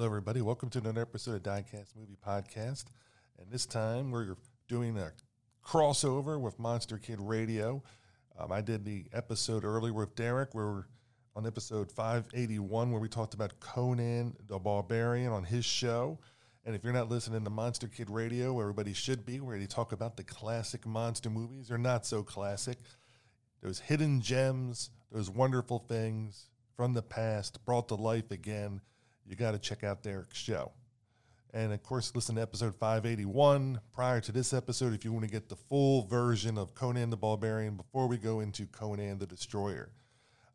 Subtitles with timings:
[0.00, 0.40] Hello, everybody.
[0.40, 2.84] Welcome to another episode of Diecast Movie Podcast.
[3.38, 4.34] And this time we're
[4.66, 5.12] doing a
[5.62, 7.82] crossover with Monster Kid Radio.
[8.38, 10.54] Um, I did the episode earlier with Derek.
[10.54, 10.86] We are
[11.36, 16.18] on episode 581 where we talked about Conan the Barbarian on his show.
[16.64, 19.92] And if you're not listening to Monster Kid Radio, everybody should be, where they talk
[19.92, 22.78] about the classic monster movies or not so classic,
[23.62, 28.80] those hidden gems, those wonderful things from the past brought to life again,
[29.30, 30.72] you got to check out Derek's show.
[31.54, 35.30] And of course, listen to episode 581 prior to this episode if you want to
[35.30, 39.92] get the full version of Conan the Barbarian before we go into Conan the Destroyer.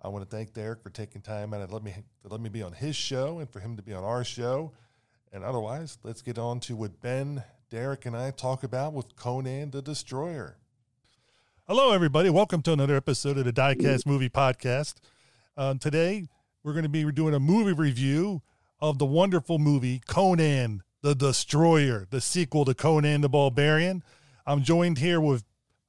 [0.01, 2.49] I want to thank Derek for taking time out to let me to let me
[2.49, 4.73] be on his show and for him to be on our show.
[5.31, 9.71] And otherwise, let's get on to what Ben, Derek, and I talk about with Conan
[9.71, 10.57] the Destroyer.
[11.65, 12.29] Hello, everybody.
[12.29, 14.95] Welcome to another episode of the Diecast Movie Podcast.
[15.57, 16.27] Uh, today,
[16.63, 18.41] we're going to be doing a movie review
[18.79, 24.03] of the wonderful movie Conan the Destroyer, the sequel to Conan the Barbarian.
[24.45, 25.43] I'm joined here with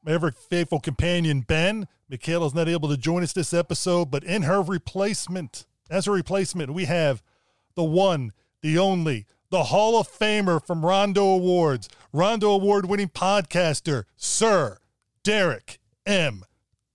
[0.04, 1.88] my ever faithful companion, Ben.
[2.10, 6.74] Michaela's not able to join us this episode, but in her replacement, as a replacement,
[6.74, 7.22] we have
[7.74, 14.04] the one, the only, the Hall of Famer from Rondo Awards, Rondo Award winning podcaster,
[14.16, 14.78] Sir
[15.22, 16.44] Derek M.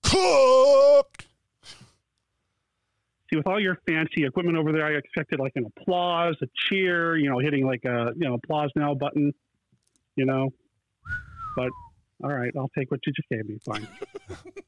[0.04, 1.26] Koch.
[3.32, 7.16] See, with all your fancy equipment over there, I expected like an applause, a cheer,
[7.16, 9.34] you know, hitting like a you know applause now button,
[10.16, 10.50] you know.
[11.56, 11.70] But
[12.24, 13.58] all right, I'll take what you just gave me.
[13.64, 13.88] Fine.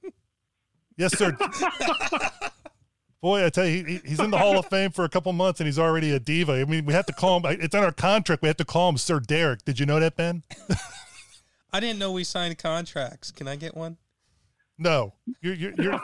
[0.98, 1.38] yes, sir.
[3.22, 5.62] Boy, I tell you, he, he's in the Hall of Fame for a couple months,
[5.62, 6.54] and he's already a diva.
[6.54, 7.58] I mean, we have to call him.
[7.62, 8.42] It's on our contract.
[8.42, 9.64] We have to call him Sir Derek.
[9.64, 10.44] Did you know that, Ben?
[11.74, 13.32] I didn't know we signed contracts.
[13.32, 13.98] Can I get one?
[14.78, 15.54] No, you're.
[15.54, 16.02] you're, you're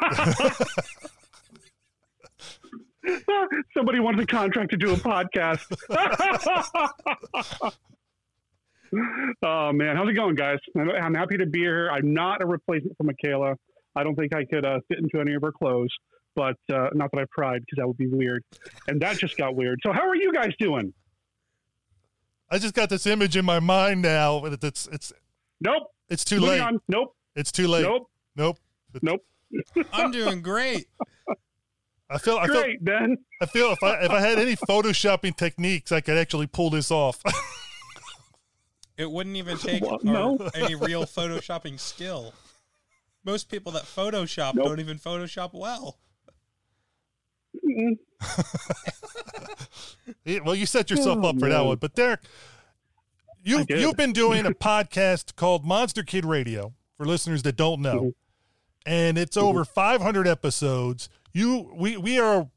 [3.76, 5.66] Somebody wants a contract to do a podcast.
[9.44, 10.58] oh man, how's it going, guys?
[10.76, 11.90] I'm happy to be here.
[11.92, 13.56] I'm not a replacement for Michaela.
[13.95, 15.89] I don't think I could uh, fit into any of her clothes,
[16.36, 18.44] but uh, not that I've tried because that would be weird.
[18.88, 19.80] And that just got weird.
[19.83, 20.94] So, how are you guys doing?
[22.52, 24.44] I just got this image in my mind now.
[24.45, 25.14] It's it's
[25.62, 25.83] nope.
[26.10, 26.62] It's too Moving late.
[26.62, 26.80] On.
[26.88, 27.16] Nope.
[27.36, 27.83] It's too late.
[27.83, 28.10] Nope.
[28.36, 28.58] Nope.
[29.02, 29.22] Nope.
[29.94, 30.88] I'm doing great.
[32.09, 33.17] I feel I Great, feel, Ben.
[33.42, 36.89] I feel if I if I had any photoshopping techniques, I could actually pull this
[36.89, 37.21] off.
[38.97, 40.37] it wouldn't even take well, no.
[40.55, 42.33] any real photoshopping skill.
[43.23, 44.65] Most people that Photoshop nope.
[44.65, 45.99] don't even Photoshop well.
[50.43, 51.52] well, you set yourself oh, up for man.
[51.52, 52.21] that one, but Derek,
[53.43, 57.99] you you've been doing a podcast called Monster Kid Radio for listeners that don't know,
[57.99, 58.91] mm-hmm.
[58.91, 59.47] and it's mm-hmm.
[59.47, 62.50] over 500 episodes you we we are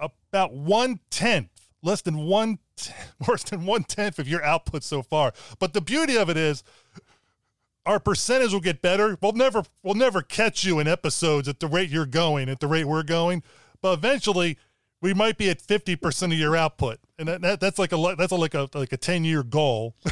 [0.00, 2.58] about one tenth, less than one,
[3.28, 5.32] worse than one tenth of your output so far.
[5.58, 6.64] But the beauty of it is,
[7.86, 9.16] our percentage will get better.
[9.20, 12.66] We'll never we'll never catch you in episodes at the rate you're going, at the
[12.66, 13.42] rate we're going.
[13.80, 14.58] But eventually,
[15.00, 18.14] we might be at fifty percent of your output, and that, that that's like a
[18.16, 19.94] that's like a like a ten year goal.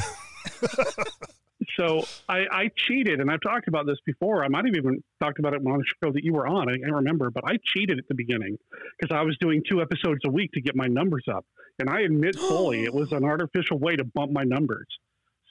[1.77, 4.43] so I, I, cheated, and I've talked about this before.
[4.43, 6.69] I might have even talked about it on the show that you were on.
[6.69, 8.57] I can't remember, but I cheated at the beginning
[8.99, 11.45] because I was doing two episodes a week to get my numbers up,
[11.79, 14.87] and I admit fully it was an artificial way to bump my numbers.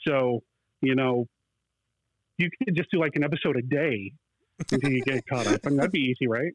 [0.06, 0.42] So
[0.80, 1.26] you know,
[2.38, 4.12] you could just do like an episode a day
[4.70, 6.52] until you get caught up, I and mean, that'd be easy, right?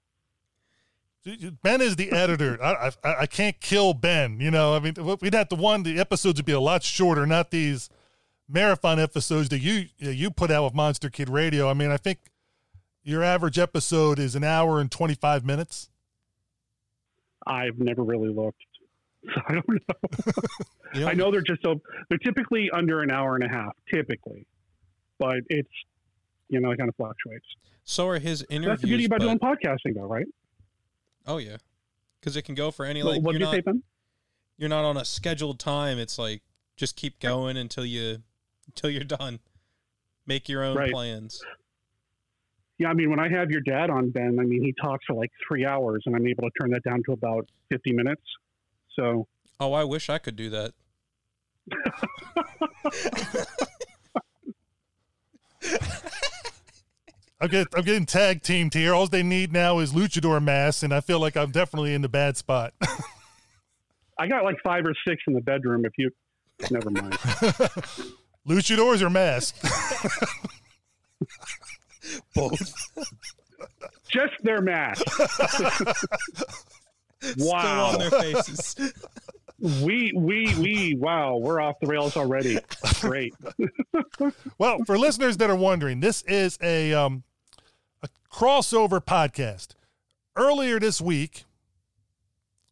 [1.62, 2.62] Ben is the editor.
[2.64, 4.40] I, I, I can't kill Ben.
[4.40, 5.84] You know, I mean, we'd have to one.
[5.84, 7.90] The episodes would be a lot shorter, not these
[8.50, 11.70] marathon episodes that you you put out with Monster Kid Radio.
[11.70, 12.20] I mean, I think
[13.04, 15.90] your average episode is an hour and 25 minutes.
[17.46, 18.62] I've never really looked.
[19.36, 20.40] So I don't know.
[20.94, 21.08] you know.
[21.08, 24.46] I know they're just so they're typically under an hour and a half, typically,
[25.20, 25.68] but it's
[26.48, 27.46] you know it kind of fluctuates.
[27.84, 28.68] So are his interviews.
[28.68, 29.26] That's the beauty about but...
[29.26, 30.28] doing podcasting, though, right?
[31.26, 31.58] Oh yeah,
[32.22, 33.22] because it can go for any like.
[33.22, 33.84] What did you not, say, Ben?
[34.58, 35.98] You're not on a scheduled time.
[35.98, 36.42] It's like
[36.78, 38.20] just keep going until you
[38.68, 39.40] until you're done.
[40.26, 40.92] Make your own right.
[40.92, 41.42] plans.
[42.80, 45.16] Yeah, I mean, when I have your dad on, Ben, I mean, he talks for
[45.16, 48.22] like three hours, and I'm able to turn that down to about 50 minutes.
[48.96, 49.28] So.
[49.60, 50.74] Oh, I wish I could do that.
[57.40, 58.94] I'm getting, I'm getting tag teamed here.
[58.94, 62.10] All they need now is luchador masks, and I feel like I'm definitely in the
[62.10, 62.74] bad spot.
[64.20, 65.86] I got like five or six in the bedroom.
[65.86, 66.10] If you,
[66.72, 67.16] never mind.
[68.48, 69.62] Luchadors or masked?
[72.34, 72.74] Both.
[74.08, 75.04] Just their mask.
[75.20, 75.94] wow.
[77.28, 78.76] Still on their faces.
[79.84, 82.60] we we we wow, we're off the rails already.
[83.02, 83.34] Great.
[84.58, 87.24] well, for listeners that are wondering, this is a um,
[88.02, 89.70] a crossover podcast.
[90.38, 91.44] Earlier this week,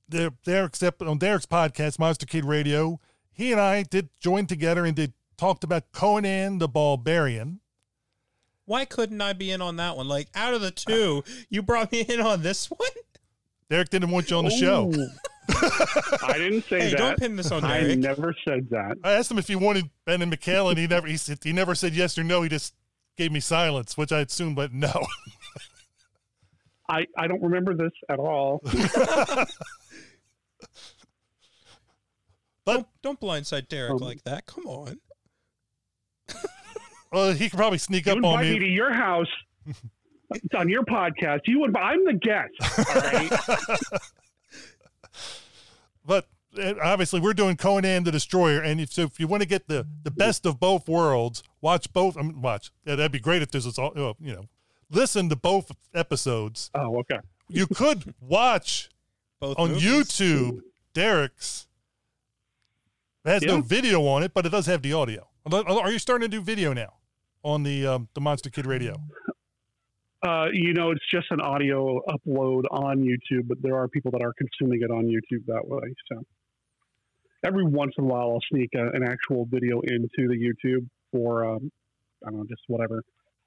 [0.07, 3.01] the Derek's on Derek's podcast, Monster Kid Radio,
[3.33, 7.59] he and I did join together and did talked about Conan the Barbarian.
[8.65, 10.07] Why couldn't I be in on that one?
[10.07, 12.89] Like out of the two, you brought me in on this one.
[13.69, 14.59] Derek didn't want you on the Ooh.
[14.59, 14.91] show.
[16.27, 16.97] I didn't say hey, that.
[16.97, 17.91] Don't pin this on Derek.
[17.91, 18.97] I never said that.
[19.03, 20.75] I asked him if he wanted Ben and Michaela.
[20.75, 22.41] He never he, said, he never said yes or no.
[22.41, 22.73] He just
[23.17, 25.05] gave me silence, which I assumed, but no.
[26.89, 28.61] I, I don't remember this at all.
[28.63, 29.47] but
[32.65, 34.45] don't, don't blindside Derek um, like that.
[34.45, 34.99] Come on.
[37.11, 38.53] well, he could probably sneak you up on me.
[38.53, 39.29] me to your house
[40.31, 41.41] it's on your podcast.
[41.45, 41.75] You would.
[41.75, 42.53] I'm the guest.
[42.61, 43.31] All right.
[46.05, 46.27] but
[46.57, 49.67] eh, obviously, we're doing Conan the Destroyer, and if, so if you want to get
[49.67, 52.17] the the best of both worlds, watch both.
[52.17, 52.71] I mean, watch.
[52.85, 53.93] Yeah, that'd be great if this was all.
[53.95, 54.45] You know,
[54.89, 56.71] listen to both episodes.
[56.73, 57.19] Oh, okay.
[57.47, 58.89] You could watch
[59.39, 59.83] both on movies.
[59.83, 60.61] YouTube
[60.93, 61.67] Derek's.
[63.23, 63.55] It has yeah.
[63.55, 65.27] no video on it, but it does have the audio.
[65.51, 66.93] Are you starting to do video now
[67.43, 68.95] on the um, the Monster Kid Radio?
[70.25, 74.23] Uh, you know, it's just an audio upload on YouTube, but there are people that
[74.23, 75.93] are consuming it on YouTube that way.
[76.11, 76.23] So
[77.45, 81.45] every once in a while, I'll sneak a, an actual video into the YouTube for,
[81.45, 81.71] um,
[82.25, 83.03] I don't know, just whatever.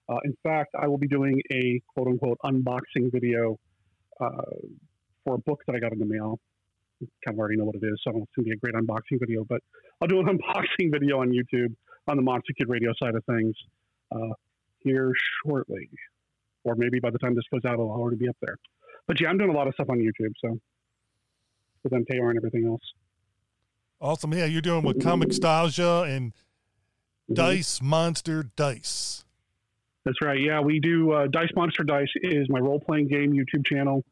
[0.09, 3.59] Uh, in fact, I will be doing a quote unquote unboxing video
[4.21, 4.43] uh,
[5.25, 6.39] for a book that I got in the mail.
[7.25, 9.19] kind of already know what it is, so it's going to be a great unboxing
[9.19, 9.45] video.
[9.49, 9.63] But
[10.01, 11.75] I'll do an unboxing video on YouTube
[12.09, 13.55] on the Monster Kid Radio side of things
[14.13, 14.35] uh,
[14.81, 15.13] here
[15.45, 15.89] shortly
[16.69, 18.57] or maybe by the time this goes out, it'll already be up there.
[19.07, 20.59] But yeah, I'm doing a lot of stuff on YouTube, so
[21.83, 22.83] with MKR and everything else.
[24.01, 24.33] Awesome.
[24.33, 27.35] Yeah, you're doing with Comicstalgia and mm-hmm.
[27.35, 29.25] Dice Monster Dice.
[30.05, 30.41] That's right.
[30.41, 31.13] Yeah, we do.
[31.13, 34.05] Uh, Dice Monster Dice is my role playing game YouTube channel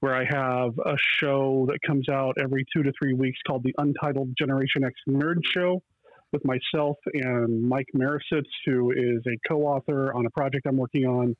[0.00, 3.74] where I have a show that comes out every two to three weeks called the
[3.78, 5.82] Untitled Generation X Nerd Show
[6.32, 11.06] with myself and Mike Marisitz, who is a co author on a project I'm working
[11.06, 11.36] on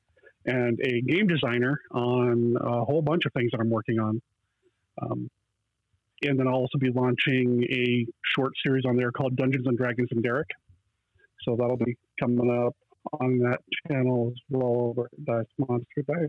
[0.46, 4.20] and a game designer on a whole bunch of things that I'm working on.
[5.02, 5.30] Um,
[6.22, 10.08] and then I'll also be launching a short series on there called Dungeons and Dragons
[10.10, 10.48] and Derek.
[11.44, 12.74] So that'll be coming up
[13.20, 16.28] on that channel as well over Dice Monster Dice.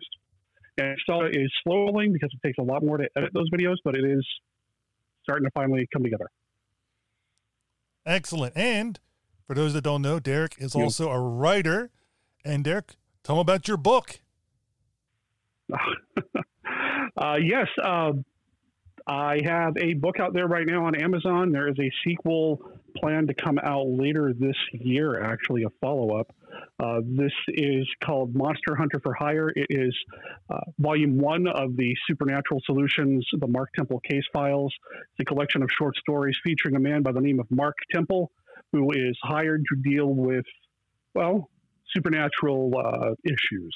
[0.78, 3.96] And so is slowing because it takes a lot more to edit those videos, but
[3.96, 4.26] it is
[5.24, 6.30] starting to finally come together.
[8.10, 8.58] Excellent.
[8.58, 9.00] And
[9.48, 11.92] for those that don't know, Derek is also a writer.
[12.44, 14.22] And Derek, Tell them about your book.
[15.72, 18.14] uh, yes, uh,
[19.06, 21.52] I have a book out there right now on Amazon.
[21.52, 22.60] There is a sequel
[22.98, 26.34] planned to come out later this year, actually, a follow up.
[26.80, 29.50] Uh, this is called Monster Hunter for Hire.
[29.56, 29.96] It is
[30.50, 34.74] uh, volume one of the Supernatural Solutions, the Mark Temple case files.
[34.94, 38.32] It's a collection of short stories featuring a man by the name of Mark Temple,
[38.72, 40.46] who is hired to deal with,
[41.14, 41.50] well,
[41.94, 43.76] supernatural uh, issues.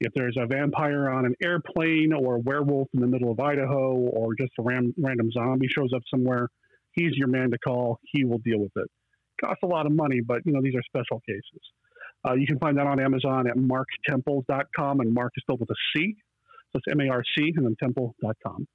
[0.00, 3.96] If there's a vampire on an airplane or a werewolf in the middle of Idaho
[3.96, 6.48] or just a ram- random zombie shows up somewhere,
[6.92, 7.98] he's your man to call.
[8.04, 8.88] He will deal with it.
[9.44, 11.60] Costs a lot of money, but you know these are special cases.
[12.26, 15.74] Uh, you can find that on Amazon at marctemple.com, and Mark is spelled with a
[15.94, 16.16] C.
[16.72, 18.66] So it's M A R C and then temple.com.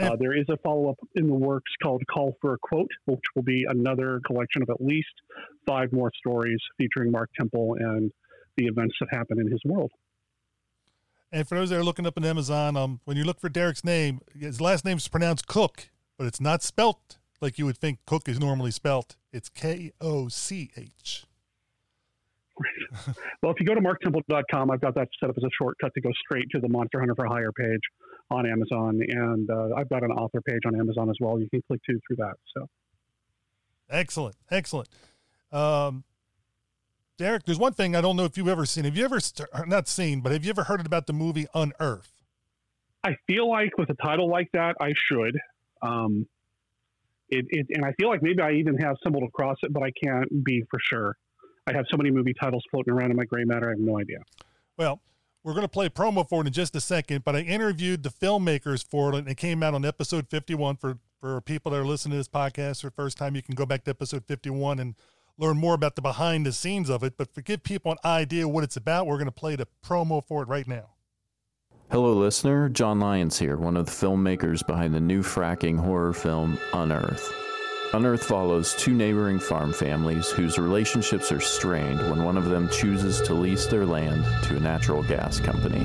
[0.00, 3.20] Uh, there is a follow up in the works called Call for a Quote, which
[3.34, 5.08] will be another collection of at least
[5.66, 8.12] five more stories featuring Mark Temple and
[8.56, 9.90] the events that happen in his world.
[11.32, 13.84] And for those that are looking up on Amazon, um, when you look for Derek's
[13.84, 17.98] name, his last name is pronounced Cook, but it's not spelt like you would think
[18.06, 19.16] Cook is normally spelt.
[19.32, 21.26] It's K O C H.
[23.42, 26.00] well, if you go to marctemple.com, I've got that set up as a shortcut to
[26.00, 27.80] go straight to the Monster Hunter for Hire page
[28.30, 31.40] on Amazon, and uh, I've got an author page on Amazon as well.
[31.40, 32.34] You can click to through that.
[32.56, 32.66] So,
[33.90, 34.88] excellent, excellent.
[35.50, 36.04] Um,
[37.16, 38.84] Derek, there's one thing I don't know if you've ever seen.
[38.84, 39.18] Have you ever
[39.66, 42.12] not seen, but have you ever heard about the movie Unearth?
[43.04, 45.36] I feel like with a title like that, I should.
[45.82, 46.26] Um,
[47.28, 49.90] it, it, and I feel like maybe I even have stumbled across it, but I
[50.02, 51.16] can't be for sure.
[51.68, 53.66] I have so many movie titles floating around in my gray matter.
[53.66, 54.18] I have no idea.
[54.76, 55.00] Well,
[55.44, 58.10] we're going to play promo for it in just a second, but I interviewed the
[58.10, 60.76] filmmakers for it, and it came out on episode 51.
[60.76, 63.54] For, for people that are listening to this podcast for the first time, you can
[63.54, 64.94] go back to episode 51 and
[65.36, 67.16] learn more about the behind the scenes of it.
[67.16, 70.24] But to give people an idea what it's about, we're going to play the promo
[70.24, 70.94] for it right now.
[71.90, 72.68] Hello, listener.
[72.68, 77.32] John Lyons here, one of the filmmakers behind the new fracking horror film Unearth.
[77.94, 83.22] Unearth follows two neighboring farm families whose relationships are strained when one of them chooses
[83.22, 85.80] to lease their land to a natural gas company.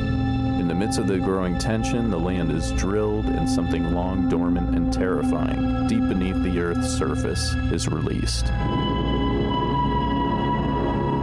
[0.60, 4.76] In the midst of the growing tension, the land is drilled and something long dormant
[4.76, 8.48] and terrifying, deep beneath the Earth's surface, is released.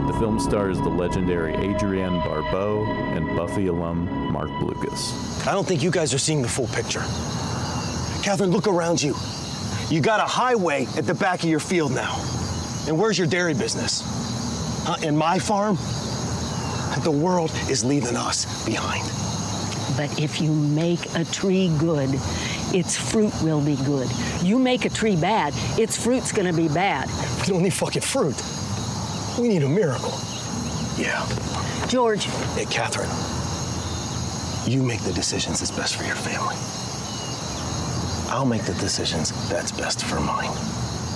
[0.05, 5.45] The film stars the legendary Adrienne Barbeau and Buffy alum Marc Blucas.
[5.45, 7.03] I don't think you guys are seeing the full picture.
[8.23, 9.15] Catherine, look around you.
[9.91, 12.15] You got a highway at the back of your field now.
[12.87, 14.01] And where's your dairy business?
[14.85, 14.95] Huh?
[15.05, 15.75] In my farm?
[17.03, 19.03] The world is leaving us behind.
[19.97, 22.09] But if you make a tree good,
[22.73, 24.09] its fruit will be good.
[24.41, 27.09] You make a tree bad, its fruit's gonna be bad.
[27.41, 28.41] We don't need fucking fruit.
[29.37, 30.13] We need a miracle.
[30.97, 31.27] Yeah.
[31.89, 32.27] George.
[32.55, 33.09] Hey, Catherine.
[34.71, 36.55] You make the decisions that's best for your family.
[38.31, 40.49] I'll make the decisions that's best for mine.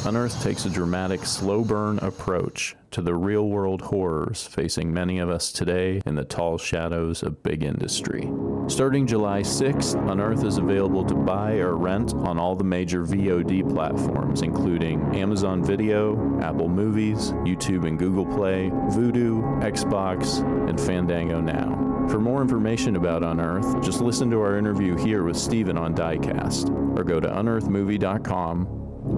[0.03, 5.29] Unearth takes a dramatic, slow burn approach to the real world horrors facing many of
[5.29, 8.29] us today in the tall shadows of big industry.
[8.67, 13.74] Starting July 6th, Unearth is available to buy or rent on all the major VOD
[13.74, 21.95] platforms, including Amazon Video, Apple Movies, YouTube and Google Play, Vudu, Xbox, and Fandango Now.
[22.10, 26.70] For more information about Unearth, just listen to our interview here with Steven on Diecast,
[26.98, 28.66] or go to unearthmovie.com,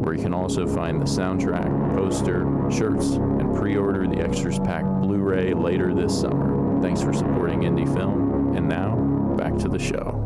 [0.01, 4.85] where you can also find the soundtrack, poster, shirts, and pre order the Extras Pack
[5.01, 6.81] Blu ray later this summer.
[6.81, 8.95] Thanks for supporting indie film, and now,
[9.37, 10.23] back to the show.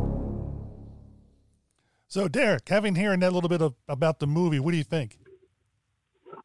[2.08, 5.18] So, Derek, having hearing that little bit of, about the movie, what do you think?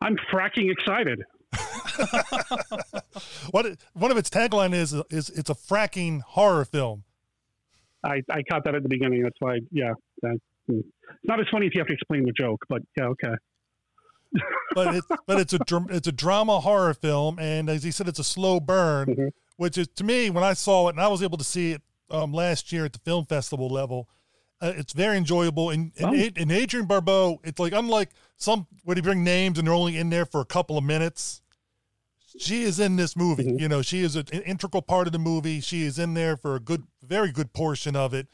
[0.01, 1.23] I'm fracking excited.
[3.51, 7.05] what one of its tagline is is it's a fracking horror film.
[8.05, 9.23] I, I caught that at the beginning.
[9.23, 10.39] That's why, yeah, that,
[10.69, 10.87] it's
[11.25, 13.35] not as funny if you have to explain the joke, but yeah, okay.
[14.75, 15.59] but it's but it's a
[15.91, 19.29] it's a drama horror film, and as he said, it's a slow burn, mm-hmm.
[19.57, 21.83] which is to me when I saw it, and I was able to see it
[22.11, 24.09] um, last year at the film festival level.
[24.61, 26.41] Uh, it's very enjoyable, and and, oh.
[26.41, 30.11] and Adrienne Barbeau, it's like unlike some where you bring names and they're only in
[30.11, 31.43] there for a couple of minutes
[32.39, 33.45] she is in this movie.
[33.45, 33.59] Mm-hmm.
[33.59, 35.61] You know, she is an integral part of the movie.
[35.61, 38.29] She is in there for a good, very good portion of it.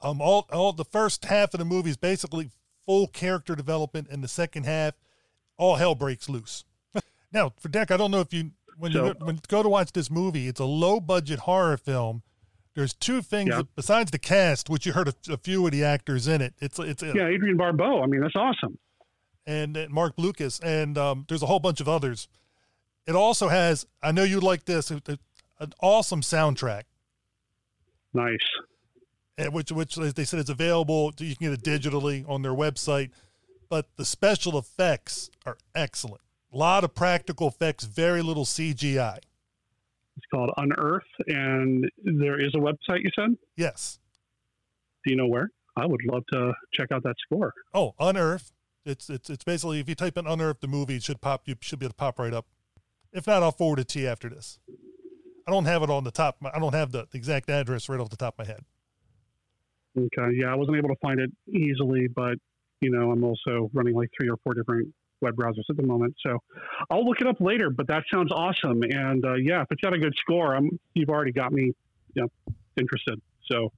[0.00, 2.50] Um, all, all the first half of the movie is basically
[2.84, 4.94] full character development, and the second half,
[5.56, 6.64] all hell breaks loose.
[7.32, 9.68] now, for Derek, I don't know if you when so, you when you go to
[9.68, 12.22] watch this movie, it's a low budget horror film.
[12.76, 13.62] There's two things yeah.
[13.74, 16.52] besides the cast, which you heard a, a, few of the actors in it.
[16.60, 18.02] It's it's a, yeah, Adrienne Barbeau.
[18.02, 18.78] I mean, that's awesome.
[19.46, 22.28] And, and Marc Blucas, and um, there's a whole bunch of others.
[23.06, 25.00] It also has, I know you like this, an
[25.80, 26.82] awesome soundtrack.
[28.12, 28.36] Nice.
[29.38, 31.12] And Which, which they said is available.
[31.18, 33.10] You can get it digitally on their website,
[33.70, 36.20] but the special effects are excellent.
[36.52, 39.18] A lot of practical effects, very little CGI.
[40.16, 43.02] It's called Unearth, and there is a website.
[43.02, 43.98] You said yes.
[45.04, 45.50] Do you know where?
[45.76, 47.52] I would love to check out that score.
[47.74, 48.52] Oh, Unearth.
[48.86, 51.42] It's it's it's basically if you type in Unearth the movie, it should pop.
[51.46, 52.46] You should be able to pop right up.
[53.12, 54.58] If not, I'll forward it to you after this.
[55.46, 56.36] I don't have it on the top.
[56.42, 58.64] I don't have the exact address right off the top of my head.
[59.98, 60.36] Okay.
[60.36, 62.38] Yeah, I wasn't able to find it easily, but
[62.80, 66.14] you know, I'm also running like three or four different web browsers at the moment.
[66.24, 66.38] So
[66.90, 67.70] I'll look it up later.
[67.70, 68.82] But that sounds awesome.
[68.82, 71.72] And uh, yeah, if it's got a good score, I'm you've already got me,
[72.14, 72.28] you know,
[72.76, 73.20] interested.
[73.50, 73.72] So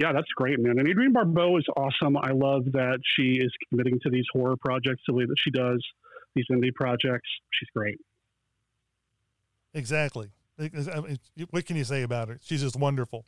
[0.00, 0.78] yeah, that's great, man.
[0.78, 2.16] And Adrienne Barbeau is awesome.
[2.16, 5.84] I love that she is committing to these horror projects the way that she does,
[6.34, 7.28] these indie projects.
[7.52, 7.98] She's great.
[9.74, 10.30] Exactly.
[11.50, 12.38] what can you say about her?
[12.42, 13.26] She's just wonderful.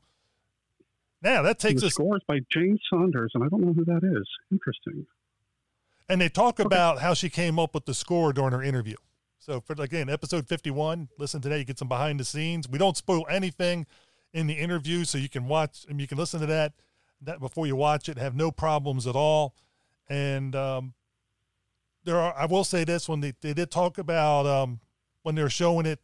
[1.23, 1.95] Now that takes the us.
[1.95, 4.27] Scores by Jane Saunders, and I don't know who that is.
[4.51, 5.07] Interesting.
[6.09, 6.67] And they talk okay.
[6.67, 8.97] about how she came up with the score during her interview.
[9.39, 11.09] So for again, episode fifty-one.
[11.19, 11.59] Listen to that.
[11.59, 12.69] You get some behind the scenes.
[12.69, 13.87] We don't spoil anything
[14.33, 16.75] in the interview, so you can watch and you can listen to that
[17.23, 18.19] that before you watch it.
[18.19, 19.55] Have no problems at all.
[20.09, 20.95] And um,
[22.05, 22.35] there are.
[22.37, 24.81] I will say this: when they they did talk about um,
[25.23, 26.01] when they were showing it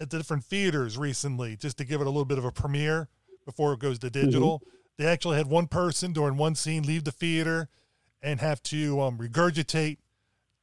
[0.00, 3.08] at the different theaters recently just to give it a little bit of a premiere
[3.44, 4.24] before it goes to mm-hmm.
[4.24, 4.58] digital.
[4.60, 4.70] Mm-hmm.
[4.96, 7.68] They actually had one person during one scene leave the theater
[8.24, 9.98] and have to um, regurgitate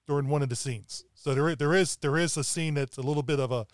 [0.07, 1.05] during one of the scenes.
[1.13, 3.67] So there, there is there is a scene that's a little bit of a,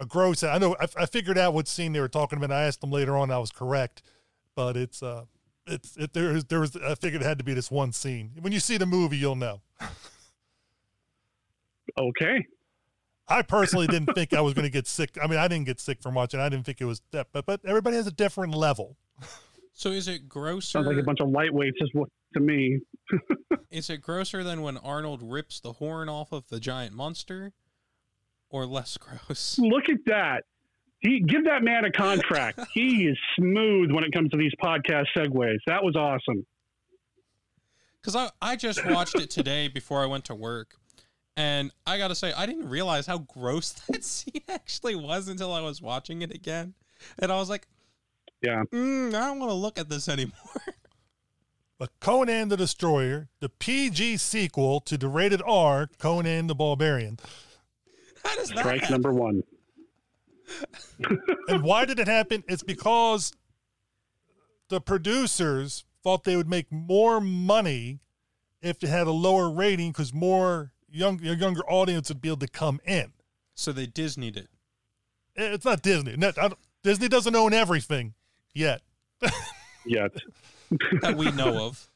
[0.00, 0.42] a gross.
[0.44, 2.52] I know I, I figured out what scene they were talking about.
[2.52, 3.30] I asked them later on.
[3.30, 4.02] I was correct,
[4.54, 5.24] but it's uh
[5.66, 8.30] it's it there is there was I figured it had to be this one scene.
[8.40, 9.60] When you see the movie, you'll know.
[11.98, 12.46] okay.
[13.26, 15.16] I personally didn't think I was going to get sick.
[15.22, 16.40] I mean, I didn't get sick from watching.
[16.40, 18.96] I didn't think it was that, but but everybody has a different level.
[19.74, 20.60] So is it grosser?
[20.60, 22.78] Sounds like a bunch of lightweights is what to me.
[23.70, 27.52] is it grosser than when Arnold rips the horn off of the giant monster,
[28.48, 28.96] or less
[29.28, 29.58] gross?
[29.58, 30.44] Look at that.
[31.00, 32.60] He give that man a contract.
[32.72, 35.58] he is smooth when it comes to these podcast segues.
[35.66, 36.46] That was awesome.
[38.00, 40.76] Because I I just watched it today before I went to work,
[41.36, 45.52] and I got to say I didn't realize how gross that scene actually was until
[45.52, 46.74] I was watching it again,
[47.18, 47.66] and I was like,
[48.44, 48.62] yeah.
[48.72, 50.34] Mm, I don't want to look at this anymore.
[51.76, 57.18] But Conan the Destroyer, the PG sequel to the rated R Conan the Barbarian.
[58.24, 58.92] How does Strike happen?
[58.92, 59.42] number one.
[61.48, 62.44] and why did it happen?
[62.46, 63.32] It's because
[64.68, 67.98] the producers thought they would make more money
[68.62, 72.38] if it had a lower rating because more young a younger audience would be able
[72.38, 73.12] to come in.
[73.54, 74.48] So they Disneyed it.
[75.34, 76.16] It's not Disney.
[76.16, 78.14] No, I don't- Disney doesn't own everything
[78.54, 78.82] yet.
[79.86, 80.12] Yet.
[81.02, 81.88] that we know of.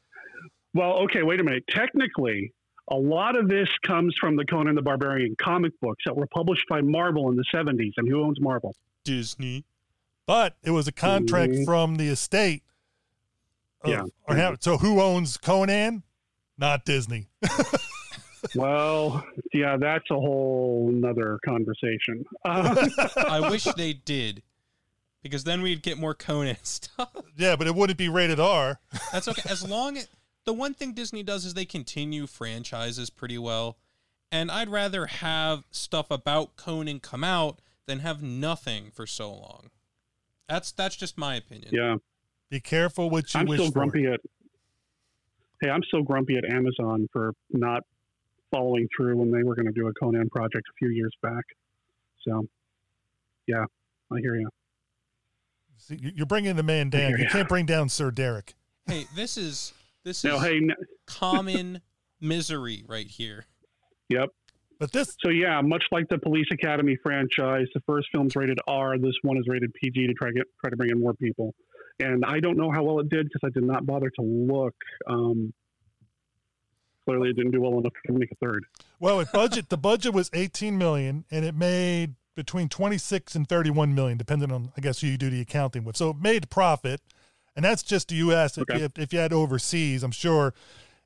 [0.73, 1.63] Well, okay, wait a minute.
[1.69, 2.53] Technically,
[2.89, 6.65] a lot of this comes from the Conan the Barbarian comic books that were published
[6.69, 7.93] by Marvel in the 70s.
[7.97, 8.75] And who owns Marvel?
[9.03, 9.65] Disney.
[10.27, 11.65] But it was a contract Mhm.
[11.65, 12.63] from the estate.
[13.81, 14.03] of- Yeah.
[14.27, 16.03] Or so who owns Conan?
[16.57, 17.27] Not Disney.
[18.55, 22.25] well, yeah, that's a whole nother conversation.
[22.45, 22.87] Uh,
[23.17, 24.43] I wish they did,
[25.21, 27.09] because then we'd get more Conan stuff.
[27.37, 28.79] yeah, but it wouldn't be rated R.
[29.11, 29.49] That's okay.
[29.49, 30.07] As long as
[30.45, 33.77] the one thing Disney does is they continue franchises pretty well.
[34.31, 39.71] And I'd rather have stuff about Conan come out than have nothing for so long.
[40.47, 41.69] That's that's just my opinion.
[41.73, 41.95] yeah,
[42.51, 43.79] Be careful what you I'm wish still for.
[43.79, 44.19] grumpy at.
[45.61, 47.83] Hey, I'm still grumpy at Amazon for not
[48.51, 51.43] following through when they were going to do a Conan project a few years back.
[52.27, 52.47] So,
[53.47, 53.65] yeah,
[54.11, 54.47] I hear you.
[55.79, 57.17] See, you- You're bringing the man down.
[57.17, 58.53] You can't bring down Sir Derek.
[58.85, 60.75] Hey, this is this No, is hey, n-
[61.07, 61.81] common
[62.21, 63.45] misery right here.
[64.09, 64.29] yep.
[64.79, 68.97] But this, So yeah, much like the Police Academy franchise, the first film's rated R.
[68.97, 71.53] This one is rated PG to try get try to bring in more people.
[71.99, 74.73] And I don't know how well it did because I did not bother to look.
[75.05, 75.53] Um,
[77.05, 78.63] clearly, it didn't do well enough to make a third.
[79.01, 83.93] well, it budget the budget was 18 million, and it made between 26 and 31
[83.93, 85.97] million, depending on I guess who you do the accounting with.
[85.97, 87.01] So it made profit,
[87.55, 88.57] and that's just the U.S.
[88.57, 88.79] If, Okay.
[88.81, 90.53] you, if you had overseas, I'm sure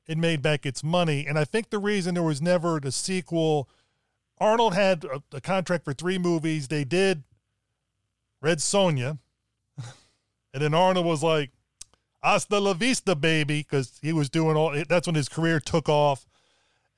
[0.06, 1.26] it made back its money.
[1.26, 3.68] And I think the reason there was never the sequel,
[4.38, 6.68] Arnold had a, a contract for three movies.
[6.68, 7.24] They did
[8.42, 9.18] Red Sonja,
[10.52, 11.50] and then Arnold was like,
[12.22, 14.74] "Hasta la vista, baby," because he was doing all.
[14.88, 16.26] That's when his career took off,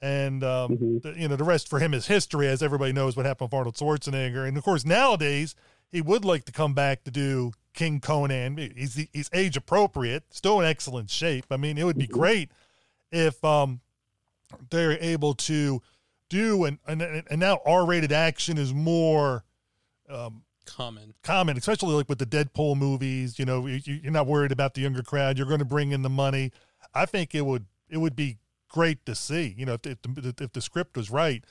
[0.03, 1.03] and um, Mhm.
[1.03, 3.59] the, you know the rest for him is history, as everybody knows what happened with
[3.59, 4.47] Arnold Schwarzenegger.
[4.47, 5.55] And of course, nowadays
[5.91, 8.57] he would like to come back to do King Conan.
[8.77, 11.47] He's he's age appropriate, still in excellent shape.
[11.51, 12.51] I mean, it would be great
[13.11, 13.81] if um
[14.71, 15.81] they're able to
[16.29, 19.45] do and and, and now R-rated action is more
[20.09, 21.15] um, Common.
[21.23, 23.39] common, especially like with the Deadpool movies.
[23.39, 25.39] You know, you, you're not worried about the younger crowd.
[25.39, 26.51] You're going to bring in the money.
[26.95, 29.55] I think it would it would be great to see.
[29.57, 31.45] You know, if, if the if the script was right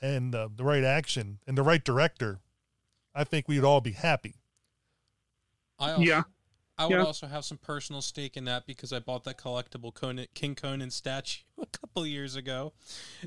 [0.00, 2.40] and uh, the right action and the right director,
[3.14, 4.36] I think we'd all be happy.
[5.78, 6.22] I also, Yeah.
[6.80, 7.04] I would Yeah.
[7.04, 10.90] also have some personal stake in that because I bought that collectible Conan, King Conan
[10.90, 12.72] statue a couple years ago.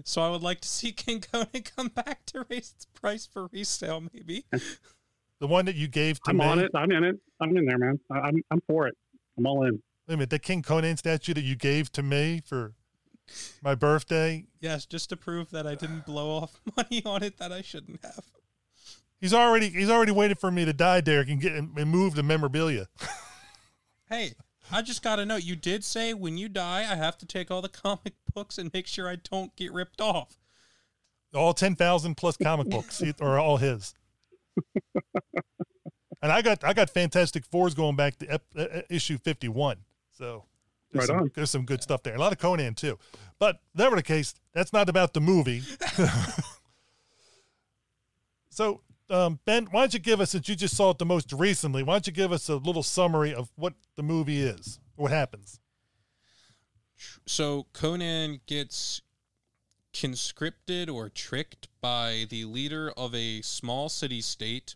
[0.06, 3.48] So I would like to see King Conan come back to raise its price for
[3.48, 4.46] resale, maybe.
[5.40, 6.72] The one that you gave to I'm me, on it.
[6.76, 7.16] I'm in it.
[7.42, 8.00] I'm in there, man.
[8.12, 8.96] I, I'm I'm for it.
[9.38, 9.82] I'm all in.
[10.08, 12.74] wait a minute, the King Conan statue that you gave to me for
[13.64, 14.46] my birthday.
[14.60, 18.04] Yes, just to prove that I didn't blow off money on it that I shouldn't
[18.04, 18.26] have.
[19.20, 22.24] He's already he's already waited for me to die, Derek, and get and move the
[22.24, 22.88] memorabilia.
[24.10, 24.34] Hey,
[24.72, 25.36] I just got to know.
[25.36, 28.72] You did say when you die, I have to take all the comic books and
[28.74, 30.38] make sure I don't get ripped off.
[31.34, 33.94] all 10,000 plus comic books are all his.
[36.22, 39.78] and I got I got Fantastic Fours going back to ep, uh, issue 51.
[40.18, 40.46] So
[40.92, 41.32] there's, Right some, on.
[41.36, 42.16] there's some good stuff there.
[42.16, 42.98] A lot of Conan too.
[43.40, 45.64] But whatever the case, that's not about the movie.
[48.50, 51.34] so um, Ben, why don't you give us, since you just saw it the most
[51.34, 55.12] recently, why don't you give us a little summary of what the movie is, what
[55.12, 55.60] happens?
[57.26, 59.02] So Conan gets
[59.94, 64.76] conscripted or tricked by the leader of a small city state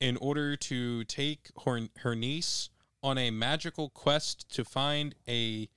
[0.00, 2.68] in order to take her, her niece
[3.02, 5.68] on a magical quest to find a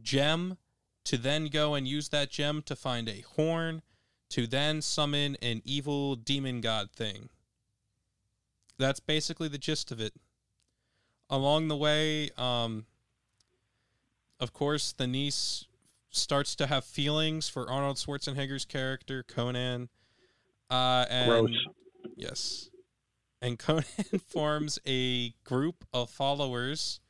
[0.00, 0.58] gem
[1.04, 3.82] to then go and use that gem to find a horn
[4.30, 7.28] to then summon an evil demon god thing.
[8.78, 10.14] That's basically the gist of it.
[11.28, 12.86] Along the way, um,
[14.40, 15.66] of course, the niece
[16.10, 19.88] starts to have feelings for Arnold Schwarzenegger's character, Conan.
[20.70, 21.50] Uh, and Gross.
[22.16, 22.70] Yes.
[23.42, 23.84] And Conan
[24.28, 27.00] forms a group of followers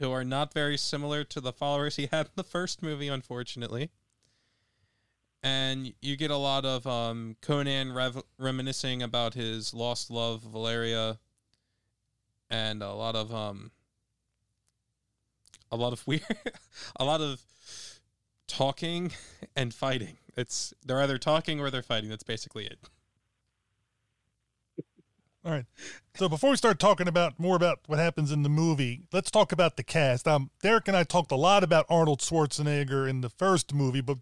[0.00, 3.90] who are not very similar to the followers he had in the first movie, unfortunately.
[5.44, 11.20] And you get a lot of um, Conan rev- reminiscing about his lost love, Valeria,
[12.50, 13.70] and a lot of um,
[15.70, 16.24] a lot of weird,
[16.96, 17.40] a lot of
[18.48, 19.12] talking
[19.56, 20.18] and fighting.
[20.36, 22.10] It's they're either talking or they're fighting.
[22.10, 22.78] That's basically it.
[25.42, 25.64] All right.
[26.16, 29.52] So before we start talking about more about what happens in the movie, let's talk
[29.52, 30.28] about the cast.
[30.28, 34.18] Um, Derek and I talked a lot about Arnold Schwarzenegger in the first movie, but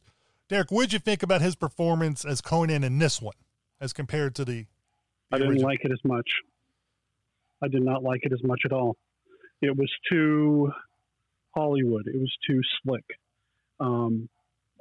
[0.49, 3.35] Derek, what did you think about his performance as Conan in this one,
[3.81, 4.53] as compared to the?
[4.53, 4.67] the
[5.33, 5.71] I didn't original?
[5.71, 6.29] like it as much.
[7.63, 8.97] I did not like it as much at all.
[9.61, 10.71] It was too
[11.57, 12.07] Hollywood.
[12.07, 13.05] It was too slick.
[13.81, 14.29] Um,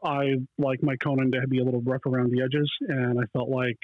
[0.03, 3.49] I like my Conan to be a little rough around the edges, and I felt
[3.49, 3.79] like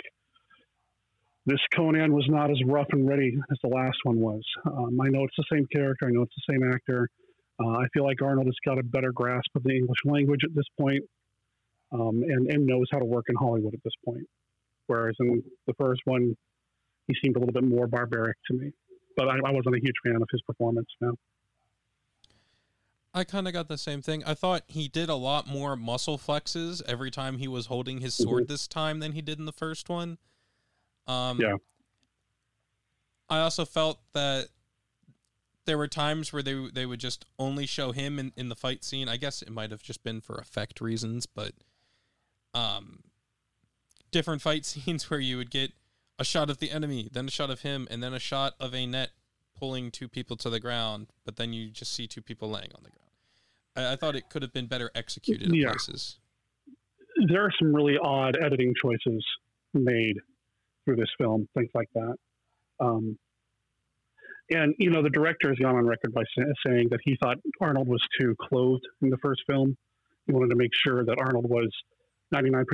[1.45, 4.41] this Conan was not as rough and ready as the last one was.
[4.65, 6.07] Um, I know it's the same character.
[6.07, 7.09] I know it's the same actor.
[7.61, 10.55] Uh, I feel like Arnold has got a better grasp of the English language at
[10.55, 11.03] this point,
[11.91, 14.27] um, and and knows how to work in Hollywood at this point.
[14.87, 16.35] Whereas in the first one,
[17.07, 18.71] he seemed a little bit more barbaric to me.
[19.15, 20.87] But I, I wasn't a huge fan of his performance.
[20.99, 21.15] No.
[23.13, 24.23] I kind of got the same thing.
[24.25, 28.15] I thought he did a lot more muscle flexes every time he was holding his
[28.15, 30.17] sword this time than he did in the first one.
[31.07, 31.55] Um, Yeah.
[33.29, 34.49] I also felt that
[35.65, 38.83] there were times where they they would just only show him in, in the fight
[38.83, 39.07] scene.
[39.07, 41.53] I guess it might have just been for effect reasons, but
[42.53, 42.99] um,
[44.11, 45.71] different fight scenes where you would get
[46.19, 48.75] a shot of the enemy, then a shot of him, and then a shot of
[48.75, 49.11] a net
[49.57, 52.83] pulling two people to the ground, but then you just see two people laying on
[52.83, 53.09] the ground.
[53.75, 55.69] I, I thought it could have been better executed in Yeah.
[55.71, 56.19] places.
[57.27, 59.25] There are some really odd editing choices
[59.73, 60.17] made
[60.85, 62.15] through this film, things like that.
[62.79, 63.17] Um,
[64.51, 67.37] and you know, the director has gone on record by sa- saying that he thought
[67.61, 69.77] Arnold was too clothed in the first film.
[70.27, 71.69] He wanted to make sure that Arnold was
[72.33, 72.65] 99%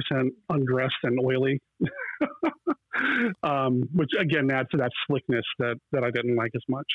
[0.49, 1.59] undressed and oily,
[3.43, 6.87] um, which again adds to that slickness that, that I didn't like as much.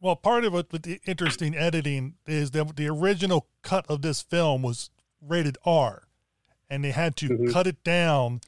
[0.00, 4.22] Well, part of it with the interesting editing is that the original cut of this
[4.22, 6.04] film was rated R,
[6.70, 7.52] and they had to Mhm.
[7.52, 8.40] cut it down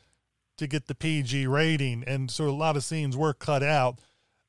[0.62, 3.98] to get the PG rating, and so a lot of scenes were cut out.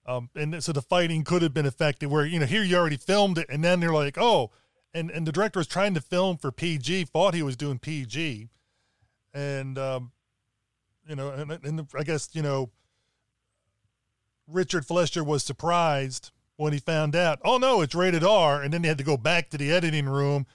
[0.06, 2.10] Um, and so the fighting could have been affected.
[2.10, 4.52] Where you know here you already filmed it, and then they're like, oh,
[4.94, 8.50] and and the director was trying to film for PG, thought he was doing PG,
[9.34, 10.12] and um,
[11.08, 12.70] you know, and, and I guess you know
[14.48, 18.84] Richard Fleischer was surprised when he found out, oh no, it's rated R, and then
[18.84, 20.46] they had to go back to the editing room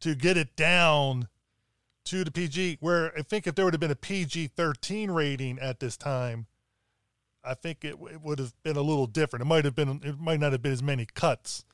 [0.00, 1.28] to get it down
[2.08, 2.78] to the PG.
[2.80, 6.46] Where I think if there would have been a PG 13 rating at this time,
[7.44, 9.42] I think it, it would have been a little different.
[9.42, 11.64] It might have been, it might not have been as many cuts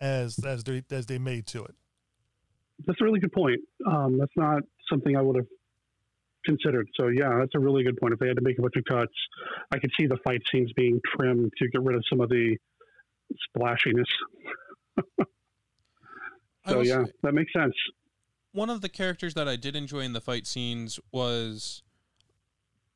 [0.00, 1.74] as as they as they made to it.
[2.86, 3.60] That's a really good point.
[3.86, 5.46] Um, that's not something I would have
[6.44, 6.88] considered.
[6.94, 8.12] So yeah, that's a really good point.
[8.12, 9.12] If they had to make a bunch of cuts,
[9.72, 12.56] I could see the fight scenes being trimmed to get rid of some of the
[13.54, 14.08] splashiness.
[16.66, 17.74] So will yeah, that makes sense.
[18.52, 21.82] One of the characters that I did enjoy in the fight scenes was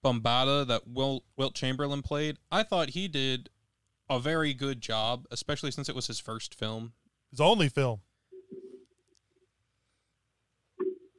[0.04, 2.38] Bombaata that Will Wilt Chamberlain played.
[2.50, 3.50] I thought he did
[4.08, 6.92] a very good job, especially since it was his first film.
[7.30, 8.00] His only film.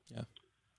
[0.10, 0.24] Yeah.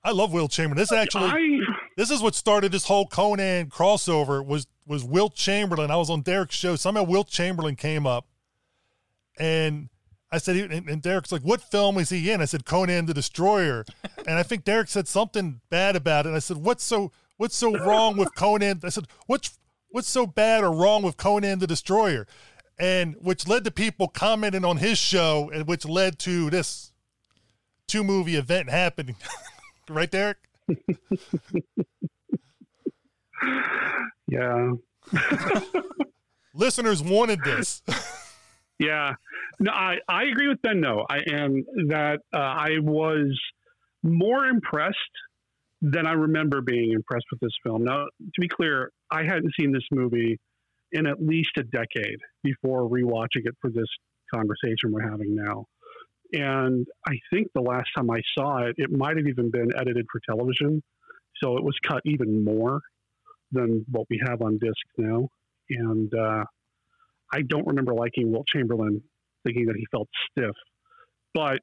[0.02, 0.78] I love Wilt Chamberlain.
[0.78, 1.58] This actually, I
[1.96, 5.90] this is what started this whole Conan crossover was was Wilt Chamberlain.
[5.90, 6.76] I was on Derek's show.
[6.76, 8.26] Somehow Wilt Chamberlain came up,
[9.38, 9.88] and
[10.34, 13.14] I said, and, and Derek's like, "What film is he in?" I said, "Conan the
[13.14, 13.84] Destroyer,"
[14.26, 16.30] and I think Derek said something bad about it.
[16.30, 19.56] And I said, "What's so what's so wrong with Conan?" I said, "What's
[19.90, 22.26] what's so bad or wrong with Conan the Destroyer?"
[22.80, 26.90] And which led to people commenting on his show, and which led to this
[27.86, 29.14] two movie event happening.
[29.88, 30.38] right, Derek?
[34.26, 34.72] yeah
[36.54, 37.82] Listeners wanted this.
[38.78, 39.12] Yeah.
[39.60, 40.80] No, I I agree with Ben.
[40.80, 43.38] No, I am that uh, I was
[44.02, 44.98] more impressed
[45.80, 47.84] than I remember being impressed with this film.
[47.84, 50.38] Now, to be clear, I hadn't seen this movie
[50.92, 53.88] in at least a decade before rewatching it for this
[54.32, 55.66] conversation we're having now.
[56.32, 60.06] And I think the last time I saw it, it might have even been edited
[60.10, 60.82] for television.
[61.42, 62.80] so it was cut even more
[63.52, 65.28] than what we have on disc now.
[65.70, 66.44] And uh,
[67.34, 69.02] I don't remember liking Wilt Chamberlain,
[69.44, 70.54] thinking that he felt stiff.
[71.34, 71.58] But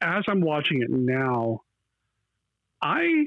[0.00, 1.60] as I'm watching it now,
[2.80, 3.26] I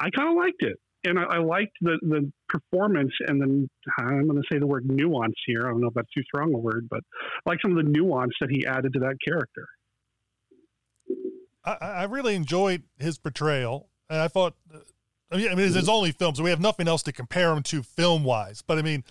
[0.00, 4.26] I kind of liked it, and I, I liked the the performance and then I'm
[4.26, 5.62] going to say the word nuance here.
[5.66, 7.00] I don't know if that's too strong a word, but
[7.44, 9.66] like some of the nuance that he added to that character.
[11.64, 14.78] I, I really enjoyed his portrayal, and I thought, uh,
[15.30, 17.52] I mean, I mean, it's his only film, so we have nothing else to compare
[17.52, 18.62] him to film wise.
[18.62, 19.02] But I mean,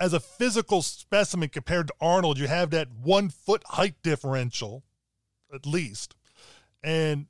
[0.00, 4.82] as a physical specimen compared to Arnold, you have that one foot height differential,
[5.52, 6.14] at least,
[6.82, 7.26] and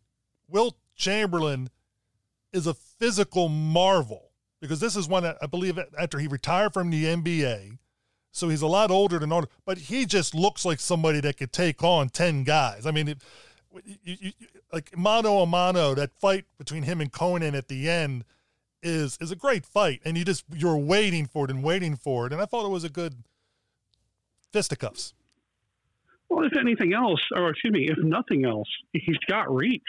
[0.48, 1.68] Wilt Chamberlain
[2.52, 6.90] is a physical marvel because this is one that I believe after he retired from
[6.90, 7.78] the NBA.
[8.30, 11.52] So he's a lot older than Arnold, but he just looks like somebody that could
[11.52, 12.84] take on 10 guys.
[12.84, 13.18] I mean, it,
[13.84, 14.32] you, you,
[14.72, 18.24] like mano a mano, that fight between him and Conan at the end
[18.84, 22.26] is is a great fight, and you just you're waiting for it and waiting for
[22.26, 23.24] it, and I thought it was a good
[24.52, 25.14] fisticuffs.
[26.28, 29.82] Well, if anything else, or excuse me, if nothing else, he's got reach.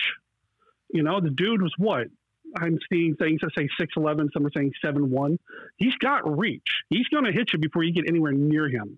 [0.91, 2.07] You know, the dude was what
[2.57, 5.39] I'm seeing things that say six eleven, some are saying seven one.
[5.77, 6.67] He's got reach.
[6.89, 8.97] He's going to hit you before you get anywhere near him,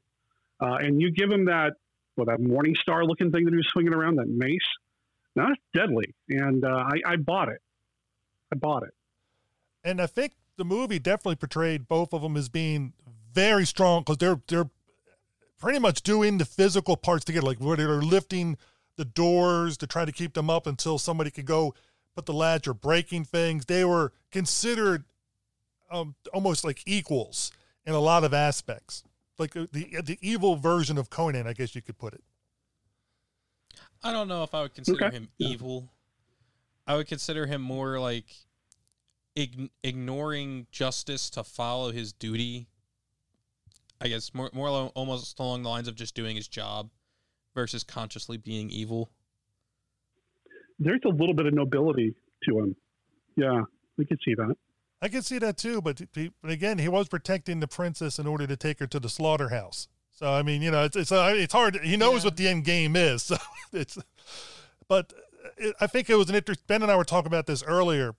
[0.61, 1.73] uh, and you give him that
[2.15, 4.59] well, that Morning Star looking thing that he was swinging around, that mace.
[5.35, 7.61] Now it's deadly, and uh, I, I bought it.
[8.51, 8.93] I bought it.
[9.87, 12.91] And I think the movie definitely portrayed both of them as being
[13.33, 14.69] very strong because they're they're
[15.57, 18.57] pretty much doing the physical parts together, like where they're lifting
[18.97, 21.73] the doors to try to keep them up until somebody could go
[22.15, 23.65] put the latch or breaking things.
[23.65, 25.05] They were considered
[25.89, 27.53] um, almost like equals
[27.85, 29.03] in a lot of aspects
[29.39, 32.23] like uh, the the evil version of Conan, I guess you could put it.
[34.03, 35.15] I don't know if I would consider okay.
[35.15, 35.91] him evil.
[36.85, 38.25] I would consider him more like
[39.37, 42.67] ig- ignoring justice to follow his duty.
[44.01, 46.89] I guess more more lo- almost along the lines of just doing his job
[47.55, 49.09] versus consciously being evil.
[50.79, 52.75] There's a little bit of nobility to him.
[53.35, 53.63] Yeah,
[53.97, 54.55] we can see that.
[55.01, 58.25] I can see that too, but, he, but again, he was protecting the princess in
[58.25, 59.87] order to take her to the slaughterhouse.
[60.11, 61.79] So I mean, you know, it's it's uh, it's hard.
[61.83, 62.27] He knows yeah.
[62.27, 63.31] what the end game is.
[63.37, 63.37] So
[63.73, 63.97] it's,
[64.87, 65.13] but
[65.57, 66.65] it, I think it was an interest.
[66.65, 68.15] Ben and I were talking about this earlier.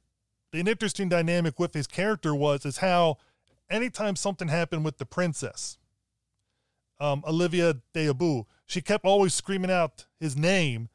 [0.53, 3.19] The interesting dynamic with his character was is how
[3.69, 5.79] anytime something happened with the princess,
[7.01, 10.89] um, Olivia d'Abo, she kept always screaming out his name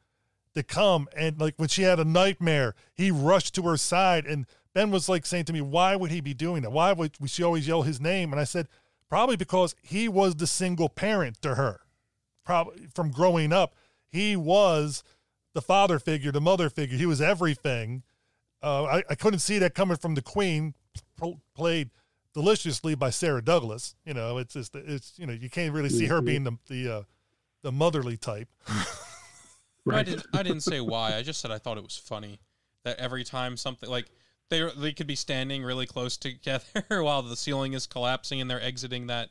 [0.54, 4.46] to come, and like when she had a nightmare, he rushed to her side and
[4.74, 6.72] Ben was like saying to me, why would he be doing that?
[6.72, 8.32] Why would she always yell his name?
[8.32, 8.68] And I said,
[9.08, 11.80] probably because he was the single parent to her.
[12.44, 13.74] Probably from growing up,
[14.10, 15.04] he was
[15.54, 16.98] the father figure, the mother figure.
[16.98, 18.02] He was everything.
[18.64, 20.72] Uh, I, I couldn't see that coming from the queen,
[21.54, 21.90] played
[22.32, 23.94] deliciously by Sarah Douglas.
[24.06, 26.24] You know, it's just it's you know you can't really see her mm-hmm.
[26.24, 27.02] being the the uh,
[27.62, 28.48] the motherly type.
[29.84, 29.98] right.
[29.98, 31.14] I didn't I didn't say why.
[31.14, 32.40] I just said I thought it was funny
[32.84, 34.06] that every time something like
[34.48, 36.64] they they could be standing really close together
[37.02, 39.28] while the ceiling is collapsing and they're exiting that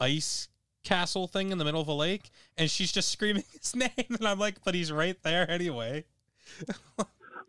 [0.00, 0.48] ice
[0.82, 4.26] castle thing in the middle of a lake and she's just screaming his name and
[4.26, 6.04] I'm like but he's right there anyway.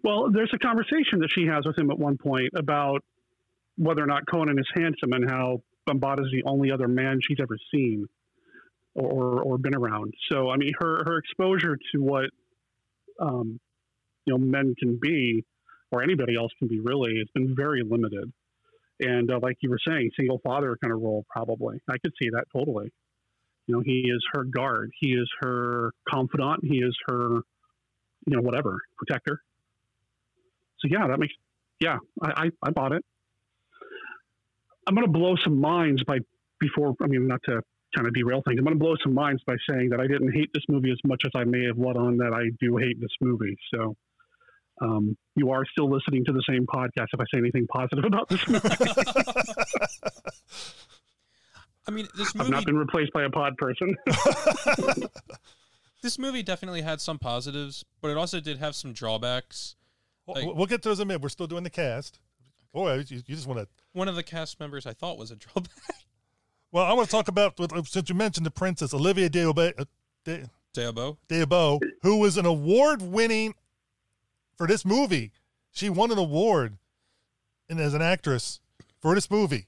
[0.03, 3.03] Well, there's a conversation that she has with him at one point about
[3.77, 7.39] whether or not Conan is handsome and how Bombaata is the only other man she's
[7.41, 8.05] ever seen
[8.95, 10.13] or or been around.
[10.31, 12.29] So I mean her her exposure to what
[13.19, 13.59] um,
[14.25, 15.43] you know men can be
[15.91, 18.31] or anybody else can be really, it's been very limited.
[18.99, 21.81] And uh, like you were saying, single father kind of role, probably.
[21.89, 22.91] I could see that totally.
[23.67, 27.41] You know, he is her guard, he is her confidant, he is her,
[28.27, 29.41] you know, whatever, protector.
[30.79, 31.33] So, yeah, that makes,
[31.79, 33.03] yeah, I, I, I bought it.
[34.87, 36.19] I'm going to blow some minds by,
[36.59, 37.61] before, I mean, not to
[37.95, 40.31] kind of derail things, I'm going to blow some minds by saying that I didn't
[40.31, 42.99] hate this movie as much as I may have let on that I do hate
[42.99, 43.57] this movie.
[43.73, 43.95] So,
[44.81, 48.29] um, you are still listening to the same podcast if I say anything positive about
[48.29, 48.69] this movie.
[51.87, 52.45] I mean, this movie.
[52.45, 53.95] I've not been replaced by a pod person.
[56.03, 59.75] this movie definitely had some positives, but it also did have some drawbacks.
[60.33, 61.21] Like, we'll get to those in a minute.
[61.21, 62.19] We're still doing the cast.
[62.73, 63.67] Boy, you, you just want to.
[63.93, 65.71] One of the cast members I thought was a drawback.
[66.71, 69.85] Well, I want to talk about since you mentioned the princess Olivia Deobe, uh,
[70.23, 73.55] De, Deabo, Deabo, who was an award-winning
[74.55, 75.31] for this movie.
[75.71, 76.77] She won an award
[77.69, 78.59] and as an actress
[78.99, 79.67] for this movie.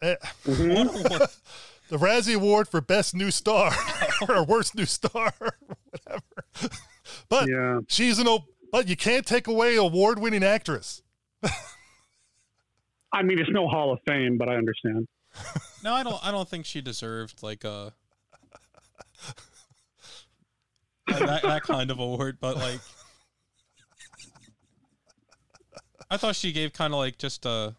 [0.00, 0.14] Uh,
[0.46, 1.18] mm-hmm.
[1.88, 3.72] the Razzie Award for Best New Star
[4.28, 6.22] or Worst New Star, whatever.
[7.28, 7.80] But yeah.
[7.88, 8.28] she's an
[8.72, 11.02] but you can't take away award-winning actress.
[13.12, 15.06] I mean, it's no Hall of Fame, but I understand.
[15.84, 16.26] No, I don't.
[16.26, 17.92] I don't think she deserved like a
[21.06, 22.38] that, that kind of award.
[22.40, 22.80] But like,
[26.10, 27.76] I thought she gave kind of like just a.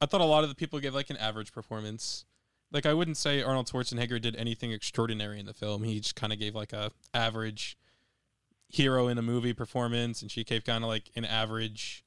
[0.00, 2.24] I thought a lot of the people gave like an average performance.
[2.70, 5.82] Like I wouldn't say Arnold Schwarzenegger did anything extraordinary in the film.
[5.84, 7.76] He just kind of gave like a average
[8.68, 12.04] hero in a movie performance, and she gave kind of like an average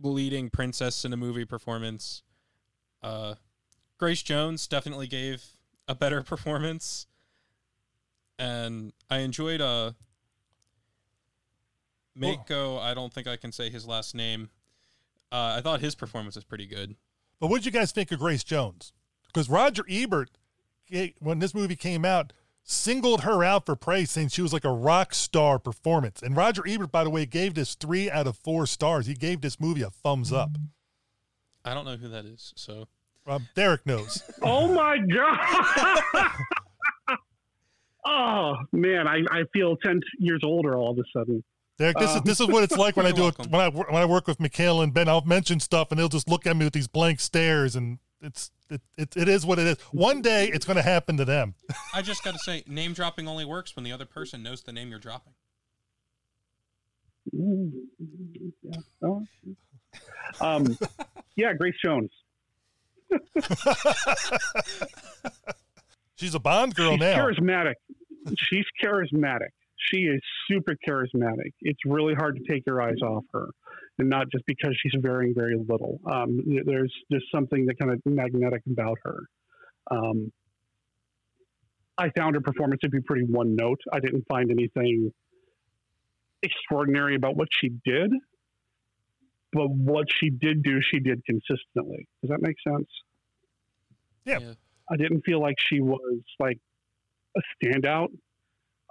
[0.00, 2.22] leading princess in a movie performance.
[3.02, 3.34] Uh,
[3.98, 5.44] Grace Jones definitely gave
[5.88, 7.06] a better performance,
[8.38, 9.92] and I enjoyed uh
[12.14, 12.78] Mako.
[12.78, 14.50] I don't think I can say his last name.
[15.32, 16.94] Uh, I thought his performance was pretty good.
[17.40, 18.92] But what did you guys think of Grace Jones?
[19.26, 20.30] Because Roger Ebert,
[21.18, 22.32] when this movie came out,
[22.66, 26.22] singled her out for praise, saying she was like a rock star performance.
[26.22, 29.06] And Roger Ebert, by the way, gave this three out of four stars.
[29.06, 30.50] He gave this movie a thumbs up.
[31.64, 32.88] I don't know who that is, so
[33.26, 34.22] Um, Derek knows.
[34.42, 36.28] Oh my god!
[38.04, 41.42] oh man, I, I feel ten years older all of a sudden.
[41.78, 43.68] Derek, this is Um, this is what it's like when I do it when I
[43.68, 45.08] when I work with Michaela and Ben.
[45.08, 48.50] I'll mention stuff and they'll just look at me with these blank stares, and it's
[48.70, 49.78] it it, it is what it is.
[49.92, 51.54] One day it's going to happen to them.
[51.94, 54.72] I just got to say, name dropping only works when the other person knows the
[54.72, 55.34] name you're dropping.
[57.32, 57.66] Yeah.
[60.40, 60.76] Um,
[61.36, 62.10] yeah, Grace Jones.
[66.16, 67.16] She's a Bond girl She's now.
[67.16, 67.74] charismatic.
[68.36, 69.50] She's charismatic.
[69.92, 71.52] She is super charismatic.
[71.60, 73.48] It's really hard to take your eyes off her,
[73.98, 76.00] and not just because she's very, very little.
[76.10, 79.20] Um, there's just something that kind of magnetic about her.
[79.90, 80.32] Um,
[81.98, 83.80] I found her performance to be pretty one note.
[83.92, 85.12] I didn't find anything
[86.42, 88.10] extraordinary about what she did,
[89.52, 92.08] but what she did do, she did consistently.
[92.22, 92.88] Does that make sense?
[94.24, 94.54] Yeah.
[94.90, 96.58] I didn't feel like she was like
[97.36, 98.08] a standout.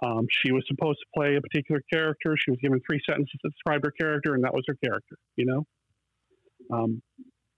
[0.02, 2.36] Um, she was supposed to play a particular character.
[2.38, 5.16] She was given three sentences to describe her character, and that was her character.
[5.36, 5.66] You know.
[6.72, 7.02] Um,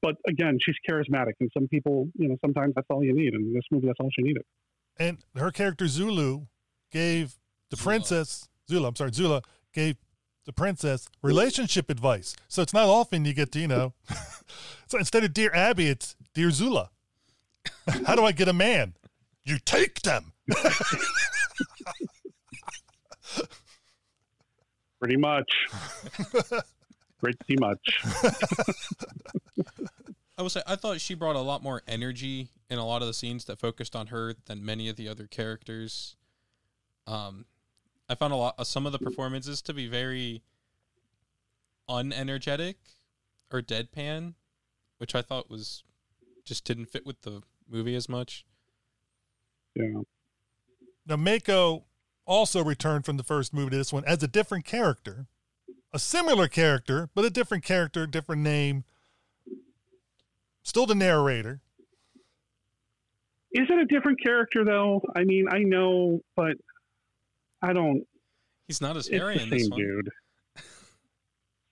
[0.03, 3.35] but again, she's charismatic, and some people, you know, sometimes that's all you need.
[3.35, 4.43] And in this movie, that's all she needed.
[4.99, 6.47] and her character Zulu
[6.93, 7.37] gave
[7.71, 7.85] the Zula.
[7.85, 8.89] princess Zula.
[8.89, 9.97] I'm sorry, Zula gave
[10.45, 12.37] the princess relationship advice.
[12.49, 13.95] So it's not often you get to you know.
[14.87, 16.91] so instead of dear Abby, it's dear Zula.
[18.07, 18.95] How do I get a man?
[19.45, 20.33] You take them.
[25.01, 25.51] Pretty much.
[27.21, 28.05] Pretty much.
[30.39, 33.09] I will say, I thought she brought a lot more energy in a lot of
[33.09, 36.17] the scenes that focused on her than many of the other characters.
[37.07, 37.47] Um,
[38.09, 40.43] I found a lot uh, some of the performances to be very
[41.89, 42.75] unenergetic
[43.51, 44.35] or deadpan,
[44.99, 45.85] which I thought was
[46.45, 48.45] just didn't fit with the movie as much.
[49.75, 50.03] Yeah.
[51.07, 51.85] Now Mako
[52.27, 55.27] also returned from the first movie to this one as a different character,
[55.93, 58.85] a similar character, but a different character, different name.
[60.63, 61.61] Still the narrator.
[63.53, 65.01] Is it a different character though?
[65.15, 66.57] I mean, I know, but
[67.63, 68.05] I don't.
[68.67, 69.81] He's not as hairy the in this same one.
[69.81, 70.11] dude.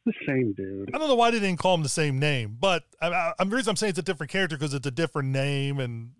[0.07, 0.91] the same dude.
[0.95, 3.51] I don't know why they didn't call him the same name, but I, I, I'm
[3.51, 6.13] the reason I'm saying it's a different character because it's a different name, and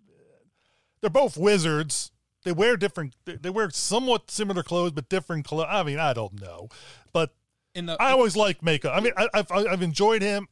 [1.01, 2.11] they're both wizards.
[2.45, 3.15] They wear different.
[3.25, 5.65] They, they wear somewhat similar clothes, but different clothes.
[5.67, 6.69] I mean, I don't know,
[7.11, 7.33] but
[7.73, 8.91] In the I always like Mako.
[8.91, 10.47] I mean, I, I've I've enjoyed him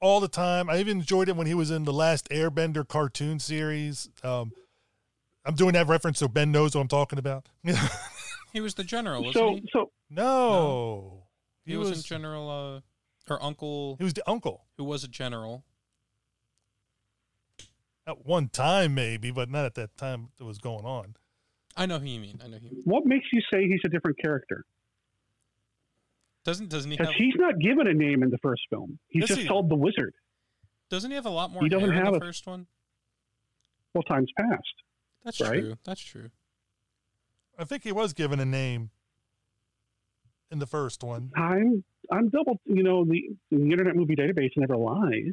[0.00, 0.68] all the time.
[0.68, 4.10] I even enjoyed him when he was in the last Airbender cartoon series.
[4.22, 4.52] Um,
[5.44, 7.48] I'm doing that reference so Ben knows what I'm talking about.
[8.52, 9.68] he was the general, wasn't So, he?
[9.72, 11.22] so no,
[11.64, 12.80] He, was, in General, uh,
[13.32, 15.64] her uncle, he was the uncle who was a general.
[18.06, 21.14] at one time, maybe, but not at that time that was going on.
[21.76, 22.40] I know who you mean.
[22.44, 22.82] I know who you mean.
[22.84, 24.64] what makes you say he's a different character?
[26.44, 28.98] Doesn't doesn't he Because he's not given a name in the first film.
[29.08, 30.14] He's Yes, just he- called the Wizard.
[30.90, 32.66] doesn't he have a lot more he doesn't hair in have the a- first one?
[33.94, 34.62] Well, times past.
[35.24, 35.60] That's right?
[35.60, 35.74] true.
[35.84, 36.30] That's true.
[37.58, 38.90] I think he was given a name
[40.50, 41.32] in the first one.
[41.36, 41.82] I'm
[42.12, 42.60] I'm double.
[42.66, 45.32] You know, the, the Internet Movie Database never lies,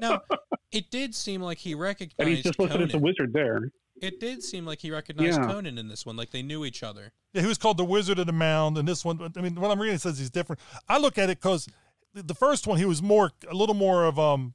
[0.00, 0.20] Now,
[0.72, 2.14] it did seem like he recognized.
[2.18, 3.70] and he's just listed as the Wizard there.
[4.02, 5.46] It did seem like he recognized Yeah.
[5.46, 7.12] Conan in this one, like they knew each other.
[7.32, 9.70] Yeah, he was called the Wizard of the Mound, and this one, I mean, what
[9.70, 10.60] I'm reading says he's different.
[10.88, 11.68] I look at it because
[12.12, 14.54] the, the first one he was more, a little more of um,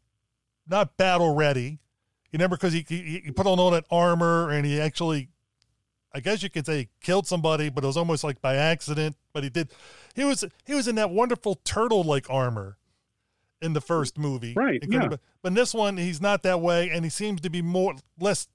[0.68, 1.80] not battle ready.
[2.32, 5.30] You remember because he, he he put on all that armor and he actually,
[6.14, 9.16] I guess you could say, he killed somebody, but it was almost like by accident.
[9.32, 9.70] But he did.
[10.14, 12.78] He was he was in that wonderful turtle like armor.
[13.62, 14.54] in the first movie.
[14.56, 15.08] Right, It yeah.
[15.08, 17.96] been- But in this one, he's not that way, and he seems to be more
[18.20, 18.48] less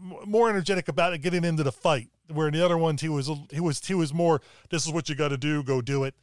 [0.00, 2.08] more energetic about it getting into the fight.
[2.28, 4.40] Where in the other ones, he was he was he was more.
[4.70, 5.62] This is what you got to do.
[5.62, 6.14] Go do it.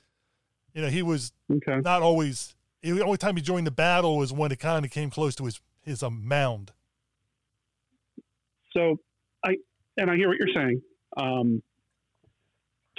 [0.74, 1.80] You know, he was Okay.
[1.82, 2.56] not always.
[2.82, 5.46] The only time he joined the battle was when it kind of came close to
[5.46, 6.72] his his um, mound.
[8.72, 8.98] So
[9.44, 9.56] I
[9.98, 10.82] and I hear what you're saying.
[11.18, 11.62] Um,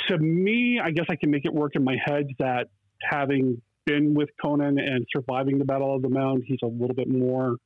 [0.08, 2.68] to me, I guess I can make it work in my head that
[3.02, 7.08] having been with Conan and surviving the Battle of the Mound, he's a little bit
[7.08, 7.56] more.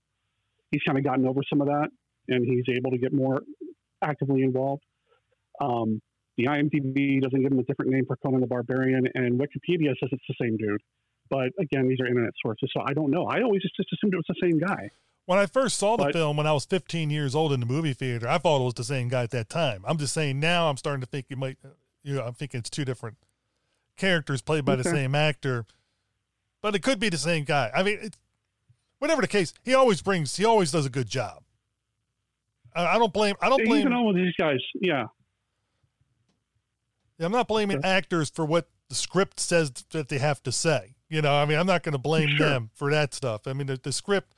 [0.71, 1.89] He's kind of gotten over some of that,
[2.29, 3.43] and he's able to get more
[4.03, 4.83] actively involved.
[5.61, 6.01] Um,
[6.37, 10.09] the IMDb doesn't give him a different name for Conan the Barbarian, and Wikipedia says
[10.11, 10.81] it's the same dude.
[11.31, 13.27] But again, these are internet sources, so I don't know.
[13.27, 14.91] I always just assumed it was the same guy.
[15.27, 17.67] When I first saw the But- film when I was 15 years old in the
[17.67, 19.83] movie theater, I thought it was the same guy at that time.
[19.87, 21.57] I'm just saying now I'm starting to think it might,
[22.03, 23.17] you know, I'm thinking it's two different
[23.97, 25.65] characters played by the same actor,
[26.61, 27.71] but it could be the same guy.
[27.75, 28.19] I mean, it's,
[28.99, 31.44] whatever the case, he always brings, he always does a good job.
[32.75, 35.05] I, don't blame, I don't blame, Even all of these guys, yeah.
[37.21, 37.89] I'm not blaming Okay.
[37.89, 40.97] actors for what the script says that they have to say.
[41.09, 42.49] You know, I mean, I'm not going to blame Sure.
[42.49, 43.47] them for that stuff.
[43.47, 44.35] I mean, the, the script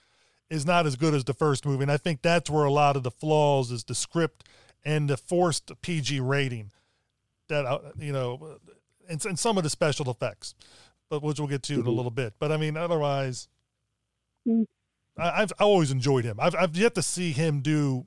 [0.51, 2.97] is not as good as the first movie, and I think that's where a lot
[2.97, 4.45] of the flaws is the script
[4.85, 6.71] and the forced PG rating.
[7.49, 8.59] That uh, you know,
[9.09, 10.55] and, and some of the special effects,
[11.09, 11.97] but which we'll get to in a Mhm.
[11.97, 12.35] little bit.
[12.39, 13.49] But I mean, otherwise,
[14.47, 14.65] Mm.
[15.19, 16.39] I, I've I always enjoyed him.
[16.41, 18.07] I've I've yet to see him do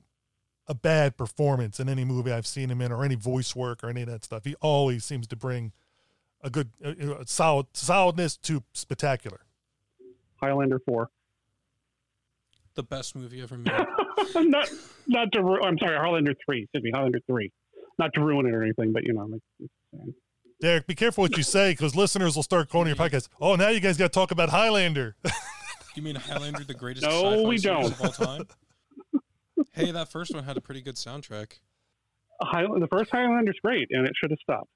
[0.70, 3.88] a bad performance in any movie I've seen him in, or any voice work, or
[3.90, 4.44] any of that stuff.
[4.44, 5.72] He always seems to bring
[6.42, 9.40] a good, uh, a solid solidness to spectacular.
[10.36, 11.10] Highlander four.
[12.74, 13.72] The best movie ever made.
[14.36, 14.68] not
[15.08, 15.42] not to.
[15.42, 16.62] Ru- I'm sorry, Highlander three.
[16.62, 17.50] Excuse me, Highlander three.
[17.98, 20.14] Not to ruin it or anything, but you know, like,
[20.60, 23.28] Derek, be careful what you say because listeners will start calling your podcast.
[23.40, 25.16] Oh, now you guys got to talk about Highlander.
[25.96, 27.86] You mean Highlander, the greatest No, sci-fi we don't.
[27.86, 28.46] of all time?
[29.72, 31.58] hey, that first one had a pretty good soundtrack.
[32.42, 34.70] Highland, the first Highlander's great, and it should have stopped.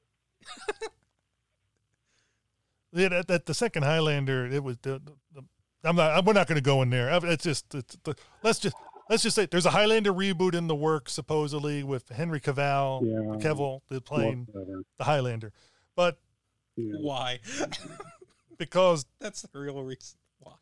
[2.92, 5.00] yeah, that, that the second Highlander, it was the.
[5.04, 5.42] the, the
[5.86, 6.24] I'm not.
[6.24, 7.10] We're not going to go in there.
[7.24, 7.74] It's just.
[7.74, 8.76] It's, the, let's just.
[9.10, 13.36] Let's just say there's a Highlander reboot in the works supposedly with Henry Cavill, Yeah.
[13.50, 14.82] Cavill the playing Whatever.
[14.96, 15.52] the Highlander,
[15.94, 16.18] but
[16.76, 16.94] Yeah.
[17.00, 17.40] Why?
[18.56, 20.54] because That's the real reason why.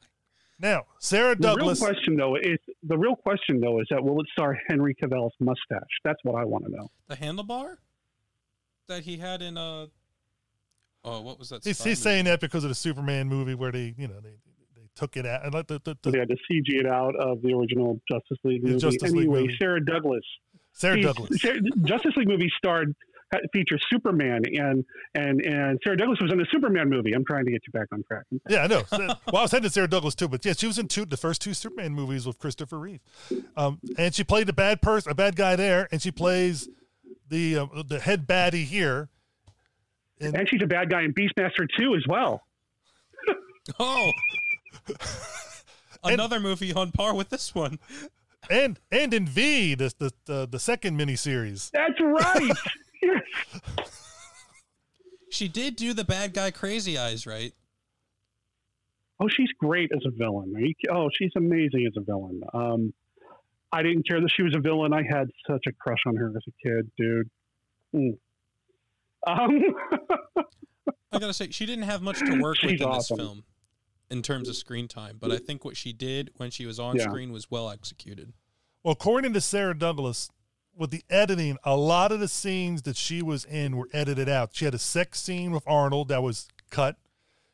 [0.58, 1.42] now Sarah Douglas.
[1.44, 1.80] The Douglas.
[1.80, 5.32] real question, though, is the real question, though, is that will it star Henry Cavill's
[5.40, 5.80] mustache?
[6.04, 6.90] That's what I want to know.
[7.08, 7.76] The handlebar
[8.88, 9.88] that he had in a.
[11.04, 11.64] oh what was that?
[11.64, 14.30] He's, he's saying that because of the Superman movie where they, you know, they
[14.74, 16.86] they took it out and let the, the, So the they had to CG it
[16.86, 18.78] out of the original Justice League movie.
[18.78, 19.56] Justice League anyway, movie.
[19.60, 20.24] Sarah Douglas.
[20.72, 21.40] Sarah She's- Douglas.
[21.42, 22.94] Sarah- Justice League movie starred uh,
[23.52, 27.12] features Superman, and and and Sarah Douglas was in a Superman movie.
[27.12, 28.24] I'm trying to get you back on track.
[28.48, 28.82] Yeah, I know.
[28.92, 31.16] well, I was heading to Sarah Douglas too, but yeah, she was in two the
[31.16, 33.00] first two Superman movies with Christopher Reeve,
[33.56, 36.68] um, and she played a bad person, a bad guy there, and she plays
[37.28, 39.08] the uh, the head baddie here.
[40.20, 42.42] And, And she's a bad guy in Beastmaster 2 as well.
[43.78, 44.10] Oh.
[46.04, 47.78] Another movie on par with this one.
[48.50, 51.70] and and in V, the the the, the second miniseries.
[51.70, 52.50] That's right.
[53.02, 53.22] yes.
[55.30, 57.52] She did do the bad guy crazy eyes, right?
[59.20, 60.52] Oh, she's great as a villain.
[60.58, 62.42] You- oh, she's amazing as a villain.
[62.52, 62.92] Um,
[63.72, 64.92] I didn't care that she was a villain.
[64.92, 67.30] I had such a crush on her as a kid, dude.
[67.94, 68.18] Mm.
[69.26, 69.60] Um,
[71.12, 73.16] I gotta say, she didn't have much to work with in awesome.
[73.16, 73.44] this film
[74.10, 76.96] in terms of screen time, but I think what she did when she was on
[76.96, 77.04] Yeah.
[77.04, 78.32] screen was well executed.
[78.82, 80.28] Well, according to Sarah Douglas,
[80.76, 84.50] with the editing, a lot of the scenes that she was in were edited out.
[84.52, 86.96] She had a sex scene with Arnold that was cut.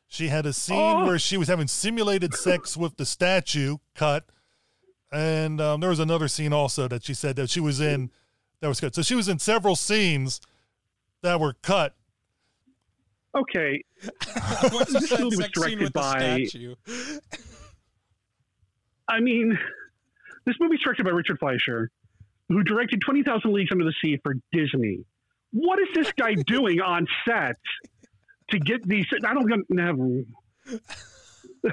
[0.07, 1.05] She had a scene Oh.
[1.05, 4.25] where she was having simulated sex with the statue cut.
[5.11, 8.09] And um, there was another scene also that she said that she was in
[8.61, 8.95] that was cut.
[8.95, 10.39] So she was in several scenes
[11.21, 11.95] that were cut.
[13.35, 13.83] okay,
[14.71, 16.75] Once you This said movie was sex scene directed with the by- statue.
[19.07, 19.57] I mean,
[20.45, 21.89] this movie's directed by Richard Fleischer,
[22.49, 25.05] who directed 20,000 Leagues Under the Sea for Disney.
[25.51, 27.55] What is this guy doing on set
[28.49, 29.05] to get these?
[29.25, 30.23] I don't never.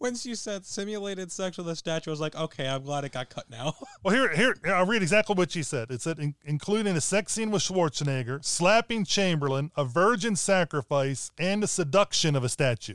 [0.00, 3.12] Once you said simulated sex with a statue, I was like, okay, I'm glad it
[3.12, 3.74] got cut now.
[4.02, 5.90] Well, here, here, I'll read exactly what she said.
[5.90, 11.60] It said, in, including a sex scene with Schwarzenegger, slapping Chamberlain, a virgin sacrifice, and
[11.60, 12.94] the seduction of a statue.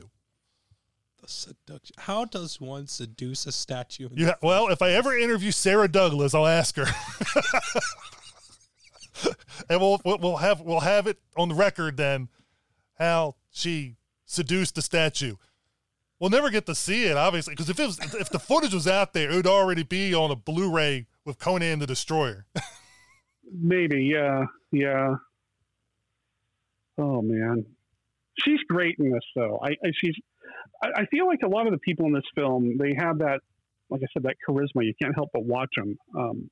[1.22, 1.94] The seduction.
[1.98, 4.08] How does one seduce a statue?
[4.08, 6.86] in Yeah, well, if I ever interview Sarah Douglas, I'll ask her,
[9.70, 12.28] and we'll, we'll we'll have we'll have it on the record then
[12.98, 13.96] how she
[14.26, 15.36] seduced the statue.
[16.18, 18.86] We'll never get to see it, obviously, because if it was, if the footage was
[18.86, 22.46] out there, it would already be on a Blu-ray with Conan the Destroyer.
[23.52, 25.16] Maybe, yeah, yeah.
[26.98, 27.64] Oh man,
[28.38, 29.60] she's great in this though.
[29.62, 30.14] I, I she's.
[30.82, 33.40] I, I feel like a lot of the people in this film they have that,
[33.90, 34.84] like I said, that charisma.
[34.84, 35.96] You can't help but watch them.
[36.16, 36.50] Um,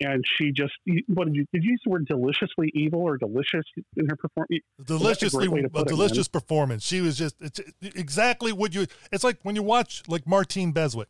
[0.00, 0.72] and she just
[1.08, 3.64] what did you did you use the word deliciously evil or delicious
[3.96, 4.62] in her performance?
[4.84, 6.84] Deliciously, a, a delicious it, performance.
[6.84, 8.86] She was just it's exactly what you.
[9.12, 11.08] It's like when you watch like Martine Beswick,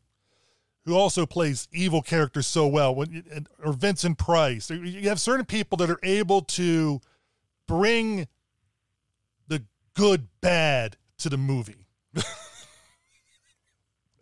[0.84, 4.70] who also plays evil characters so well, when or Vincent Price.
[4.70, 7.00] You have certain people that are able to
[7.68, 8.26] bring
[9.46, 9.62] the
[9.94, 11.86] good bad to the movie.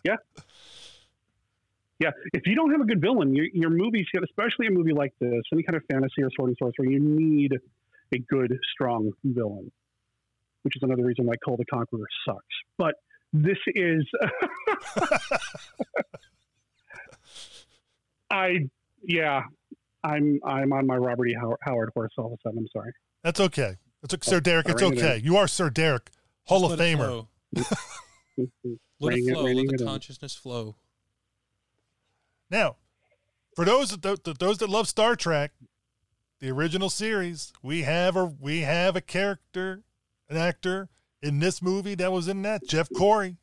[0.05, 0.17] yeah.
[2.01, 5.13] Yeah, if you don't have a good villain, your, your movies, especially a movie like
[5.21, 7.55] this, any kind of fantasy or sword and sorcery, you need
[8.15, 9.73] a good, strong villain,
[10.63, 12.41] which is another reason why Kull the Conqueror sucks.
[12.77, 12.95] But
[13.33, 14.07] this is,
[18.31, 18.69] I,
[19.03, 19.43] yeah,
[20.05, 21.35] I'm I'm on my Robert E.
[21.35, 22.59] Howard, Howard horse all of a sudden.
[22.61, 22.93] I'm sorry.
[23.25, 23.75] That's okay.
[24.03, 24.69] It's okay, Sir oh, Derek.
[24.69, 25.21] It's okay.
[25.23, 26.11] You are Sir Derek,
[26.47, 27.27] Hall Just of Famer.
[29.01, 29.43] let it flow.
[29.43, 30.77] Let the consciousness flow.
[32.51, 32.77] Now,
[33.55, 35.53] for those that those that love Star Trek,
[36.41, 39.83] the original series, we have a we have a character,
[40.29, 40.89] an actor
[41.23, 43.37] in this movie that was in that Jeff Corey.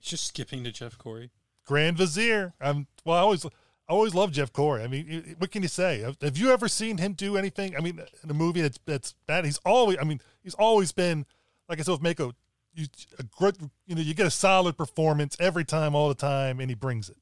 [0.00, 1.30] Just skipping to Jeff Corey.
[1.64, 2.54] Grand Vizier.
[2.60, 3.16] I'm well.
[3.16, 3.48] I always I
[3.88, 4.82] always love Jeff Corey.
[4.82, 6.00] I mean, what can you say?
[6.20, 7.76] Have you ever seen him do anything?
[7.76, 9.44] I mean, in a movie that's that's bad.
[9.44, 9.98] He's always.
[10.00, 11.26] I mean, he's always been
[11.68, 12.32] like I said with Mako.
[12.76, 12.86] You
[13.18, 13.56] a great,
[13.86, 17.08] you know, you get a solid performance every time, all the time, and he brings
[17.08, 17.16] it.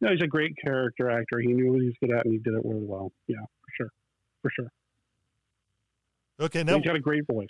[0.00, 1.38] No, he's a great character actor.
[1.38, 3.12] He knew what he was good at, and he did it really well.
[3.28, 3.90] Yeah, for sure,
[4.42, 4.72] for sure.
[6.40, 7.46] Okay, now he's got a great voice,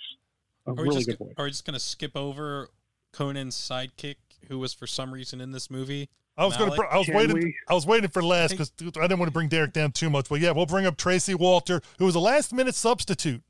[0.66, 1.32] a are really good voice.
[1.38, 2.68] Are we just gonna skip over
[3.12, 4.16] Conan's sidekick,
[4.48, 6.10] who was for some reason in this movie?
[6.36, 6.82] I was going to.
[6.90, 7.36] I was Can waiting.
[7.36, 7.56] We?
[7.68, 10.28] I was waiting for last because I didn't want to bring Derek down too much.
[10.28, 13.42] But yeah, we'll bring up Tracy Walter, who was a last minute substitute.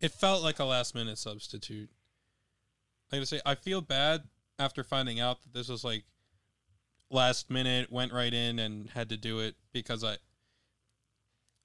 [0.00, 1.90] It felt like a last minute substitute.
[3.10, 4.24] Like I say, I feel bad
[4.58, 6.04] after finding out that this was like
[7.10, 10.18] last minute, went right in and had to do it because I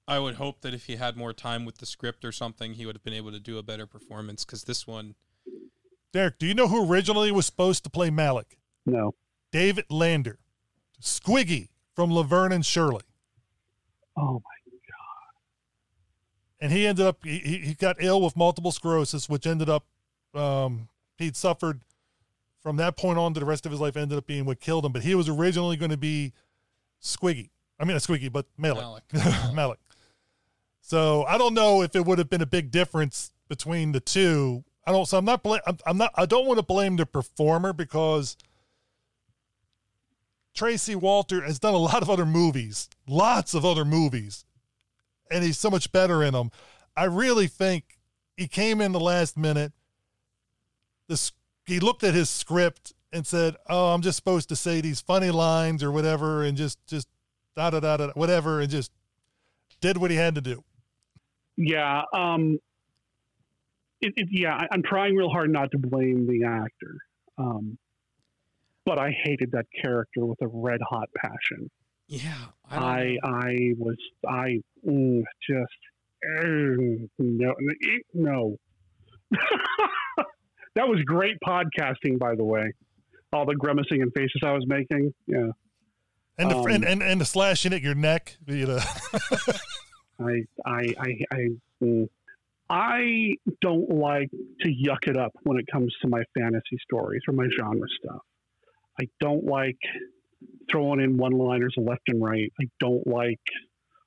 [0.06, 2.84] I would hope that if he had more time with the script or something, he
[2.84, 5.14] would have been able to do a better performance because this one.
[6.12, 8.58] Derek, do you know who originally was supposed to play Malak?
[8.86, 9.14] No.
[9.50, 10.38] David Lander,
[11.00, 13.02] Squiggy from Laverne and Shirley.
[14.16, 14.53] Oh my god!
[16.60, 19.84] And he ended up he, he got ill with multiple sclerosis, which ended up
[20.34, 20.88] um,
[21.18, 21.80] he'd suffered
[22.62, 24.84] from that point on to the rest of his life ended up being what killed
[24.84, 24.92] him.
[24.92, 26.32] But he was originally going to be
[27.02, 27.50] Squiggy.
[27.78, 29.02] I mean, a Squiggy, but Malak.
[29.12, 29.54] Malak.
[29.54, 29.78] Malak.
[30.80, 34.64] So I don't know if it would have been a big difference between the two.
[34.86, 35.06] I don't.
[35.06, 35.42] So I'm not.
[35.42, 36.12] Bl- I'm, I'm not.
[36.14, 38.36] I don't want to blame the performer because
[40.54, 44.44] Tracy Walter has done a lot of other movies, lots of other movies,
[45.34, 46.50] and he's so much better in them.
[46.96, 47.98] I really think
[48.36, 49.72] he came in the last minute.
[51.08, 51.32] The
[51.66, 55.30] he looked at his script and said, "Oh, I'm just supposed to say these funny
[55.30, 57.08] lines or whatever, and just just
[57.56, 58.92] da da da da whatever, and just
[59.80, 60.62] did what he had to do."
[61.56, 62.58] Yeah, um,
[64.00, 66.98] it, it, yeah, I, am trying real hard not to blame the actor,
[67.38, 67.76] um,
[68.86, 71.70] but I hated that character with a red hot passion.
[72.06, 72.34] Yeah,
[72.70, 73.96] I I, I was
[74.26, 75.72] I mm, just
[76.40, 77.54] mm, no
[78.14, 78.56] no.
[80.74, 82.72] That was great podcasting, by the way.
[83.32, 85.12] All the grimacing and faces I was making.
[85.26, 85.50] Yeah.
[86.36, 88.36] And the, um, and, and, and the slashing at your neck.
[88.46, 88.78] You know.
[90.20, 91.48] I, I, I, I,
[91.82, 92.08] mm,
[92.68, 94.30] I don't like
[94.62, 98.22] to yuck it up when it comes to my fantasy stories or my genre stuff.
[99.00, 99.78] I don't like
[100.70, 102.52] throwing in one liners left and right.
[102.60, 103.40] I don't like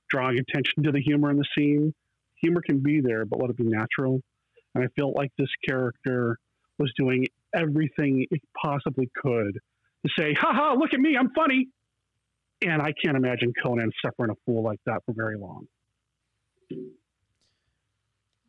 [0.09, 1.93] drawing attention to the humor in the scene.
[2.41, 4.21] Humor can be there, but let it be natural.
[4.75, 6.37] And I felt like this character
[6.77, 9.59] was doing everything it possibly could
[10.05, 11.67] to say, haha, look at me, I'm funny.
[12.65, 15.67] And I can't imagine Conan suffering a fool like that for very long.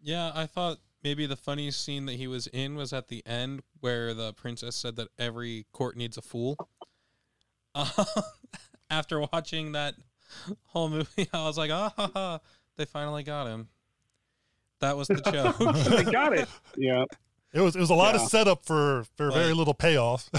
[0.02, 3.62] Yeah, I thought maybe the funniest scene that he was in was at the end
[3.80, 6.56] where the princess said that every court needs a fool.
[7.74, 8.04] Uh,
[8.90, 9.94] after watching that
[10.66, 12.40] whole movie, I was like, ah, ha, ha,
[12.76, 13.68] they finally got him.
[14.80, 15.58] That was the joke.
[16.04, 16.48] they got it.
[16.76, 17.04] Yeah.
[17.52, 18.22] It was it was a lot yeah.
[18.22, 20.30] of setup for for very little payoff.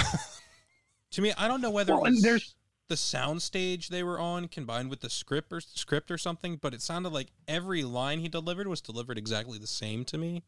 [1.11, 2.55] to me, I don't know whether well, it was there's
[2.87, 6.73] the sound stage they were on combined with the script or script or something, but
[6.73, 10.43] it sounded like every line he delivered was delivered exactly the same to me.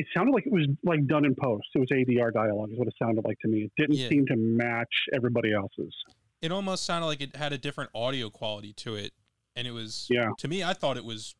[0.00, 1.66] It sounded like it was like done in post.
[1.74, 3.62] It was ADR dialogue, is what it sounded like to me.
[3.64, 4.08] It didn't Yeah.
[4.08, 5.94] seem to match everybody else's.
[6.42, 9.12] It almost sounded like it had a different audio quality to it,
[9.56, 10.30] and it was Yeah.
[10.38, 11.34] To me, I thought it was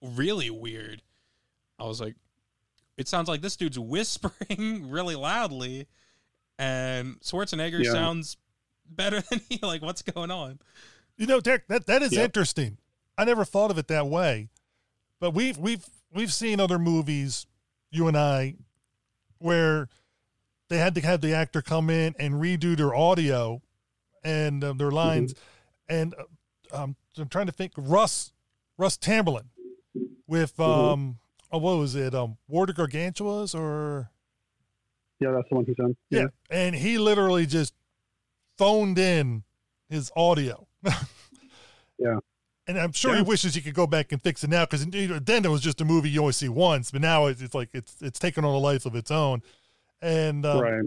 [0.00, 1.02] really weird.
[1.78, 2.14] I was like,
[2.96, 5.86] it sounds like this dude's whispering really loudly,
[6.58, 7.92] and Schwarzenegger Yeah.
[7.92, 8.36] sounds
[8.86, 9.58] better than he.
[9.62, 10.58] Like, what's going on?
[11.16, 12.24] You know, Derek, that, that is Yep.
[12.24, 12.78] interesting.
[13.16, 14.48] I never thought of it that way.
[15.20, 15.84] But we've we've
[16.14, 17.46] we've seen other movies,
[17.90, 18.54] you and I,
[19.38, 19.88] where
[20.68, 23.62] they had to have the actor come in and redo their audio
[24.22, 25.34] and uh, their lines.
[25.88, 26.14] And
[26.72, 27.72] uh, um, I'm trying to think.
[27.76, 28.32] Russ
[28.76, 29.48] Russ Tamberlin
[30.26, 31.18] with um,
[31.50, 32.14] oh, what was it?
[32.14, 34.10] Um, War of Gargantuas or
[35.20, 35.96] Yeah, that's the one he's on.
[36.10, 36.26] yeah.
[36.50, 37.72] And he literally just
[38.56, 39.44] phoned in
[39.88, 40.66] his audio.
[42.00, 42.18] Yeah.
[42.68, 45.44] And I'm sure he wishes he could go back and fix it now because then
[45.44, 47.96] it was just a movie you only see once, but now it's, it's like it's
[48.02, 49.42] it's taken on a life of its own.
[50.02, 50.84] And, um, right.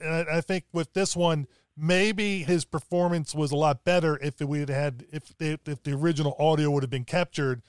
[0.00, 1.46] and I, I think with this one,
[1.76, 5.92] maybe his performance was a lot better if we had had if they, if the
[5.92, 7.62] original audio would have been captured.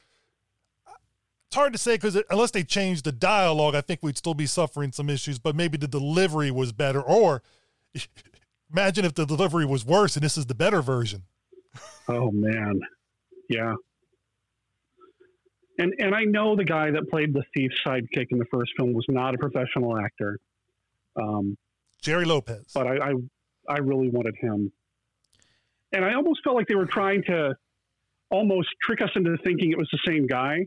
[1.47, 4.47] It's hard to say because unless they changed the dialogue, I think we'd still be
[4.47, 5.37] suffering some issues.
[5.37, 7.43] But maybe the delivery was better, or
[8.71, 11.23] imagine if the delivery was worse and this is the better version.
[12.07, 12.81] Oh man,
[13.49, 13.73] yeah.
[15.79, 18.93] And and I know the guy that played the thief's sidekick in the first film
[18.93, 20.39] was not a professional actor,
[21.15, 21.57] um,
[22.01, 22.65] Gerry Lopez.
[22.75, 23.13] but I, I
[23.67, 24.71] I really wanted him.
[25.91, 27.55] And I almost felt like they were trying to
[28.29, 30.65] almost trick us into thinking it was the same guy,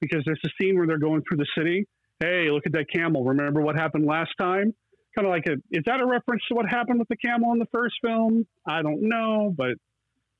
[0.00, 1.86] because there's a scene where they're going through the city.
[2.20, 3.24] Hey, look at that camel!
[3.24, 4.74] Remember what happened last time?
[5.14, 7.58] Kind of like a is that a reference to what happened with the camel in
[7.58, 8.46] the first film?
[8.66, 9.74] I don't know, but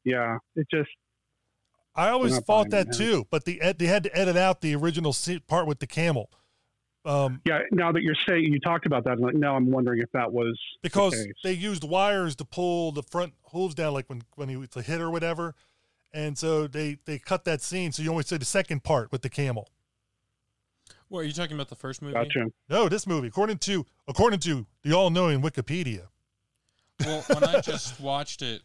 [0.05, 0.91] yeah, it just
[1.99, 5.14] I always thought that it, too, but the they had to edit out the original
[5.49, 6.30] part with the camel.
[7.05, 10.01] Um, Yeah, now that you're saying you talked about that, I'm like now I'm wondering
[10.01, 11.32] if that was the because case.
[11.42, 14.82] they used wires to pull the front hooves down, like when when he was a
[14.82, 15.55] hit or whatever,
[16.12, 19.22] and so they they cut that scene, so you only see the second part with
[19.22, 19.68] the camel.
[21.09, 21.68] What are you talking about?
[21.68, 22.14] The first movie?
[22.14, 22.46] Gotcha.
[22.68, 26.09] No, this movie, according to according to the all knowing Wikipedia,
[27.05, 28.62] Well, when I just watched it,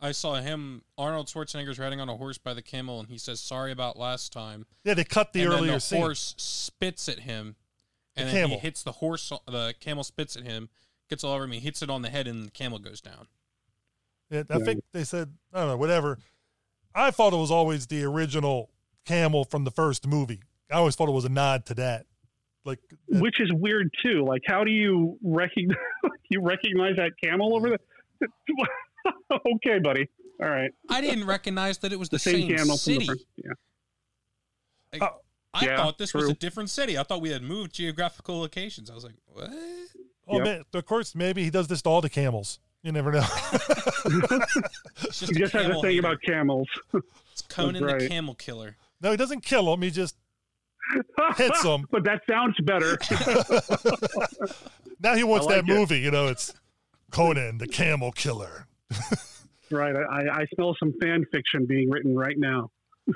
[0.00, 3.40] I saw him, Arnold Schwarzenegger's riding on a horse by the camel, and he says,
[3.40, 6.00] "Sorry about last time." yeah, they cut the and earlier then the scene.
[6.00, 7.56] horse spits at him,
[8.14, 8.56] and The then camel.
[8.58, 9.32] he hits the horse.
[9.46, 10.68] The camel spits at him,
[11.08, 11.52] gets all over him.
[11.52, 13.28] He hits it on the head, and the camel goes down.
[14.30, 16.18] Yeah, I think they said I don't know, whatever.
[16.94, 18.70] I thought it was always the original
[19.04, 20.40] camel from the first movie.
[20.70, 22.06] I always thought it was a nod to that.
[22.64, 24.24] Like uh, Which is weird too.
[24.26, 25.76] Like, how do you recognize
[26.30, 27.78] you recognize that camel over there?
[29.56, 30.08] okay, buddy.
[30.42, 33.06] All right, I didn't recognize that it was the, the same, camel from the city.
[33.06, 33.24] first.
[33.36, 33.50] Yeah,
[34.92, 35.16] Like, Oh,
[35.54, 36.98] I yeah, thought this was a different city.
[36.98, 38.90] I thought we had moved geographical locations.
[38.90, 39.48] I was like, what?
[40.28, 40.44] oh Yep.
[40.44, 42.58] man, of course, maybe he does this to all the camels.
[42.82, 43.24] You never know.
[45.02, 46.00] It's just he a just has a camel thing hater.
[46.00, 46.68] about camels.
[47.32, 48.08] It's Conan That's the.
[48.08, 48.76] Camel Killer.
[49.00, 49.82] no, he doesn't kill them.
[49.82, 50.16] He just
[51.36, 51.86] hits them.
[51.90, 52.96] but that sounds better.
[55.00, 55.74] Now he wants like that it.
[55.74, 55.98] movie.
[56.00, 56.54] You know, it's
[57.10, 58.66] Conan the Camel Killer.
[59.70, 59.96] Right.
[59.96, 62.70] I, I- I smell some fan fiction being written right now.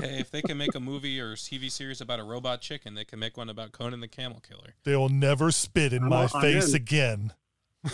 [0.00, 3.04] Hey, if they can make a movie or TV series about a robot chicken, they
[3.04, 4.74] can make one about Conan the Camel Killer.
[4.84, 6.76] They'll never spit in I'm my all- I'm face in.
[6.76, 7.32] again.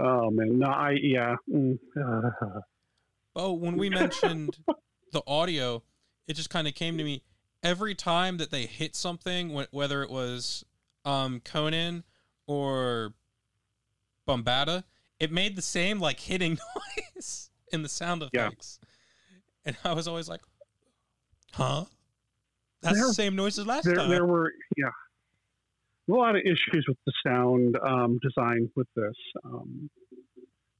[0.00, 1.36] Oh man, no, I yeah.
[1.52, 2.60] Mm, uh,
[3.34, 4.56] Oh, when we mentioned
[5.12, 5.82] the audio,
[6.26, 7.22] it just kind of came to me
[7.62, 10.64] every time that they hit something, whether it was
[11.04, 12.04] um, Conan
[12.46, 13.12] or
[14.28, 14.84] Bombaata,
[15.18, 16.58] it made the same like hitting
[17.16, 18.46] noise in the sound Yeah.
[18.48, 18.78] effects.
[19.64, 20.40] And I was always like,
[21.52, 21.84] huh?
[22.82, 24.10] That's There- the same noise as last there, time.
[24.10, 24.90] there were yeah
[26.08, 29.14] a lot of issues with the sound um, design with this,
[29.44, 29.90] um,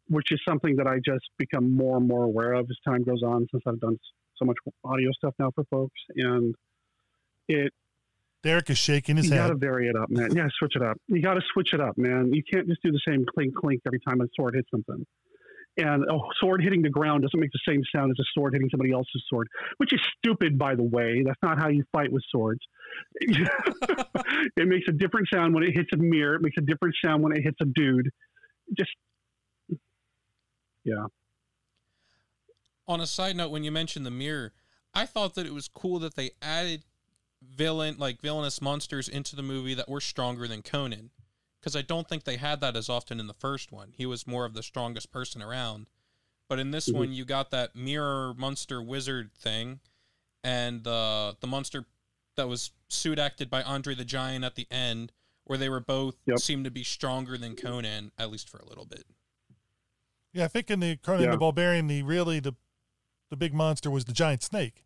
[0.08, 3.22] which is something that I just become more and more aware of as time goes
[3.22, 3.46] on.
[3.50, 3.98] Since I've done
[4.36, 6.54] so much audio stuff now for folks, and
[7.48, 7.72] it
[8.42, 9.34] Derek is shaking his head.
[9.34, 10.34] you got to vary it up, man.
[10.34, 10.96] Yeah, switch it up.
[11.08, 12.32] You got to switch it up, man.
[12.32, 15.04] You can't just do the same clink clink every time a sword hits something.
[15.76, 18.68] And a sword hitting the ground doesn't make the same sound as a sword hitting
[18.68, 21.22] somebody else's sword, which is stupid, by the way.
[21.24, 22.58] That's not how you fight with swords.
[23.20, 23.48] it
[24.56, 26.34] makes a different sound when it hits a mirror.
[26.34, 28.10] It makes a different sound when it hits a dude.
[28.76, 28.90] Just,
[30.82, 31.06] yeah.
[32.88, 34.52] on a side note, when you mentioned the mirror,
[34.94, 36.82] I thought that it was cool that they added
[37.42, 41.10] villain like villainous monsters into the movie that were stronger than Conan.
[41.60, 43.92] Because I don't think they had that as often in the first one.
[43.96, 45.88] He was more of the strongest person around.
[46.48, 46.94] But in this Mhm.
[46.94, 49.80] one, you got that mirror monster wizard thing,
[50.44, 51.84] and the the monster
[52.36, 55.12] that was suit acted by Andre the Giant at the end,
[55.44, 56.38] where they were both Yep.
[56.38, 59.04] seemed to be stronger than Conan at least for a little bit.
[60.32, 61.30] Yeah, I think in the Conan Yeah.
[61.32, 62.54] the Barbarian, the really the
[63.30, 64.84] the big monster was the giant snake.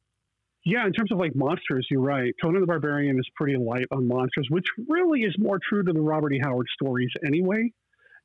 [0.64, 2.32] Yeah, in terms of like monsters, you're right.
[2.40, 6.00] Conan the Barbarian is pretty light on monsters, which really is more true to the
[6.00, 6.40] Robert E.
[6.42, 7.72] Howard stories anyway.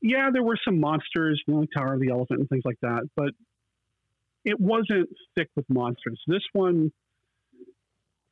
[0.02, 2.78] Yeah, there were some monsters, you know, like Tower of the Elephant and things like
[2.84, 3.32] that, but
[4.46, 6.22] it wasn't thick with monsters.
[6.28, 6.92] This one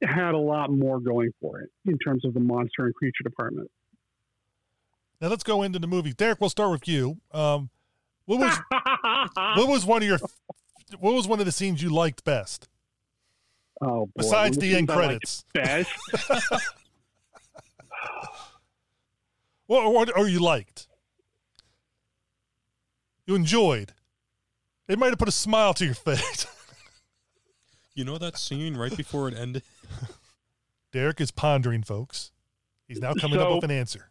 [0.04, 3.72] had a lot more going for it in terms of the monster and creature department.
[5.20, 6.14] Now let's go into the movie.
[6.14, 7.18] Derek, we'll start with you.
[7.32, 7.72] Um,
[8.26, 8.60] what was
[9.58, 10.20] what was one of your
[11.00, 12.68] what was one of the scenes you liked best
[13.82, 14.12] oh, boy.
[14.18, 15.46] besides the end things I liked credits?
[15.54, 15.90] Best.
[19.68, 20.88] What or, or you liked?
[23.26, 23.94] You enjoyed.
[24.88, 26.46] It might have put a smile to your face.
[27.98, 29.64] You know that scene right before it ended?
[30.92, 32.34] Derek is pondering, folks.
[32.90, 34.10] He's now coming up with an answer.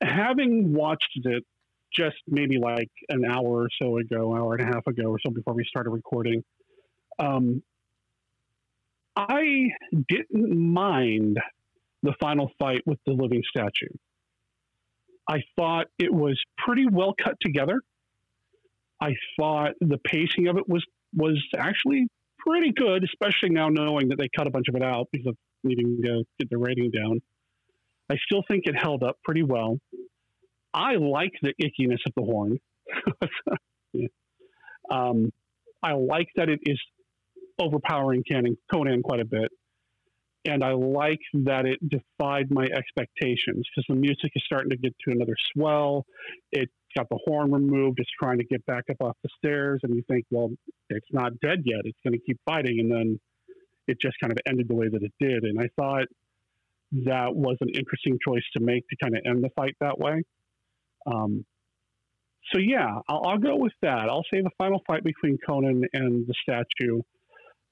[0.00, 1.44] having watched it
[1.92, 5.32] just maybe like an hour or so ago, hour and a half ago or so
[5.32, 6.44] before we started recording,
[7.18, 7.60] um,
[9.18, 9.70] I
[10.08, 11.38] didn't mind
[12.04, 13.92] the final fight with the living statue.
[15.28, 17.80] I thought it was pretty well cut together.
[19.00, 22.06] I thought the pacing of it was was actually
[22.38, 25.36] pretty good, especially now knowing that they cut a bunch of it out because of
[25.64, 27.20] needing to get the rating down.
[28.10, 29.78] I still think it held up pretty well.
[30.72, 32.58] I like the ickiness of the horn.
[33.94, 34.08] Yeah.
[34.90, 35.32] um,
[35.82, 36.78] I like that it is
[37.58, 38.24] overpowering
[38.70, 39.50] Conan, quite a bit.
[40.44, 44.94] And I like that it defied my expectations because the music is starting to get
[45.04, 46.06] to another swell.
[46.52, 47.98] It got the horn removed.
[48.00, 49.80] It's trying to get back up off the stairs.
[49.82, 50.50] And you think, well,
[50.88, 51.80] it's not dead yet.
[51.84, 52.78] It's going to keep fighting.
[52.80, 53.20] And then
[53.88, 55.42] it just kind of ended the way that it did.
[55.42, 56.06] And I thought
[57.04, 60.22] that was an interesting choice to make to kind of end the fight that way.
[61.06, 61.44] Um,
[62.52, 64.08] so yeah, I'll, I'll go with that.
[64.08, 67.00] I'll say the final fight between Conan and the statue,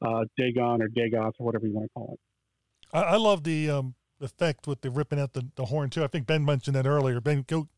[0.03, 2.97] uh, Dagon or Dagoth or whatever you want to call it.
[2.97, 6.05] I, I love the um, effect with the ripping out the, the horn too.
[6.05, 7.21] I think Ben mentioned that earlier.
[7.21, 7.69] Ben, go.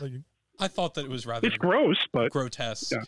[0.00, 0.12] like,
[0.58, 2.92] I thought that it was rather It's gross, but grotesque.
[2.92, 3.02] Yeah.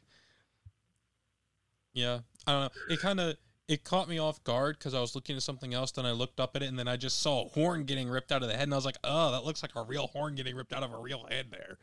[1.92, 2.18] Yeah.
[2.46, 2.94] I don't know.
[2.94, 3.36] It kind of
[3.70, 5.92] it caught me off guard because I was looking at something else.
[5.92, 8.32] Then I looked up at it, and then I just saw a horn getting ripped
[8.32, 10.34] out of the head, and I was like, "Oh, that looks like a real horn
[10.34, 11.78] getting ripped out of a real head." There.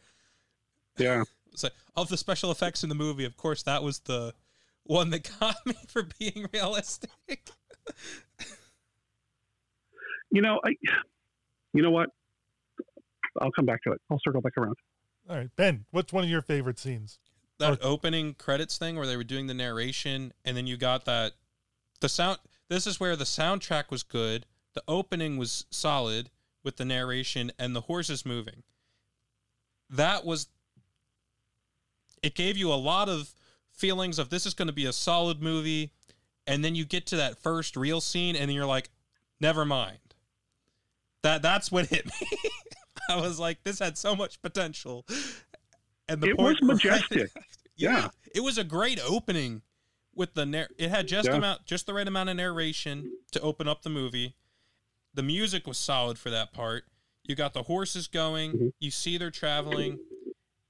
[0.98, 1.24] yeah,
[1.56, 4.34] So of the special effects in the movie, of course, that was the
[4.88, 7.50] one that got me for being realistic.
[10.32, 10.76] you know, I,
[11.74, 12.10] you know what?
[13.40, 14.02] I'll come back to it.
[14.10, 14.76] I'll circle back around.
[15.30, 15.86] all right, Ben.
[15.92, 17.20] What's one of your favorite scenes?
[17.60, 21.34] that opening credits thing where they were doing the narration and then you got that
[22.02, 22.38] the sound
[22.70, 26.30] this is where the soundtrack was good the opening was solid
[26.64, 28.64] with the narration and the horses moving
[29.90, 30.48] that was
[32.22, 33.34] it gave you a lot of
[33.78, 35.92] feelings of this is going to be a solid movie
[36.46, 38.90] and then you get to that first real scene and you're like
[39.40, 40.00] never mind
[41.24, 42.28] that that's what hit me
[43.10, 45.06] i was like this had so much potential
[46.10, 47.30] and the It was majestic.
[47.76, 48.08] yeah, Yeah.
[48.34, 49.62] it was a great opening
[50.16, 51.36] with the narr- it had just Yeah.
[51.36, 54.36] amount just the right amount of narration to open up the movie
[55.14, 56.86] the music was solid for that part
[57.24, 58.74] you got the horses going Mhm.
[58.80, 60.00] you see they're traveling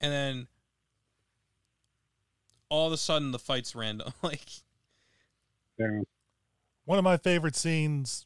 [0.01, 0.47] and then
[2.69, 4.41] all of a sudden the fight's random like
[5.77, 6.01] Yeah.
[6.85, 8.25] One of my favorite scenes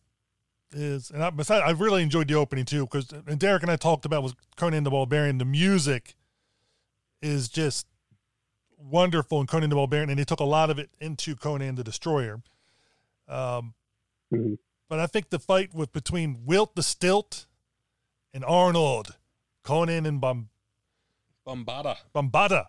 [0.71, 3.75] is, and I, besides, I really enjoyed the opening too, because and Derek and I
[3.75, 5.37] talked about was Conan the Barbarian.
[5.39, 6.15] The music
[7.21, 7.87] is just
[8.77, 11.83] wonderful in Conan the Barbarian, and they took a lot of it into Conan the
[11.83, 12.41] Destroyer.
[13.27, 13.73] Um,
[14.31, 14.57] Mhm.
[14.87, 17.47] but I think the fight with between Wilt the Stilt
[18.33, 19.17] and Arnold,
[19.63, 20.49] Conan and Bam,
[21.45, 22.67] bombaata Bombaata.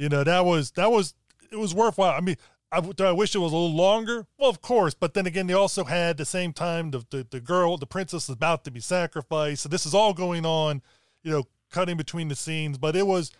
[0.00, 1.12] You know, that was that was
[1.52, 2.16] it was worthwhile.
[2.16, 2.36] I mean,
[2.72, 4.26] I, I wish it was a little longer.
[4.38, 7.38] Well, of course, but then again, they also had the same time the, the the
[7.38, 9.62] girl, the princess, is about to be sacrificed.
[9.62, 10.80] So this is all going on.
[11.22, 13.30] You know, cutting between the scenes, but it was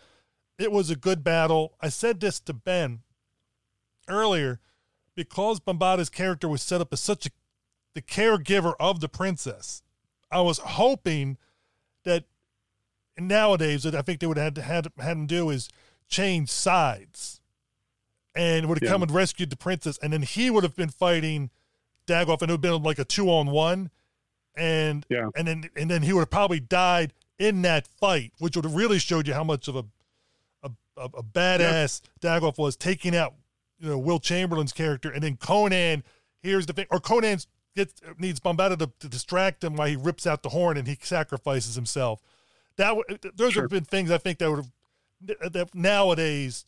[0.58, 1.76] it was a good battle.
[1.80, 3.00] I said this to Ben
[4.06, 4.60] earlier
[5.14, 7.30] because Bombaata's character was set up as such a
[7.94, 9.82] the caregiver of the princess.
[10.30, 11.38] I was hoping
[12.04, 12.24] that
[13.18, 15.70] nowadays that I think they would have had had, had him do is
[16.10, 17.40] change sides,
[18.34, 18.92] and would have Yeah.
[18.92, 21.50] come and rescued the princess, and then he would have been fighting
[22.06, 23.90] Dagoth, and it would have been like a two on one,
[24.56, 25.28] and Yeah.
[25.36, 28.74] and then and then he would have probably died in that fight, which would have
[28.74, 29.84] really showed you how much of a
[30.96, 33.32] a, a, badass Dagoth was taking out
[33.78, 36.04] you know Wilt Chamberlain's character, and then Conan.
[36.42, 37.46] Here's the thing, or Conan's
[37.76, 40.98] gets needs Bombaata to, to distract him while he rips out the horn and he
[41.00, 42.20] sacrifices himself.
[42.76, 43.04] That w-
[43.34, 43.62] those Sure.
[43.62, 44.72] have been things I think that would have
[45.28, 46.64] Uh, that nowadays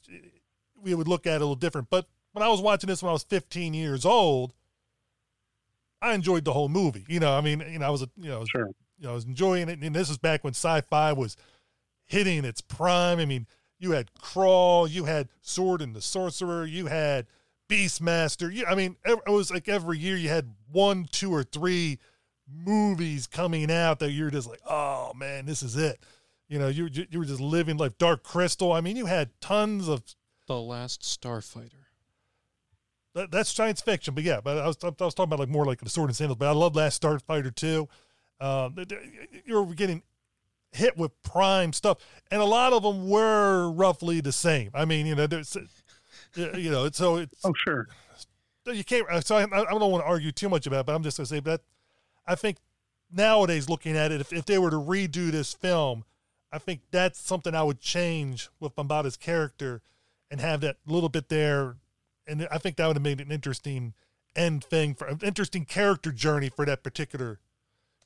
[0.81, 1.89] we would look at it a little different.
[1.91, 4.53] But when I was watching this when I was 15 years old,
[6.01, 7.05] I enjoyed the whole movie.
[7.09, 8.67] You know, I mean, you know, I was a, you know, I was, Sure.
[8.99, 9.79] you know, I was enjoying it.
[9.81, 11.37] And this is back when sci-fi was
[12.05, 13.19] hitting its prime.
[13.19, 13.47] I mean,
[13.79, 17.27] you had Krull, you had Sword and the Sorcerer, you had
[17.69, 18.53] Beastmaster.
[18.53, 21.99] You, I mean, it was like every year you had one, two, or three
[22.53, 26.01] movies coming out that you're just like, oh man, this is it.
[26.49, 28.72] You know, you you were just living like Dark Crystal.
[28.72, 30.03] I mean, you had tons of
[30.47, 31.84] The Last Starfighter.
[33.14, 35.64] that, that's science fiction, but yeah, but I was, I was talking about like more
[35.64, 36.38] like the Sword and Sandals.
[36.38, 37.88] But I love Last Starfighter too.
[38.40, 39.01] Um, th- th-
[39.47, 40.03] you're getting
[40.72, 41.99] hit with prime stuff,
[42.30, 44.70] and a lot of them were roughly the same.
[44.74, 45.57] I mean, you know, there's,
[46.36, 47.88] you know, it's so it's Oh, sure.
[48.66, 49.07] you can't.
[49.24, 51.26] So I, I don't want to argue too much about, it, but I'm just gonna
[51.26, 51.61] say that
[52.26, 52.59] I think
[53.11, 56.05] nowadays looking at it, if, if they were to redo this film,
[56.53, 59.81] I think that's something I would change with Bombaata's character
[60.31, 61.77] and have that little bit there,
[62.27, 63.95] and I think that would have made an interesting
[64.37, 67.41] end thing for an interesting character journey for that particular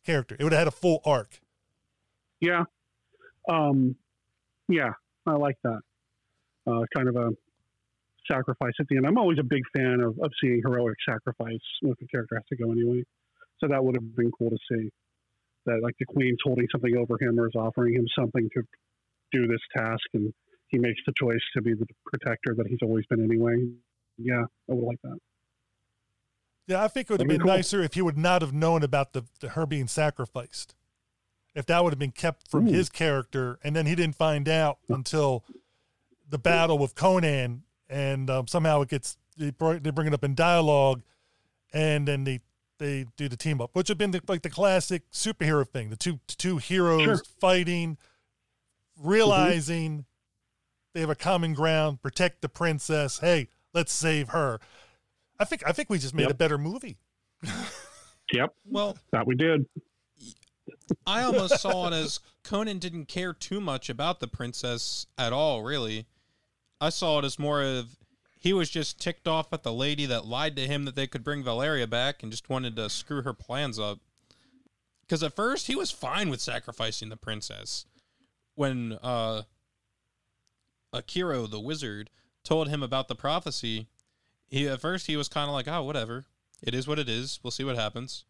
[0.04, 0.36] character.
[0.38, 1.40] It would have had a full arc.
[2.40, 2.64] Yeah.
[3.48, 3.96] Um,
[4.68, 4.92] yeah,
[5.26, 5.80] I like that.
[6.66, 7.30] Uh, kind of a
[8.30, 9.06] sacrifice at the end.
[9.06, 12.56] I'm always a big fan of, of seeing heroic sacrifice if the character has to
[12.56, 13.04] go anyway.
[13.60, 14.90] So that would have been cool to see.
[15.66, 18.62] That like the queen's holding something over him or is offering him something to
[19.32, 20.32] do this task, and
[20.68, 23.56] he makes the choice to be the protector that he's always been anyway.
[24.18, 25.18] Yeah, I would like that.
[26.66, 27.56] Yeah, I think it would have That'd be been cool.
[27.56, 30.74] nicer if he would not have known about the, the her being sacrificed.
[31.54, 32.72] If that would have been kept from Ooh.
[32.72, 35.44] his character, and then he didn't find out until
[36.28, 40.34] the battle with Conan, and um, somehow it gets they, they bring it up in
[40.34, 41.02] dialogue,
[41.72, 42.40] and then they
[42.78, 45.96] they do the team up, which have been the, like the classic superhero thing: the
[45.96, 47.22] two two heroes Sure.
[47.40, 47.96] fighting,
[48.98, 50.04] realizing
[50.94, 53.18] they have a common ground, protect the princess.
[53.18, 54.60] Hey, let's save her.
[55.38, 56.30] I think I think we just made Yep.
[56.32, 56.96] a better movie.
[58.32, 59.66] Yep, Well, that we did.
[61.06, 65.62] I almost saw it as Conan didn't care too much about the princess at all,
[65.62, 66.06] really.
[66.80, 67.96] I saw it as more of
[68.46, 71.24] he was just ticked off at the lady that lied to him that they could
[71.24, 73.98] bring Valeria back and just wanted to screw her plans up.
[75.00, 77.86] Because at first he was fine with sacrificing the princess.
[78.54, 79.42] When uh,
[80.94, 82.08] Akiro, the wizard,
[82.44, 83.88] told him about the prophecy,
[84.46, 86.24] he at first he was kind of like, "Oh, whatever.
[86.62, 87.40] It is what it is.
[87.42, 88.26] We'll see what happens."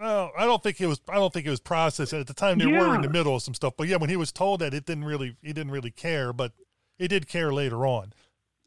[0.00, 1.02] No, I don't think it was.
[1.06, 2.58] I don't think it was processed at the time.
[2.58, 4.72] They were in the middle of some stuff, but yeah, when he was told that,
[4.72, 5.36] it didn't really.
[5.42, 6.52] He didn't really care, but
[6.98, 8.14] he did care later on.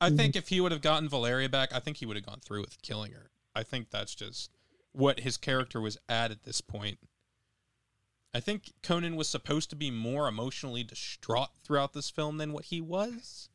[0.03, 0.17] I mm-hmm.
[0.17, 2.59] think if he would have gotten Valeria back, I think he would have gone through
[2.59, 3.31] with killing her.
[3.55, 4.51] I think that's just
[4.91, 6.97] what his character was at at this point.
[8.33, 12.65] I think Conan was supposed to be more emotionally distraught throughout this film than what
[12.65, 13.47] he was.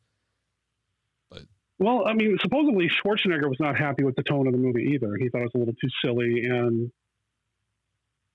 [1.29, 1.43] But
[1.77, 5.17] Well, I mean, supposedly Schwarzenegger was not happy with the tone of the movie either.
[5.19, 6.91] He thought it was a little too silly and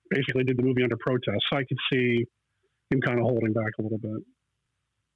[0.09, 1.47] basically did the movie under protest.
[1.51, 2.27] So I could see
[2.91, 4.23] him kind of holding back a little bit.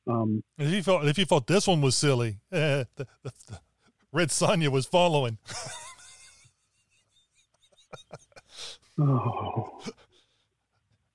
[0.09, 3.61] Um, if you felt if you thought this one was silly, eh, the, the, the
[4.11, 5.37] Red Sonja was following.
[9.01, 9.81] oh,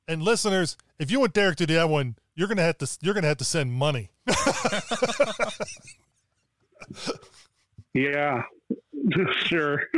[0.08, 3.16] And listeners, if you want Derek to do that one, you're gonna have to you're
[3.16, 4.10] gonna have to send money.
[7.94, 8.44] yeah,
[9.46, 9.90] sure.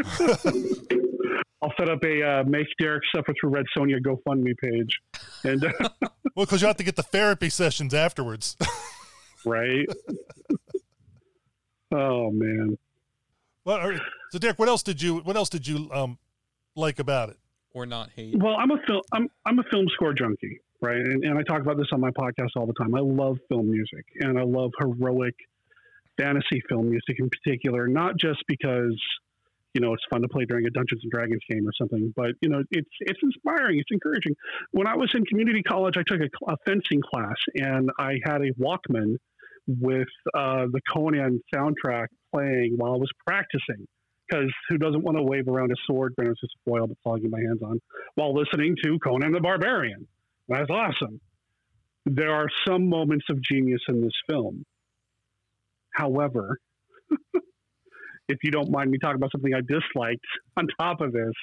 [1.62, 5.00] I'll set up a uh, make Derek suffer through Red Sonja GoFundMe page,
[5.44, 5.62] and
[6.36, 8.58] Well, because you have to get the therapy sessions afterwards.
[9.46, 9.88] right.
[11.94, 12.78] oh man.
[13.64, 14.02] well, all right.
[14.32, 16.18] so Derek, what else did you what else did you um
[16.76, 17.38] like about it?
[17.76, 18.36] or not hate.
[18.42, 19.02] Well, I'm a film.
[19.14, 20.98] I'm I'm a film score junkie, right?
[20.98, 22.96] And, and I talk about this on my podcast all the time.
[22.96, 25.36] I love film music, and I love heroic
[26.18, 27.88] fantasy film music in particular.
[27.88, 28.98] Not just because
[29.76, 32.32] you know it's fun to play during a Dungeons and Dragons game or something, but
[32.42, 33.78] you know it's it's inspiring.
[33.78, 34.36] It's encouraging.
[34.72, 38.42] When I was in community college, I took a, a fencing class, and I had
[38.42, 39.18] a Walkman
[39.68, 43.86] with uh, the Conan soundtrack playing while I was practicing
[44.28, 47.30] because who doesn't want to wave around a sword when it's a foil but get
[47.30, 47.80] my hands on
[48.16, 50.08] while listening to Conan the Barbarian?
[50.48, 51.20] That's awesome.
[52.06, 54.64] There are some moments of genius in this film.
[55.92, 56.60] However,
[58.28, 60.26] if you don't mind me talking about something I disliked
[60.58, 61.34] on top of this,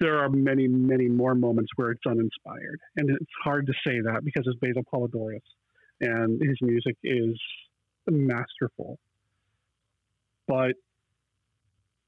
[0.00, 2.80] there are many, many more moments where it's uninspired.
[2.96, 5.40] And it's hard to say that because it's Basil Poledouris
[6.00, 7.38] and his music is
[8.08, 8.98] masterful
[10.46, 10.72] but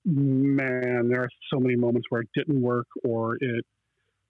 [0.04, 3.64] man, there are so many moments where it didn't work or it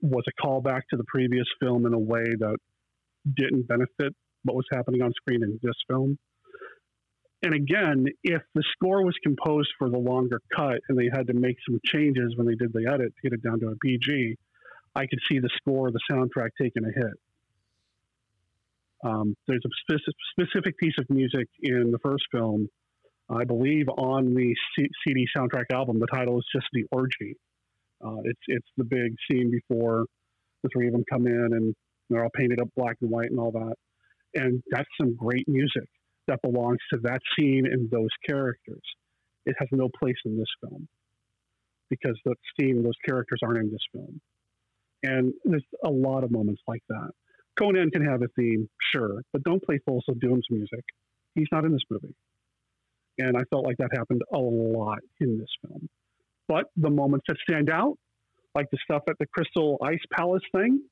[0.01, 2.57] was a callback to the previous film in a way that
[3.37, 4.15] didn't benefit
[4.45, 6.17] what was happening on screen in this film.
[7.43, 11.35] And again, if the score was composed for the longer cut and they had to
[11.35, 14.37] make some changes when they did the edit to get it down to a PG,
[14.95, 17.13] I could see the score, the soundtrack taking a hit.
[19.05, 19.99] Um, there's a
[20.33, 22.69] specific, piece of music in the first film,
[23.29, 26.01] I believe, on the C- CD soundtrack album.
[26.01, 27.37] The title is just "The Orgy."
[28.03, 30.07] Uh, it's it's the big scene before
[30.63, 31.75] the three of them come in and
[32.09, 33.75] they're all painted up black and white and all that,
[34.35, 35.89] and that's some great music
[36.29, 38.83] that belongs to that scene and those characters.
[39.47, 40.89] It has no place in this film
[41.89, 44.21] because that scene, those characters aren't in this film.
[45.03, 47.11] And there's a lot of moments like that.
[47.59, 50.85] Conan can have a theme, sure, but don't play Thulsa Doom's music.
[51.35, 52.15] He's not in this movie.
[53.19, 55.89] And I felt like that happened a lot in this film.
[56.49, 57.97] But the moments that stand out,
[58.55, 60.83] like the stuff at the Crystal Ice Palace thing,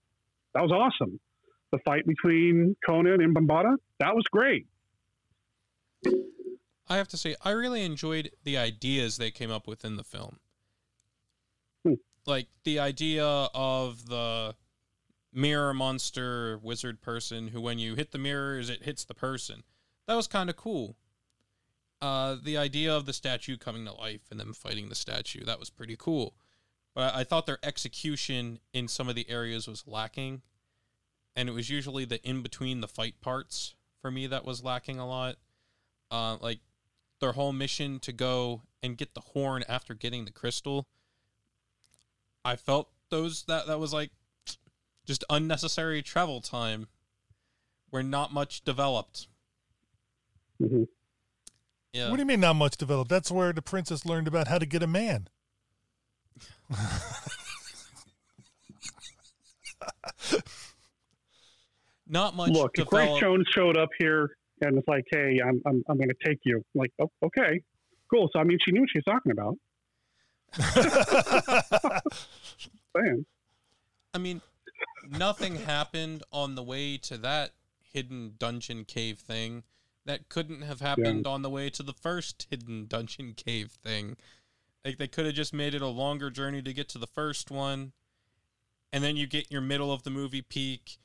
[0.54, 1.18] that was awesome.
[1.72, 4.66] The fight between Conan and Bombaata, that was great.
[6.88, 10.04] I have to say, I really enjoyed the ideas they came up with in the
[10.04, 10.38] film.
[11.82, 11.94] Hmm.
[12.26, 14.54] Like the idea of the
[15.32, 19.64] mirror monster wizard person who, when you hit the mirrors, it hits the person.
[20.06, 20.96] That was kind of cool.
[22.00, 25.58] Uh, the idea of the statue coming to life and them fighting the statue, that
[25.58, 26.34] was pretty cool.
[26.94, 30.42] But I thought their execution in some of the areas was lacking.
[31.34, 34.98] And it was usually the in between the fight parts for me that was lacking
[34.98, 35.36] a lot.
[36.14, 36.60] Uh, like
[37.18, 40.86] their whole mission to go and get the horn after getting the crystal.
[42.44, 44.12] I felt those that that was like
[45.04, 46.86] just unnecessary travel time
[47.90, 49.26] where not much developed.
[50.62, 50.84] Mm-hmm.
[51.92, 52.10] Yeah.
[52.10, 53.10] What do you mean not much developed?
[53.10, 55.26] That's where the princess learned about how to get a man.
[62.06, 63.18] not much Look, if Grace.
[63.18, 66.58] Jones showed up here and it's like, hey, I'm, I'm, I'm going to take you.
[66.58, 67.60] I'm like, oh, okay,
[68.10, 68.28] cool.
[68.32, 69.56] So, I mean, she knew what she was talking about.
[72.96, 73.26] Saying.
[74.12, 74.40] I mean,
[75.10, 77.50] nothing happened on the way to that
[77.92, 79.64] hidden dungeon cave thing
[80.06, 84.16] that couldn't have happened on the way to the first hidden dungeon cave thing.
[84.84, 87.50] Like they could have just made it a longer journey to get to the first
[87.50, 87.92] one,
[88.92, 90.98] and then you get your middle of the movie peak,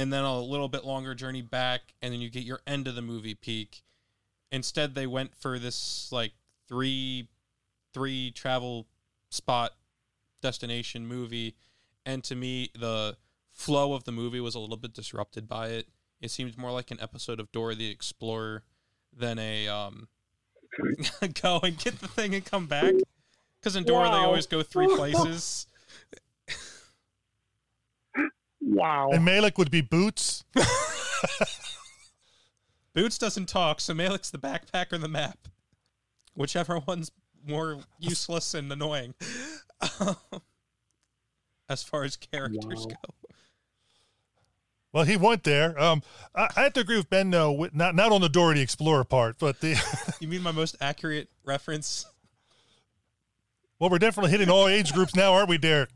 [0.00, 2.94] and then a little bit longer journey back, and then you get your end of
[2.94, 3.82] the movie peak.
[4.50, 6.32] Instead, they went for this like
[6.68, 7.28] three,
[7.92, 8.86] three travel
[9.30, 9.72] spot
[10.40, 11.54] destination movie
[12.06, 13.16] and to me the
[13.50, 15.88] flow of the movie was a little bit disrupted by it.
[16.20, 18.62] It seemed more like an episode of dora the explorer
[19.16, 20.08] than a um
[21.42, 22.94] go and get the thing and come back.
[23.60, 25.66] Because in dora they always go three places
[28.60, 29.10] Wow.
[29.12, 30.44] And Malak would be Boots.
[32.94, 35.38] boots doesn't talk so malak's the backpack or the map
[36.34, 37.12] whichever one's
[37.46, 39.14] more useless and annoying
[41.68, 42.96] as far as characters Wow.
[43.20, 43.30] go
[44.92, 45.80] Well, he went there.
[45.80, 46.02] Um,
[46.34, 48.60] I, I have to agree with Ben, though, with, not not on the Dora the
[48.60, 49.76] Explorer part, but the
[50.20, 52.06] you mean my most accurate reference
[53.78, 55.90] well, we're definitely hitting all age groups now, aren't we, Derek?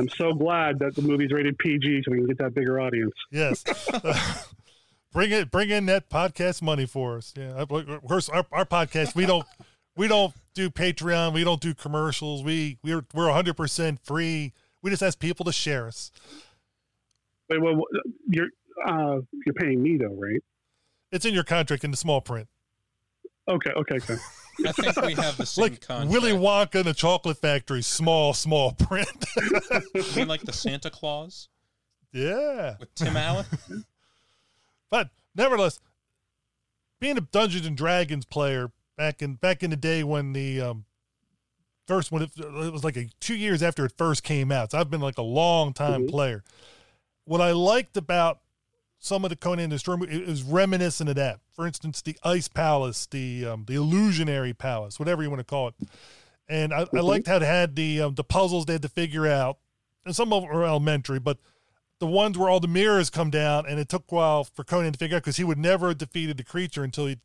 [0.00, 3.12] I'm so glad that the movie's rated PG so we can get that bigger audience.
[3.30, 3.64] yes.
[5.12, 7.34] bring it, bring in that podcast money for us.
[7.36, 9.46] Yeah, of course, our, our podcast we don't
[9.96, 12.42] we don't do Patreon, we don't do commercials.
[12.42, 14.52] We we're we're 100 percent free.
[14.82, 16.10] We just ask people to share us.
[17.50, 17.82] Wait, well,
[18.28, 18.48] you're
[18.86, 20.42] uh, you're paying me though, right?
[21.12, 22.48] It's in your contract in the small print,
[23.48, 24.16] Okay, okay, okay.
[24.66, 26.10] I think we have the same like contract.
[26.10, 29.24] Willy Wonka and the Chocolate Factory, small small print.
[29.94, 31.48] You mean like the Santa Claus
[32.12, 32.76] yeah.
[32.78, 33.46] with Tim Allen?
[34.90, 35.78] But nevertheless,
[36.98, 40.84] being a Dungeons and Dragons player back in back in the day when the um,
[41.86, 44.72] first one it, it was like a, two years after it first came out.
[44.72, 46.10] So I've been like a long time Mhm.
[46.10, 46.42] player.
[47.24, 48.40] What I liked about
[49.00, 51.40] some of the Conan the Destroyer was reminiscent of that.
[51.54, 55.68] For instance, the Ice Palace, the um, the Illusionary Palace, whatever you want to call
[55.68, 55.74] it.
[56.48, 59.26] And I, I liked how it had the um, the puzzles they had to figure
[59.26, 59.58] out,
[60.04, 61.38] and some of them were elementary, but
[61.98, 64.92] the ones where all the mirrors come down, and it took a while for Conan
[64.92, 67.18] to figure out because he would never have defeated the creature until he,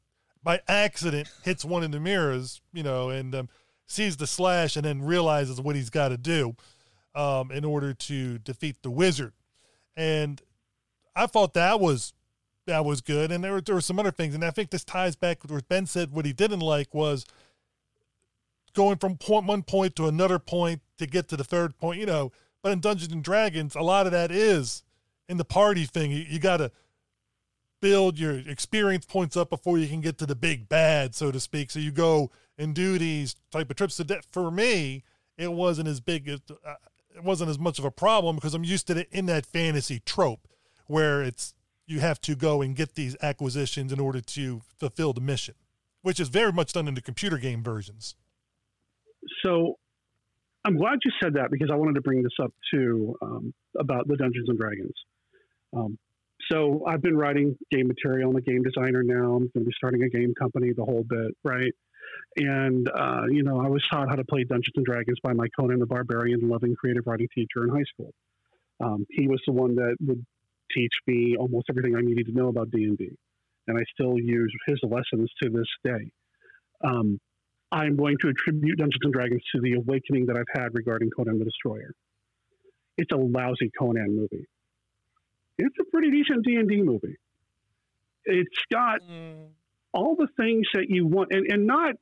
[0.43, 3.49] by accident, hits one of the mirrors, you know, and um,
[3.87, 6.55] sees the slash, and then realizes what he's got to do
[7.15, 9.33] um, in order to defeat the wizard.
[9.95, 10.41] And
[11.15, 12.13] I thought that was
[12.67, 14.83] that was good, and there were there were some other things, and I think this
[14.83, 16.11] ties back with what Ben said.
[16.11, 17.25] What he didn't like was
[18.73, 22.05] going from point one point to another point to get to the third point, you
[22.05, 22.31] know.
[22.61, 24.83] But in Dungeons and Dragons, a lot of that is
[25.29, 26.11] in the party thing.
[26.11, 26.71] You, you got to
[27.81, 31.39] build your experience points up before you can get to the big bad, so to
[31.39, 31.69] speak.
[31.69, 33.95] So you go and do these type of trips.
[33.95, 35.03] So that, for me,
[35.37, 36.73] it wasn't as big uh,
[37.15, 40.01] it wasn't as much of a problem because I'm used to it in that fantasy
[40.05, 40.47] trope
[40.87, 41.53] where it's
[41.87, 45.55] you have to go and get these acquisitions in order to fulfill the mission,
[46.01, 48.15] which is very much done in the computer game versions.
[49.43, 49.75] So
[50.63, 54.07] I'm glad you said that because I wanted to bring this up too um, about
[54.07, 54.93] the Dungeons and Dragons.
[55.75, 55.97] Um,
[56.51, 58.29] so I've been writing game material.
[58.31, 59.33] I'm a game designer now.
[59.33, 61.71] I'm going to be starting a game company, the whole bit, right?
[62.37, 65.47] And uh, you know, I was taught how to play Dungeons and Dragons by my
[65.57, 68.11] Conan the Barbarian loving creative writing teacher in high school.
[68.79, 70.25] Um, he was the one that would
[70.75, 73.09] teach me almost everything I needed to know about D and D,
[73.67, 76.11] and I still use his lessons to this day.
[76.83, 77.19] Um,
[77.71, 81.39] I'm going to attribute Dungeons and Dragons to the awakening that I've had regarding Conan
[81.39, 81.93] the Destroyer.
[82.97, 84.45] It's a lousy Conan movie.
[85.57, 87.17] It's a pretty decent D and D movie.
[88.25, 89.47] It's got mm.
[89.93, 91.95] all the things that you want, and, and not.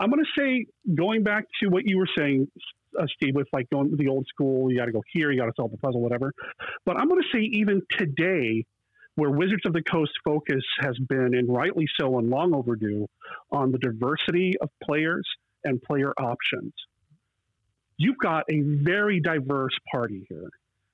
[0.00, 2.48] I'm going to say, going back to what you were saying,
[2.98, 5.46] uh, Steve, with like going the old school, you got to go here, you got
[5.46, 6.32] to solve the puzzle, whatever.
[6.84, 8.64] But I'm going to say, even today,
[9.14, 13.08] where Wizards of the Coast focus has been, and rightly so, and long overdue,
[13.50, 15.26] on the diversity of players
[15.64, 16.72] and player options.
[17.96, 20.48] You've got a very diverse party here.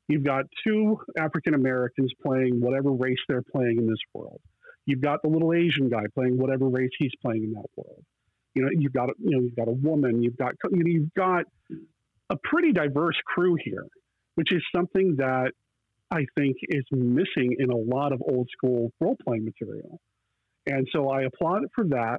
[0.09, 4.41] You've got two African Americans playing whatever race they're playing in this world.
[4.87, 8.05] You've got the little Asian guy playing whatever race he's playing in that world.
[8.55, 10.23] You know, you've got you know you've got a woman.
[10.23, 11.45] You've got you know, you've got
[12.35, 13.87] a pretty diverse crew here,
[14.35, 15.53] which is something that
[16.11, 19.99] I think is missing in a lot of old school role playing material.
[20.67, 22.19] And so I applaud it for that.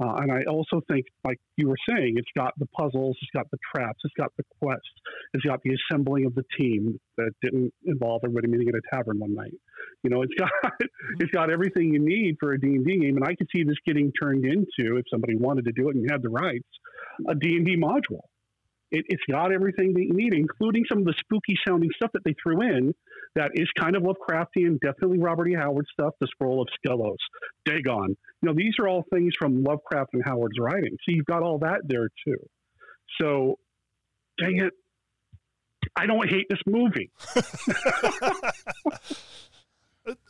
[0.00, 3.50] Uh, and I also think, like you were saying, it's got the puzzles, it's got
[3.50, 4.88] the traps, it's got the quests,
[5.34, 9.18] it's got the assembling of the team that didn't involve everybody meeting at a tavern
[9.18, 9.54] one night.
[10.04, 10.50] You know, it's got
[11.18, 13.64] it's got everything you need for a D and D game, and I could see
[13.64, 16.68] this getting turned into, if somebody wanted to do it and had the rights,
[17.28, 18.22] a D and D module.
[18.90, 22.24] It, has got everything that you need, including some of the spooky sounding stuff that
[22.24, 22.94] they threw in
[23.34, 25.54] that is kind of Lovecraftian, definitely Robert E.
[25.54, 27.16] Howard stuff, the scroll of Skelos,
[27.64, 28.16] Dagon.
[28.42, 30.96] You know, these are all things from Lovecraft and Howard's writing.
[31.04, 32.38] So you've got all that there too.
[33.20, 33.58] So,
[34.38, 34.72] dang it,
[35.96, 37.10] I don't hate this movie.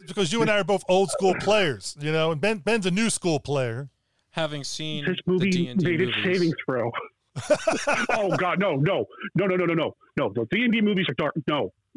[0.06, 2.90] because you and I are both old school players, you know, and Ben Ben's a
[2.90, 3.88] new school player.
[4.30, 6.92] Having seen this movie made its saving throw.
[8.10, 10.32] oh God, no, no, no, no, no, no, no, no.
[10.34, 11.34] The D and D movies are dark.
[11.46, 11.72] No,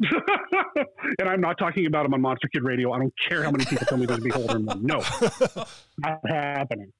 [1.18, 2.92] and I'm not talking about them on Monster Kid Radio.
[2.92, 4.84] I don't care how many people tell me there's a beholder in one.
[4.84, 4.98] No,
[5.98, 6.92] not happening.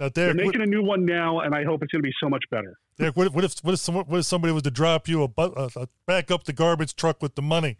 [0.00, 2.06] Now, Derek, They're making what, a new one now, and I hope it's going to
[2.06, 2.78] be so much better.
[2.98, 5.24] Derek, what if what if what if, someone, what if somebody was to drop you
[5.24, 7.78] a, a, a back up the garbage truck with the money?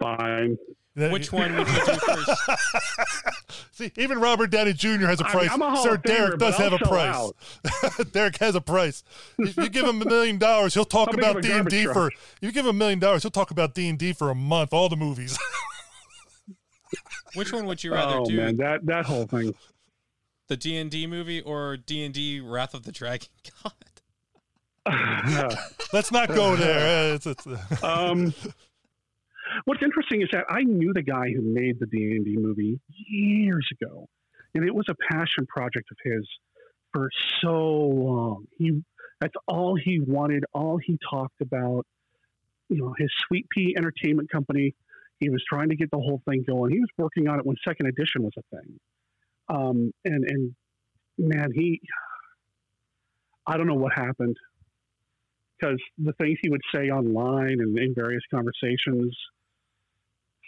[0.00, 0.56] Fine.
[0.96, 2.30] Which one would you do first?
[3.72, 5.06] See, even Robert Downey Jr.
[5.06, 5.50] has a price.
[5.50, 7.32] I mean, Sir Derek does have a price.
[8.12, 9.02] Derek has a price.
[9.38, 12.08] If you give him a million dollars, he'll talk about D and D for.
[12.08, 14.34] If you give him a million dollars, he'll talk about D and D for a
[14.34, 14.72] month.
[14.72, 15.38] All the movies.
[17.34, 18.36] Which one would you rather oh, do?
[18.36, 19.54] man, that that whole thing.
[20.48, 23.28] The D and D movie or D and D Wrath of the Dragon
[24.86, 25.56] God.
[25.92, 27.14] Let's not go there.
[27.14, 27.46] It's, it's,
[27.82, 28.34] um,
[29.64, 32.80] What's interesting is that I knew the guy who made the D and D movie
[32.88, 34.06] years ago,
[34.54, 36.26] and it was a passion project of his
[36.92, 37.10] for
[37.40, 38.46] so long.
[38.58, 38.82] He
[39.20, 41.86] that's all he wanted, all he talked about.
[42.68, 44.74] You know, his Sweet Pea Entertainment Company.
[45.20, 46.72] He was trying to get the whole thing going.
[46.72, 48.80] He was working on it when Second Edition was a thing.
[49.48, 50.54] Um, and and
[51.18, 51.80] man, he
[53.46, 54.36] I don't know what happened
[55.58, 59.16] because the things he would say online and in various conversations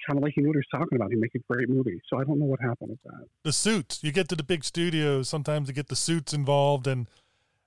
[0.07, 1.11] kind of like he knew what he was talking about.
[1.11, 2.01] He make a great movie.
[2.09, 3.27] So I don't know what happened with that.
[3.43, 4.03] The suits.
[4.03, 7.07] You get to the big studios, sometimes you get the suits involved, and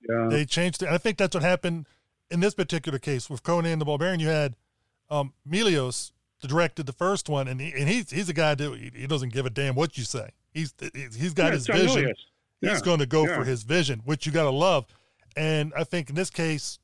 [0.08, 0.28] yeah.
[0.30, 0.88] they changed it.
[0.88, 1.86] I think that's what happened
[2.30, 4.20] in this particular case with Conan the Barbarian.
[4.20, 4.56] You had
[5.10, 9.06] um, Milius directed the first one, and he, and he's he's a guy that he
[9.06, 10.30] doesn't give a damn what you say.
[10.52, 12.14] He's he's got yeah, his vision.
[12.60, 12.72] Yeah.
[12.72, 14.84] He's going to go for his vision, which you got to love.
[15.34, 16.78] And I think in this case,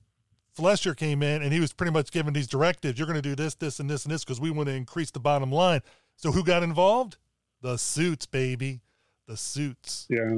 [0.56, 2.98] Fleischer came in and he was pretty much giving these directives.
[2.98, 5.10] You're going to do this, this, and this, and this because we want to increase
[5.10, 5.82] the bottom line.
[6.16, 7.18] So who got involved?
[7.60, 8.80] The suits, baby.
[9.26, 10.06] The suits.
[10.08, 10.36] Yeah.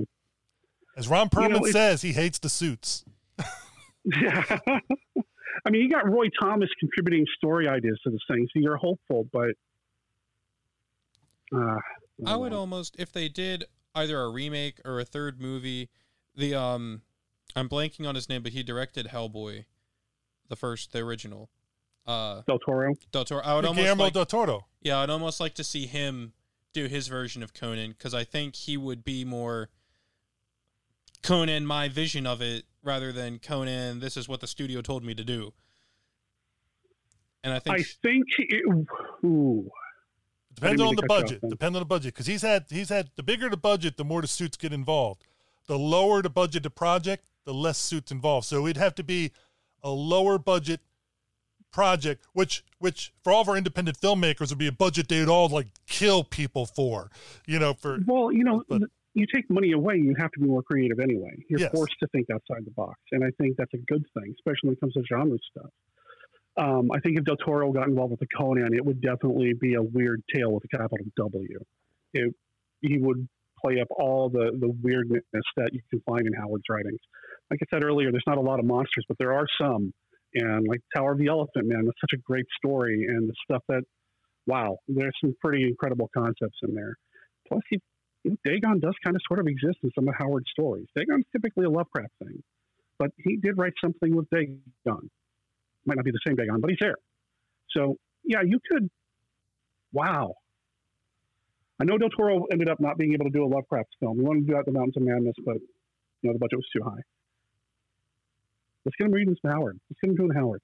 [0.96, 3.04] As Ron Perlman you know, says, he hates the suits.
[4.04, 4.44] yeah.
[5.66, 9.28] I mean, you got Roy Thomas contributing story ideas to this thing, so you're hopeful,
[9.32, 9.50] but.
[11.54, 11.78] Uh,
[12.26, 13.64] I would almost, if they did
[13.94, 15.88] either a remake or a third movie,
[16.36, 17.02] the um,
[17.56, 19.64] I'm blanking on his name, but he directed Hellboy,
[20.48, 21.48] the first, the original.
[22.06, 22.94] Uh, Del Toro.
[23.12, 23.42] Del Toro.
[23.42, 24.66] I would almost Guillermo like, del Toro.
[24.80, 26.32] yeah, I'd almost like to see him
[26.72, 29.68] do his version of Conan because I think he would be more
[31.22, 34.00] Conan, my vision of it, rather than Conan.
[34.00, 35.52] This is what the studio told me to do.
[37.44, 38.64] And I think I think it,
[39.24, 39.70] ooh,
[40.54, 41.50] Depends I on didn't the mean to cut you budget.
[41.50, 44.22] Depends on the budget because he's had he's had the bigger the budget, the more
[44.22, 45.24] the suits get involved.
[45.66, 48.46] The lower the budget the project, the less suits involved.
[48.46, 49.32] So it'd have to be
[49.82, 50.80] a lower budget
[51.72, 55.48] project, which which for all of our independent filmmakers would be a budget they'd all
[55.48, 57.10] like kill people for.
[57.46, 58.82] You know, for well, you know, But-
[59.14, 61.32] you take money away, you have to be more creative anyway.
[61.50, 61.72] You're Yes.
[61.72, 64.72] forced to think outside the box, and I think that's a good thing, especially when
[64.74, 65.70] it comes to genre stuff.
[66.56, 69.74] Um, I think if Del Toro got involved with the Conan, it would definitely be
[69.74, 71.58] a weird tale with a capital W.
[72.14, 72.34] It,
[72.80, 73.28] he would
[73.64, 75.22] play up all the, the weirdness
[75.56, 77.00] that you can find in Howard's writings.
[77.50, 79.92] Like I said earlier, there's not a lot of monsters, but there are some.
[80.34, 83.62] And like Tower of the Elephant Man, that's such a great story, and the stuff
[83.68, 83.82] that,
[84.46, 86.96] wow, there's some pretty incredible concepts in there.
[87.48, 87.80] Plus, he,
[88.44, 90.86] Dagon does kind of sort of exist in some of Howard's stories.
[90.96, 92.42] Dagon's typically a Lovecraft thing,
[92.98, 94.60] but he did write something with Dagon.
[95.86, 96.96] Might not be the same Dagon, but he's there.
[97.74, 98.88] So yeah, you could.
[99.92, 100.34] Wow.
[101.80, 104.18] I know Del Toro ended up not being able to do a Lovecraft film.
[104.18, 106.66] He wanted to do out the Mountains of Madness, but you know the budget was
[106.76, 107.00] too high.
[108.88, 109.78] Let's get him reading to Howard.
[109.90, 110.62] Let's get him doing Howard.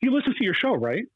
[0.00, 1.06] He listens to your show, right?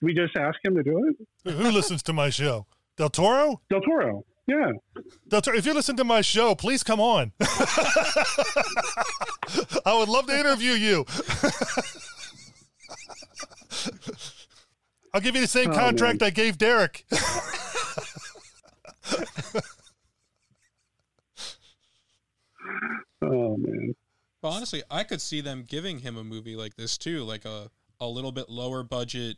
[0.00, 1.12] We just ask him to do
[1.44, 1.50] it?
[1.52, 2.66] who listens to my show?
[2.96, 3.60] Del Toro?
[3.68, 4.24] Del Toro.
[4.46, 4.70] Yeah.
[5.26, 7.32] Del Toro, if you listen to my show, please come on.
[9.84, 11.04] I would love to interview you.
[15.12, 17.04] I'll give you the same Oh, contract I gave Derek.
[23.20, 23.94] Oh man.
[24.40, 27.70] But honestly, I could see them giving him a movie like this too, like a
[28.00, 29.36] a little bit lower budget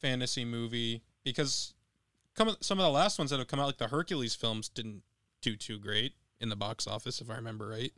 [0.00, 1.74] fantasy movie, because
[2.34, 5.02] come some of the last ones that have come out, like the Hercules films, didn't
[5.40, 7.92] do too great in the box office, if I remember right.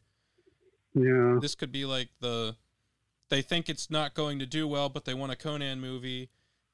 [0.94, 1.38] Yeah.
[1.40, 2.56] This could be like the
[3.30, 6.30] they think it's not going to do well, but they want a Conan movie.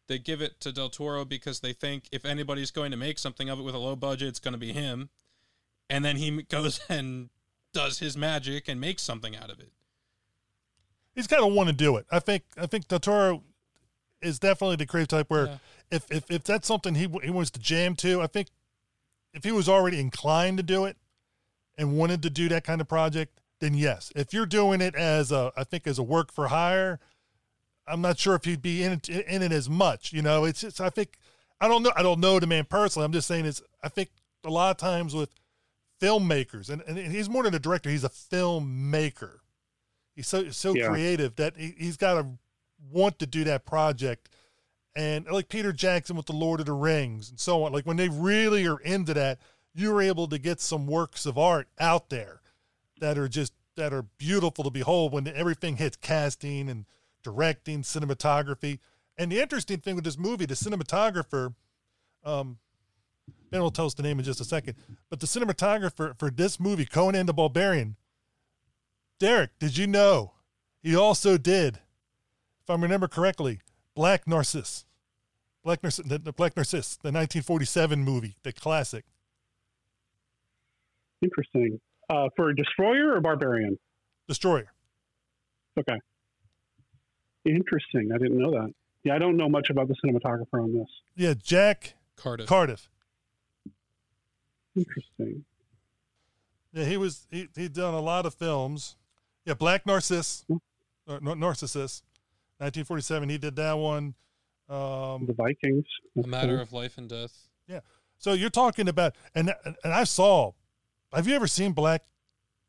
[0.09, 3.49] They give it to Del Toro because they think if anybody's going to make something
[3.49, 5.09] of it with a low budget, it's going to be him.
[5.89, 7.31] And then he goes and
[7.73, 9.71] does his magic and makes something out of it.
[11.15, 12.07] He's kind of want to do it.
[12.11, 12.45] I think.
[12.57, 13.43] I think Del Toro
[14.23, 15.59] is definitely the creative type where Yeah.
[15.91, 18.49] if, if if that's something he he wants to jam to, I think
[19.35, 20.97] if he was already inclined to do it
[21.79, 24.13] and wanted to do that kind of project, then yes.
[24.15, 26.99] If you're doing it as a, I think as a work for hire,
[27.87, 30.13] I'm not sure if he'd be in it, in it as much.
[30.13, 31.19] You know, it's just I think
[31.61, 31.93] I don't know.
[31.97, 33.05] I don't know the man personally.
[33.05, 33.63] I'm just saying it's.
[33.83, 34.11] I think
[34.45, 35.31] a lot of times with
[36.01, 37.91] filmmakers, and, and he's more than a director.
[37.91, 39.39] He's a filmmaker.
[40.15, 40.89] He's so so Yeah.
[40.89, 42.27] creative that he, he's got to
[42.91, 44.29] want to do that project.
[44.97, 47.97] And like Peter Jackson with the Lord of the Rings and so on, like when
[47.97, 49.39] they really are into that,
[49.73, 52.41] you're able to get some works of art out there
[53.01, 56.87] that are just that are beautiful to behold when everything hits casting and
[57.23, 58.79] directing, cinematography.
[59.17, 61.55] And the interesting thing with this movie, the cinematographer,
[62.25, 62.59] um,
[63.51, 64.77] Ben will tell us the name in just a second,
[65.09, 67.97] but the cinematographer for this movie, Conan the Barbarian,
[69.19, 70.33] Derek, did you know
[70.83, 71.81] he also did,
[72.63, 73.61] if I remember correctly,
[73.95, 74.87] Black Narcissus.
[75.63, 79.05] Black Narcissus, the, the Black Narcissus, the 1947 movie, the classic.
[81.21, 81.81] Interesting.
[82.09, 83.79] Uh, for Destroyer or Barbarian?
[84.27, 84.73] Destroyer.
[85.79, 85.99] Okay.
[87.45, 88.11] Interesting.
[88.15, 88.73] I didn't know that.
[89.05, 90.89] Yeah, I don't know much about the cinematographer on this.
[91.15, 92.47] Yeah, Jack Cardiff.
[92.47, 92.89] Cardiff.
[94.77, 95.45] Interesting.
[96.73, 98.97] Yeah, he was he he'd done a lot of films.
[99.45, 100.45] Yeah, Black Narcissus,
[101.07, 102.03] or Nar- Narcissus,
[102.59, 103.29] 1947.
[103.29, 104.15] He did that one.
[104.69, 105.87] Um, The Vikings.
[106.23, 106.61] a matter cool.
[106.63, 107.49] of life and death.
[107.67, 107.81] Yeah.
[108.19, 110.53] So you're talking about, and and I saw.
[111.13, 112.05] Have you ever seen Black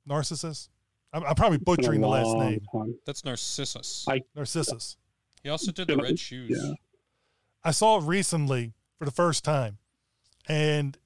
[0.08, 0.70] Narcissus?
[1.14, 2.62] I'm, I'm probably It's been a butchering the last name.
[2.72, 2.96] time.
[3.06, 4.06] That's Narcissus.
[4.10, 4.98] I- Narcissus.
[5.44, 6.50] he also did the a- Red Shoes.
[6.50, 6.74] yeah.
[7.64, 9.78] I saw it recently for the first time,
[10.48, 10.98] and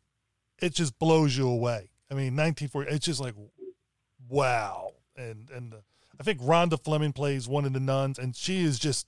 [0.66, 1.90] it just blows you away.
[2.10, 2.92] I mean, 1940.
[2.92, 3.36] It's just like,
[4.28, 4.94] wow.
[5.16, 5.78] And and uh,
[6.20, 9.08] I think Rhonda Fleming plays one of the nuns, and she is just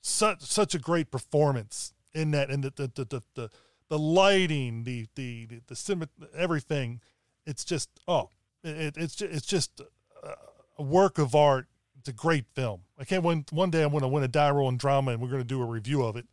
[0.00, 3.50] such such a great performance in that, and the the the the, the,
[3.90, 7.00] the lighting, the the the, the everything.
[7.46, 8.30] It's just oh,
[8.62, 9.80] it, it's it's just
[10.22, 10.32] a,
[10.78, 11.66] a work of art.
[11.98, 12.82] It's a great film.
[12.98, 13.44] I can't win.
[13.50, 15.46] One day I'm going to win a die roll in drama, and we're going to
[15.46, 16.26] do a review of it,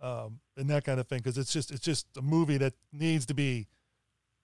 [0.00, 1.18] um, and that kind of thing.
[1.18, 3.68] Because it's just it's just a movie that needs to be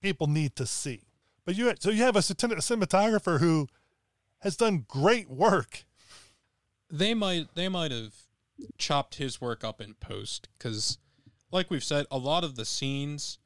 [0.01, 1.03] people need to see.
[1.45, 3.69] But you so you have a cinematographer who
[4.41, 5.85] has done great work.
[6.91, 8.15] They might they might have
[8.79, 10.99] chopped his work up in post because,
[11.51, 13.39] like we've said, a lot of the scenes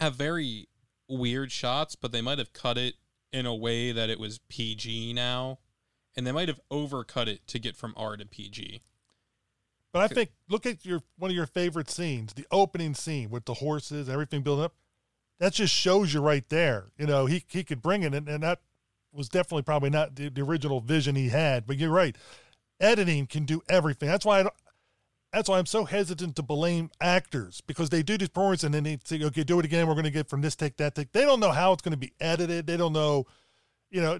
[0.00, 0.68] have very
[1.08, 2.94] weird shots, but they might have cut it
[3.32, 5.58] in a way that it was PG now,
[6.16, 8.82] and they might have overcut it to get from R to PG.
[9.94, 13.44] But I think look at your one of your favorite scenes, the opening scene with
[13.44, 14.74] the horses, everything building up.
[15.38, 16.86] That just shows you right there.
[16.98, 18.58] You know, he he could bring it, and, and that
[19.12, 21.64] was definitely probably not the, the, original vision he had.
[21.64, 22.16] But you're right,
[22.80, 24.08] editing can do everything.
[24.08, 24.48] That's why I
[25.32, 28.82] that's why I'm so hesitant to blame actors because they do these performances and then
[28.82, 29.86] they say, okay, do it again.
[29.86, 31.12] We're going to get from this take, that take.
[31.12, 32.66] They don't know how it's going to be edited.
[32.66, 33.26] They don't know,
[33.90, 34.18] you know,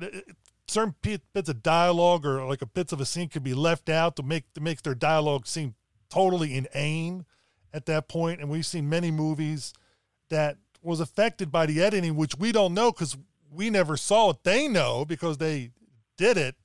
[0.69, 4.17] certain bits of dialogue or like a bits of a scene could be left out
[4.17, 5.75] to make to make their dialogue seem
[6.11, 7.25] totally inane
[7.73, 8.41] at that point.
[8.41, 9.75] And we've seen many movies
[10.31, 13.17] that was affected by the editing, which we don't know because
[13.51, 14.45] we never saw it.
[14.45, 15.71] They know because they
[16.17, 16.57] did it.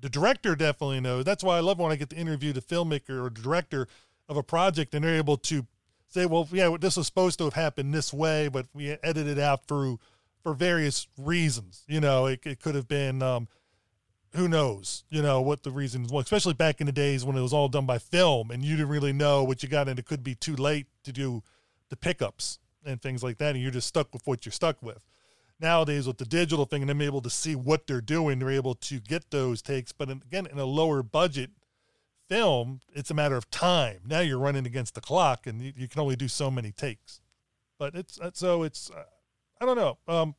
[0.00, 1.24] The director definitely knows.
[1.24, 3.86] That's why I love when I get to interview the filmmaker or director
[4.28, 5.66] of a project and they're able to
[6.08, 9.38] say, well, yeah, this was supposed to have happened this way, but we edited it
[9.38, 9.98] out through
[10.42, 11.84] for various reasons.
[11.86, 13.48] You know, it, it could have been, um,
[14.34, 17.42] who knows, you know, what the reasons was, especially back in the days when it
[17.42, 20.06] was all done by film and you didn't really know what you got and it
[20.06, 21.42] could be too late to do
[21.90, 23.54] the pickups and things like that.
[23.54, 25.04] And you're just stuck with what you're stuck with.
[25.60, 28.74] Nowadays, with the digital thing and them able to see what they're doing, they're able
[28.74, 29.92] to get those takes.
[29.92, 31.50] But again, in a lower budget
[32.28, 34.00] film, it's a matter of time.
[34.06, 37.20] Now you're running against the clock and you, you can only do so many takes.
[37.78, 39.04] But it's so it's, uh,
[39.62, 39.96] I don't know.
[40.08, 40.34] Um,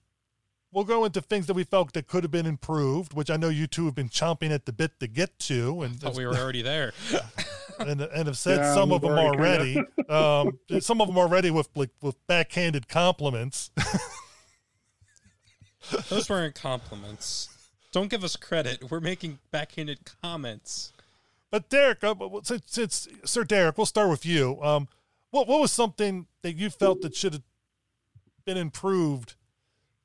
[0.74, 3.48] we'll go into things that we felt that could have been improved, which I know
[3.48, 5.84] you two have been chomping at the bit to get to.
[5.84, 6.92] And thought we were already there.
[7.80, 9.82] and, and have said yeah, some of them already.
[10.10, 13.72] um, some of them already with like with backhanded compliments.
[16.10, 17.48] Those weren't compliments.
[17.94, 18.92] Don't give us credit.
[18.92, 20.92] We're making backhanded comments.
[21.50, 24.62] But Derek, uh, since, since, Sir Derek, we'll start with you.
[24.62, 24.90] Um,
[25.32, 27.44] what what was something that you felt that should have
[28.46, 29.36] been improved,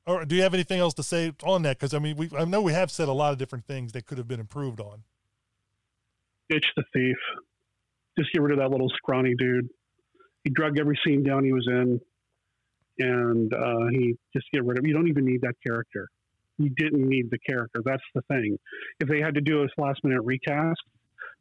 [0.05, 1.77] or do you have anything else to say on that?
[1.77, 4.05] Because I mean, we I know we have said a lot of different things that
[4.05, 5.03] could have been improved on.
[6.49, 7.17] Ditch the thief.
[8.17, 9.69] Just get rid of that little scrawny dude.
[10.43, 12.01] He drug every scene down he was in,
[12.97, 14.85] and uh, he just get rid of.
[14.85, 16.09] You don't even need that character.
[16.57, 17.81] You didn't need the character.
[17.85, 18.57] That's the thing.
[18.99, 20.81] If they had to do a last minute recast,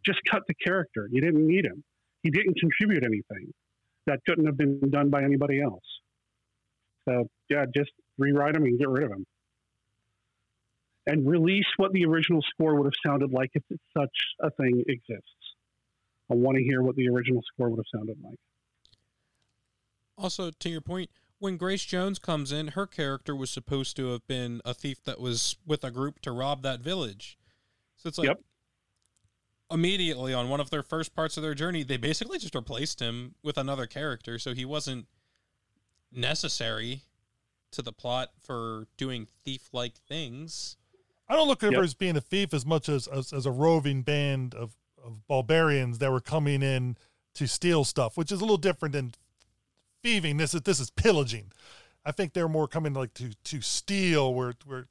[0.05, 1.09] just cut the character.
[1.11, 1.83] You didn't need him.
[2.23, 3.53] He didn't contribute anything
[4.07, 5.83] that couldn't have been done by anybody else.
[7.09, 9.25] So yeah, just rewrite them and get rid of them,
[11.07, 13.63] And release what the original score would have sounded like if
[13.97, 15.25] such a thing exists.
[16.31, 18.39] I want to hear what the original score would have sounded like.
[20.19, 24.27] Also, to your point, when Grace Jones comes in, her character was supposed to have
[24.27, 27.39] been a thief that was with a group to rob that village.
[27.97, 28.41] So it's like yep.
[29.71, 33.37] immediately on one of their first parts of their journey, they basically just replaced him
[33.43, 35.07] with another character, so he wasn't
[36.13, 37.03] necessary
[37.73, 40.77] to the plot for doing thief like things.
[41.29, 41.79] I don't look at yep.
[41.79, 44.75] her as being a thief as much as, as, as a roving band of,
[45.05, 46.97] of barbarians that were coming in
[47.35, 49.13] to steal stuff, which is a little different than
[50.03, 50.39] thieving.
[50.39, 51.53] This is this is pillaging.
[52.05, 54.33] I think they're more coming like to to steal.
[54.33, 54.87] Where where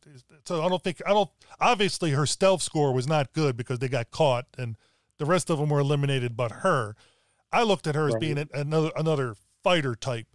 [0.46, 1.30] so I don't think I don't.
[1.60, 4.78] Obviously, her stealth score was not good because they got caught, and
[5.18, 6.38] the rest of them were eliminated.
[6.38, 6.96] But her,
[7.52, 10.28] I looked at her as being another another fighter type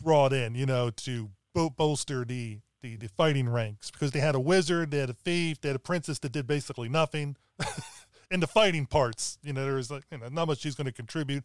[0.00, 4.40] brought in, you know, to bolster the, the, the fighting ranks because they had a
[4.40, 7.36] wizard, they had a thief, they had a princess that did basically nothing
[8.30, 9.38] in the fighting parts.
[9.42, 11.44] You know, there was like, you know, not much she's going to contribute.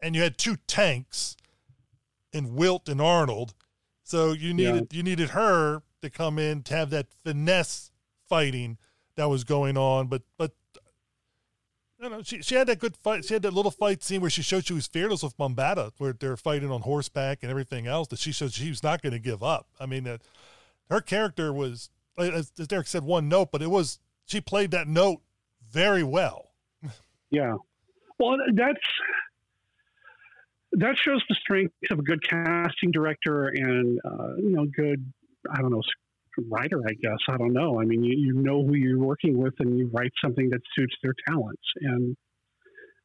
[0.00, 1.36] And you had two tanks
[2.32, 3.54] in Wilt and Arnold.
[4.02, 4.96] So you needed yeah.
[4.98, 7.90] you needed her to come in to have that finesse
[8.28, 8.76] fighting
[9.16, 10.52] that was going on, but but
[12.04, 13.24] you know, she, she had that good fight.
[13.24, 16.12] She had that little fight scene where she showed she was fearless with Bombaata, where
[16.12, 18.08] they're fighting on horseback and everything else.
[18.08, 19.66] That she showed she was not going to give up.
[19.80, 20.20] I mean, that
[20.90, 24.86] her character was, as, as Derek said, one note, but it was she played that
[24.86, 25.20] note
[25.70, 26.50] very well.
[27.30, 27.56] Yeah,
[28.18, 28.78] well, that's
[30.72, 35.12] that shows the strength of a good casting director and uh, you know good
[35.50, 35.82] I don't know
[36.50, 37.18] writer, I guess.
[37.28, 37.80] I don't know.
[37.80, 40.94] I mean, you, you know who you're working with and you write something that suits
[41.02, 41.62] their talents.
[41.80, 42.16] And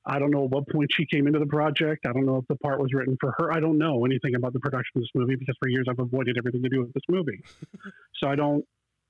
[0.06, 2.06] I don't know at what point she came into the project.
[2.08, 3.54] I don't know if the part was written for her.
[3.54, 6.38] I don't know anything about the production of this movie because for years I've avoided
[6.38, 7.42] everything to do with this movie.
[8.16, 8.66] so I don't,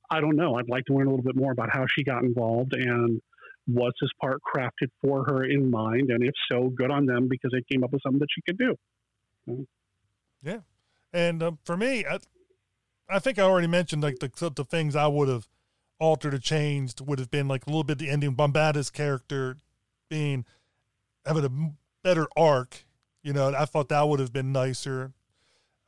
[0.09, 0.55] I don't know.
[0.55, 3.21] I'd like to learn a little bit more about how she got involved and
[3.67, 6.09] was this part crafted for her in mind?
[6.09, 8.57] And if so, good on them because they came up with something that she could
[8.57, 9.65] do.
[10.43, 10.59] Yeah.
[11.13, 12.19] And um, for me, I,
[13.09, 15.47] I think I already mentioned like the the things I would have
[15.99, 19.57] altered or changed would have been like a little bit the ending Bombaata's character
[20.09, 20.45] being
[21.25, 21.71] having a
[22.03, 22.85] better arc.
[23.23, 25.11] You know, I thought that would have been nicer.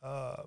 [0.03, 0.43] Uh,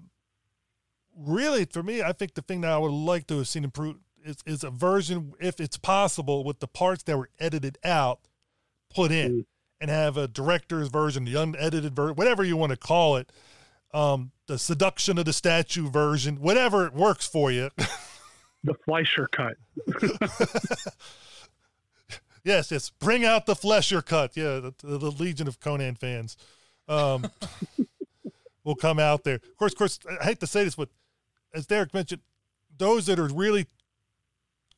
[1.17, 4.01] really, for me, I think the thing that I would like to have seen improved
[4.25, 8.21] is, is a version, if it's possible, with the parts that were edited out,
[8.95, 9.47] put in, mm.
[9.81, 13.33] and have a director's version, the unedited version, whatever you want to call it,
[13.95, 17.71] um, the seduction of the statue version, whatever it works for you.
[18.65, 19.57] the Fleischer cut.
[22.45, 22.91] yes, yes.
[22.91, 24.37] Bring out the Fleischer cut.
[24.37, 26.37] Yeah, the, the Legion of Conan fans
[26.89, 27.31] um,
[28.65, 29.37] will come out there.
[29.37, 30.01] Of course, of course.
[30.21, 30.89] I hate to say this, but
[31.55, 32.23] as Derek mentioned,
[32.77, 33.69] those that are really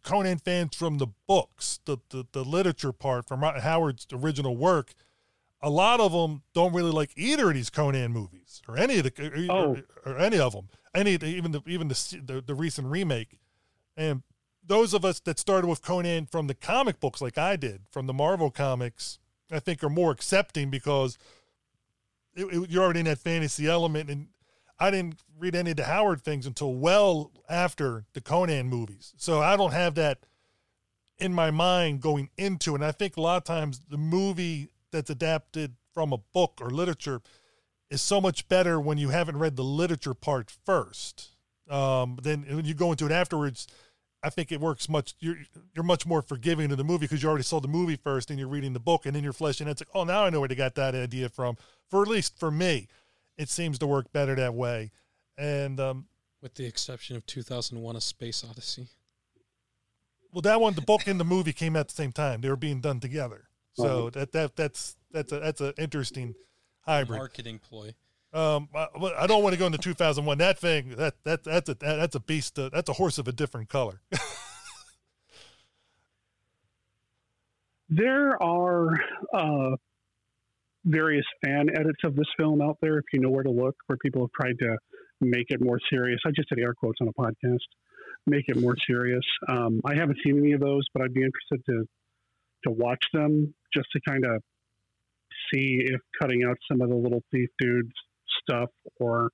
[0.02, 4.92] Conan fans from the books, the, the, the literature part from Howard's original work,
[5.62, 9.04] a lot of them don't really like either of these Conan movies or any of
[9.04, 9.76] the oh.
[10.04, 13.38] or, or, any of them, any even the even the, the the recent remake,
[13.96, 14.22] and
[14.64, 18.06] those of us that started with Conan from the comic books, like I did from
[18.06, 19.18] the Marvel comics,
[19.50, 21.18] I think are more accepting because
[22.34, 24.28] it, it, you're already in that fantasy element, and
[24.78, 29.14] I didn't read any of the Howard things until well after the Conan movies.
[29.16, 30.18] So I don't have that
[31.18, 32.76] in my mind going into it.
[32.76, 36.70] And I think a lot of times the movie that's adapted from a book or
[36.70, 37.20] literature
[37.90, 41.30] is so much better when you haven't read the literature part first.
[41.70, 43.66] Um, then when you go into it afterwards,
[44.22, 45.14] I think it works much.
[45.20, 45.36] You're
[45.74, 48.38] you're much more forgiving to the movie because you already saw the movie first, and
[48.38, 49.68] you're reading the book, and then you're fleshing.
[49.68, 51.56] It's like, oh, now I know where they got that idea from.
[51.90, 52.88] For at least for me,
[53.36, 54.90] it seems to work better that way.
[55.36, 56.06] And um,
[56.40, 58.86] with the exception of 2001: A Space Odyssey.
[60.32, 62.40] Well, that one, the book and the movie came out at the same time.
[62.40, 63.45] They were being done together.
[63.76, 64.10] So uh-huh.
[64.10, 66.34] that that that's that's a that's an interesting
[66.80, 67.94] hybrid marketing ploy.
[68.32, 68.88] Um, I,
[69.18, 70.38] I don't want to go into 2001.
[70.38, 72.58] That thing, that that that's a that, that's a beast.
[72.58, 74.00] Uh, that's a horse of a different color.
[77.88, 78.94] there are
[79.34, 79.76] uh,
[80.84, 83.98] various fan edits of this film out there, if you know where to look, where
[83.98, 84.76] people have tried to
[85.20, 86.20] make it more serious.
[86.26, 87.58] I just did air quotes on a podcast.
[88.26, 89.24] Make it more serious.
[89.48, 91.86] Um, I haven't seen any of those, but I'd be interested to
[92.66, 94.42] to watch them just to kind of
[95.52, 97.92] see if cutting out some of the little thief dudes
[98.42, 99.30] stuff or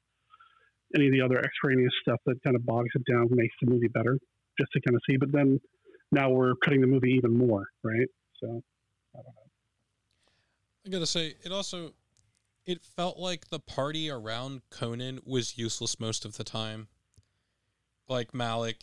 [0.94, 3.88] any of the other extraneous stuff that kind of bogs it down makes the movie
[3.88, 4.18] better,
[4.58, 5.16] just to kind of see.
[5.16, 5.60] But then
[6.10, 8.08] now we're cutting the movie even more, right?
[8.40, 8.62] So
[9.14, 9.42] I don't know.
[10.84, 11.92] I gotta say, it also
[12.66, 16.88] it felt like the party around Conan was useless most of the time.
[18.08, 18.82] Like Malak,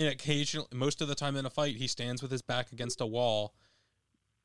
[0.00, 3.02] and occasionally, most of the time in a fight, he stands with his back against
[3.02, 3.54] a wall,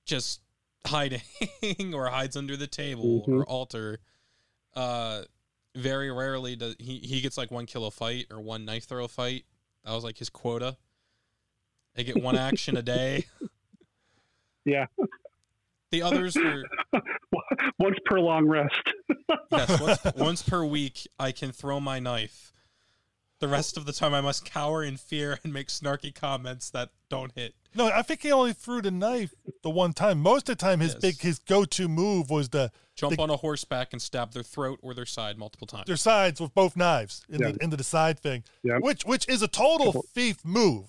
[0.05, 0.41] just
[0.85, 1.21] hiding
[1.93, 3.39] or hides under the table mm-hmm.
[3.39, 3.99] or altar.
[4.75, 5.21] Uh,
[5.73, 9.07] very rarely does he he gets like one kill a fight or one knife throw
[9.07, 9.45] fight.
[9.85, 10.75] That was like his quota.
[11.95, 13.25] They get one action a day.
[14.67, 14.87] Yeah.
[15.91, 16.63] The others were
[17.77, 18.81] once per long rest.
[19.51, 22.51] yes, once, once per week I can throw my knife.
[23.45, 26.89] The rest of the time I must cower in fear and make snarky comments that
[27.09, 27.53] don't hit.
[27.75, 30.19] No, I think he only threw the knife the one time.
[30.19, 31.01] Most of the time, his yes.
[31.01, 34.41] big his go to move was the jump the, on a horseback and stab their
[34.41, 35.85] throat or their side multiple times.
[35.85, 37.51] Their sides with both knives in yeah.
[37.51, 38.79] the, into the side thing, yeah.
[38.79, 40.87] which which is a total thief move.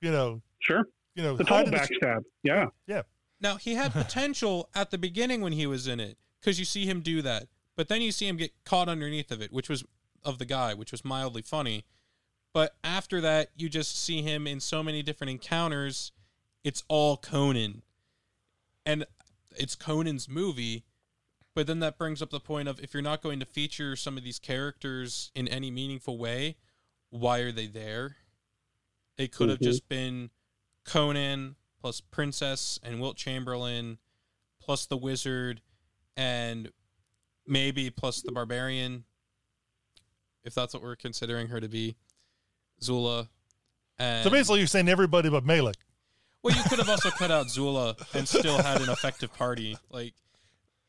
[0.00, 0.88] You know, sure.
[1.16, 2.22] You know, the total backstab.
[2.42, 3.02] Yeah, yeah.
[3.42, 6.86] Now he had potential at the beginning when he was in it because you see
[6.86, 7.46] him do that,
[7.76, 9.84] but then you see him get caught underneath of it, which was
[10.24, 11.84] of the guy, which was mildly funny.
[12.52, 16.12] But after that, you just see him in so many different encounters.
[16.64, 17.82] It's all Conan,
[18.84, 19.04] and
[19.56, 20.84] it's Conan's movie.
[21.54, 24.16] But then that brings up the point of if you're not going to feature some
[24.16, 26.56] of these characters in any meaningful way,
[27.10, 28.16] why are they there?
[29.16, 29.64] It could have mm-hmm.
[29.64, 30.30] just been
[30.84, 33.98] Conan plus Princess and Wilt Chamberlain,
[34.60, 35.60] plus the Wizard,
[36.16, 36.70] and
[37.46, 39.04] maybe plus the Barbarian,
[40.44, 41.96] if that's what we're considering her to be,
[42.82, 43.28] Zula.
[43.98, 45.76] And so basically, you're saying everybody but Malak.
[46.42, 49.76] Well, you could have also cut out Zula and still had an effective party.
[49.90, 50.14] Like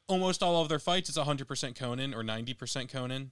[0.07, 3.31] almost all of their fights is 100% Conan or 90% Conan.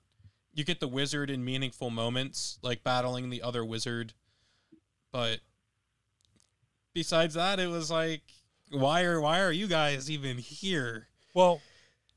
[0.53, 4.13] You get the wizard in meaningful moments, like battling the other wizard,
[5.11, 5.39] but
[6.93, 8.21] besides that, it was like,
[8.71, 11.07] why are why are you guys even here?
[11.33, 11.61] Well,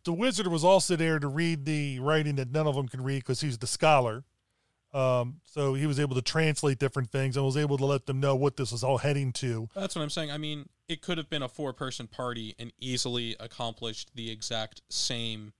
[0.05, 3.19] the wizard was also there to read the writing that none of them can read
[3.19, 4.25] because he's the scholar.
[4.93, 8.19] Um, so he was able to translate different things and was able to let them
[8.19, 9.69] know what this was all heading to.
[9.75, 10.33] That's what I'm saying.
[10.33, 14.83] I mean, it could have been a four person party and easily accomplished the exact
[14.89, 15.53] same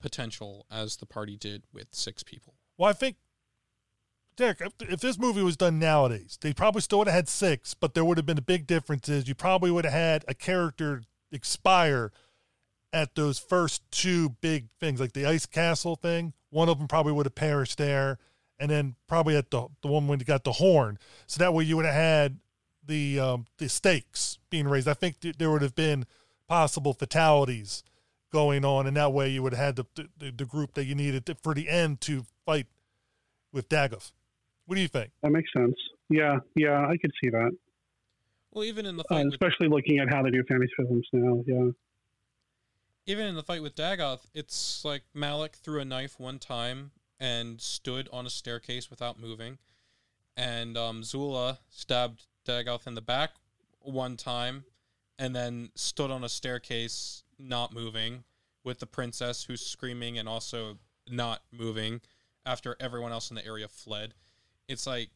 [0.00, 2.54] potential as the party did with six people.
[2.78, 3.16] Well, I think
[4.36, 7.74] Derek, if- if this movie was done nowadays, they probably still would have had six,
[7.74, 9.08] but there would have been a big difference.
[9.08, 11.02] Is you probably would have had a character
[11.32, 12.12] expire
[12.92, 16.32] at those first two big things, like the ice castle thing.
[16.50, 18.18] One of them probably would have perished there,
[18.58, 20.98] and then probably at the the one when you got the horn.
[21.26, 22.38] So that way you would have had
[22.86, 24.88] the um, the stakes being raised.
[24.88, 26.06] I think th- there would have been
[26.48, 27.82] possible fatalities
[28.32, 30.94] going on, and that way you would have had the the, the group that you
[30.94, 32.66] needed to, for the end to fight
[33.52, 34.12] with Dagoth.
[34.66, 35.10] What do you think?
[35.22, 35.76] That makes sense.
[36.10, 37.50] Yeah, yeah, I could see that.
[38.52, 41.06] Well, even in the Uh, fight with especially looking at how they do fantasy films
[41.12, 41.44] now.
[41.46, 41.70] Yeah.
[43.08, 47.58] Even in the fight with Dagoth, it's like Malak threw a knife one time and
[47.58, 49.56] stood on a staircase without moving,
[50.36, 53.30] and um, Zula stabbed Dagoth in the back
[53.80, 54.64] one time,
[55.18, 58.24] and then stood on a staircase not moving
[58.62, 60.76] with the princess who's screaming and also
[61.10, 62.02] not moving
[62.44, 64.12] after everyone else in the area fled.
[64.68, 65.08] It's like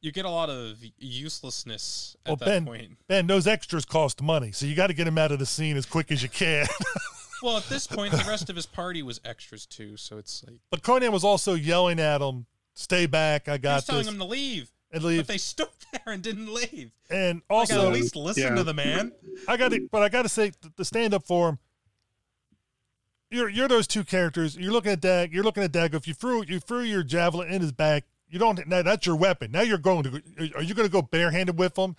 [0.00, 2.98] you get a lot of uselessness at Well, that Ben, point.
[3.08, 5.76] Ben, those extras cost money, so you got to get him out of the scene
[5.76, 6.66] as quick as you can.
[7.42, 10.58] Well, at this point, the rest of his party was extras too, so it's like
[10.70, 12.44] but Conan was also yelling at him,
[12.74, 13.48] "Stay back!
[13.48, 15.20] I he got was telling this." him to leave, and leave.
[15.20, 16.90] but they stood there and didn't leave.
[17.08, 18.54] and also, at least listen yeah.
[18.56, 19.12] to the man.
[19.48, 21.58] I got to, but I got to say, the stand up for him.
[23.30, 24.54] You're you're those two characters.
[24.54, 25.32] You're looking at Dag.
[25.32, 25.94] You're looking at Dag.
[25.94, 28.66] If you threw you threw your javelin in his back, you don't.
[28.66, 29.50] Now that's your weapon.
[29.50, 30.22] Now you're going to.
[30.56, 31.96] Are you going to go barehanded with them?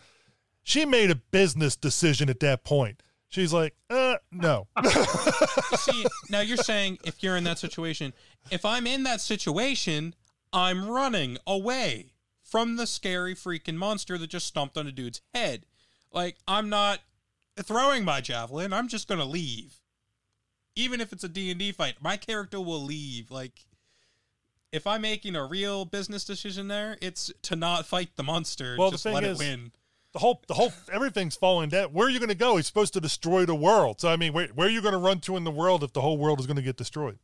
[0.64, 3.02] She made a business decision at that point.
[3.30, 4.68] She's like, uh, no.
[5.78, 8.14] See, now you're saying if you're in that situation,
[8.52, 10.16] if I'm in that situation,
[10.52, 12.12] I'm running away
[12.44, 15.66] from the scary freaking monster that just stomped on a dude's head.
[16.12, 17.00] Like I'm not
[17.58, 18.74] throwing my javelin.
[18.74, 19.80] I'm just gonna leave.
[20.76, 23.32] Even if it's a D&D fight, my character will leave.
[23.32, 23.66] Like
[24.72, 28.76] if I'm making a real business decision there, it's to not fight the monster.
[28.78, 29.72] Well, the just thing let is- it win.
[30.14, 31.90] the whole the whole everything's falling down.
[31.90, 32.58] Where are you going to go?
[32.58, 34.02] He's supposed to destroy the world.
[34.02, 35.94] So I mean, where, where are you going to run to in the world if
[35.94, 37.20] the whole world is going to get destroyed?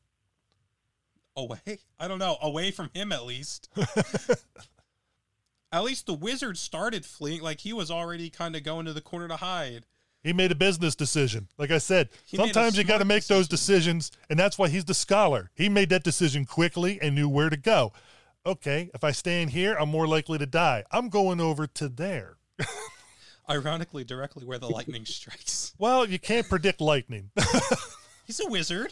[1.38, 1.80] away.
[2.00, 3.70] I don't know, away from him at least.
[5.72, 9.02] at least the wizard started fleeing, like he was already kind of going to the
[9.02, 9.86] corner to hide.
[10.28, 11.48] He made a business decision.
[11.58, 14.84] Like I said, He sometimes you got to make those decisions, and that's why he's
[14.84, 15.52] the scholar.
[15.56, 17.94] He made that decision quickly and knew where to go.
[18.46, 20.84] Okay, if I stay in here, I'm more likely to die.
[20.92, 22.36] I'm going over to there.
[23.50, 25.74] Ironically, directly where the lightning strikes.
[25.80, 27.30] Well, you can't predict lightning.
[28.26, 28.92] He's a wizard.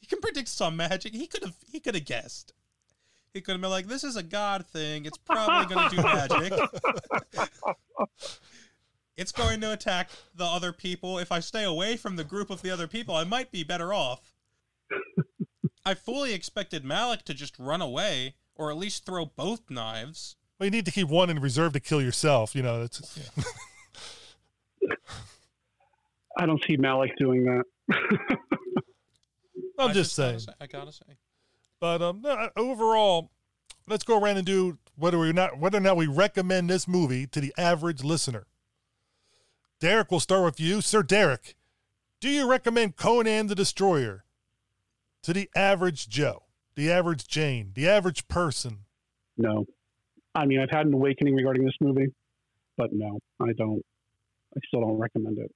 [0.00, 1.14] He can predict some magic.
[1.14, 1.54] He could have.
[1.70, 2.54] He could have guessed.
[3.34, 5.04] He could have been like, "This is a god thing.
[5.04, 6.52] It's probably going to do magic.
[9.20, 11.18] It's going to attack the other people.
[11.18, 13.92] If I stay away from the group of the other people, I might be better
[13.92, 14.32] off."
[15.84, 20.36] I fully expected Malak to just run away, or at least throw both knives.
[20.58, 22.54] well, you need to keep one in reserve to kill yourself.
[22.54, 23.18] You know, that's.
[23.36, 23.44] yeah.
[26.38, 27.64] I don't see Malak doing that.
[29.78, 30.38] I'm I just gotta saying.
[30.40, 31.04] say- I gotta say.
[31.80, 33.30] But um, no, overall,
[33.88, 37.26] let's go around and do whether we not whether or not we recommend this movie
[37.28, 38.46] to the average listener.
[39.80, 41.56] Derek, we'll start with you, Sir Derek.
[42.20, 44.24] Do you recommend Conan the Destroyer
[45.22, 46.42] to the average Joe,
[46.74, 48.80] the average Jane, the average person?
[49.38, 49.64] No.
[50.34, 52.12] I mean, I've had an awakening regarding this movie,
[52.76, 53.82] but no, I don't.
[54.54, 55.50] I still don't recommend it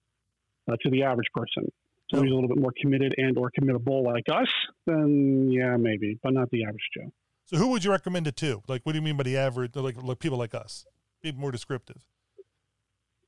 [0.71, 1.71] uh, to the average person.
[2.11, 4.49] Somebody who's a little bit more committed and or committable like us,
[4.87, 7.13] then yeah, maybe, but not the average Joe.
[7.45, 8.63] So, who would you recommend it to?
[8.69, 9.77] Like, what do you mean by the average?
[9.77, 10.87] Like, like people like us?
[11.21, 12.07] Be more descriptive.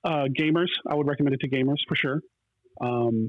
[0.06, 2.20] Uh, gamers, I would recommend it to gamers for sure.
[2.80, 3.28] Um,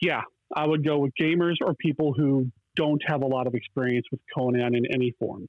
[0.00, 0.22] yeah,
[0.52, 4.20] I would go with gamers or people who don't have a lot of experience with
[4.36, 5.46] Conan in any form.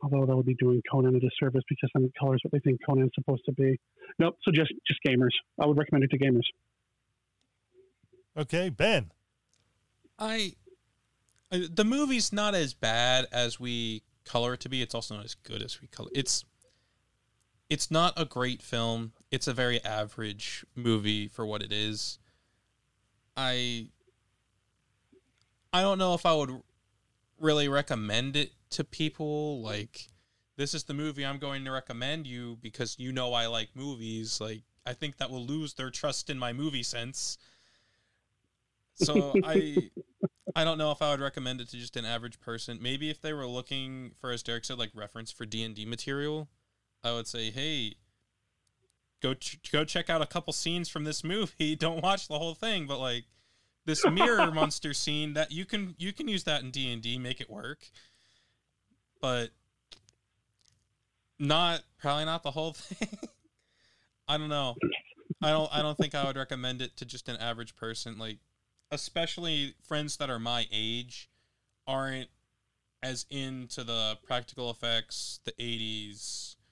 [0.00, 2.78] Although that would be doing Conan a disservice because then it colors what they think
[2.86, 3.76] Conan's supposed to be.
[4.20, 5.30] Nope, so just just gamers.
[5.60, 6.44] I would recommend it to gamers.
[8.36, 9.10] Okay, Ben.
[10.16, 10.52] I,
[11.50, 14.80] I the movie's not as bad as we color it to be.
[14.80, 16.10] It's also not as good as we color.
[16.14, 16.44] It's
[17.74, 19.10] it's not a great film.
[19.32, 22.20] It's a very average movie for what it is.
[23.36, 23.88] I
[25.72, 26.62] I don't know if I would
[27.40, 30.06] really recommend it to people like
[30.56, 34.40] this is the movie I'm going to recommend you because you know I like movies.
[34.40, 37.38] Like I think that will lose their trust in my movie sense.
[38.94, 39.90] So I
[40.54, 42.78] I don't know if I would recommend it to just an average person.
[42.80, 45.84] Maybe if they were looking for, as Derek said, like reference for D and D
[45.84, 46.48] material,
[47.04, 47.94] I would say, hey,
[49.22, 51.76] go ch- go check out a couple scenes from this movie.
[51.78, 53.24] Don't watch the whole thing, but like
[53.84, 57.18] this mirror monster scene that you can you can use that in D and D,
[57.18, 57.90] make it work.
[59.20, 59.50] But
[61.38, 63.18] Not probably not the whole thing.
[64.28, 64.74] I don't know.
[65.42, 68.38] I don't I don't think I would recommend it to just an average person like
[68.90, 71.28] especially friends that are my age
[71.86, 72.28] aren't
[73.02, 76.63] as into the practical effects, the 80s m-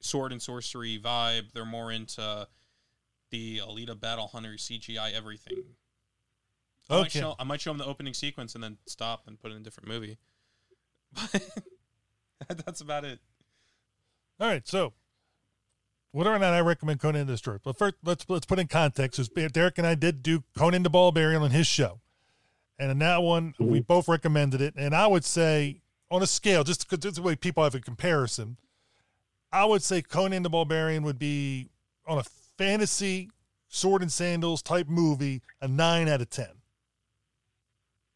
[0.00, 1.52] sword and sorcery vibe.
[1.52, 2.48] They're more into
[3.30, 5.58] the Alita Battle Hunter CGI everything.
[6.88, 7.20] I, might Okay.
[7.20, 9.60] show, I might show them the opening sequence and then stop and put it in
[9.60, 10.18] a different movie.
[12.46, 13.20] But that's about it.
[14.38, 14.92] All right, so
[16.12, 19.16] whether or not I recommend Conan the Destroyer, but first let's let's put in context.
[19.16, 22.00] 'cause Derek and I did do Conan the Ball Barbarian on his show,
[22.78, 23.86] and in that one we mm-hmm.
[23.86, 24.74] both recommended it.
[24.76, 25.80] And I would say
[26.10, 28.58] on a scale, just because it's the way people have a comparison,
[29.54, 31.68] I would say Conan the Barbarian would be
[32.08, 32.24] on a
[32.58, 33.30] fantasy
[33.68, 36.50] sword and sandals type movie a nine out of ten.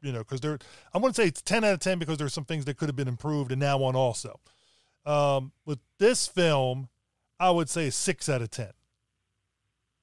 [0.02, 0.58] You know, because there,
[0.92, 2.96] I wouldn't say it's ten out of ten because there's some things that could have
[2.96, 4.40] been improved and now on also.
[5.06, 6.88] Um, with this film,
[7.38, 8.72] I would say six out of ten.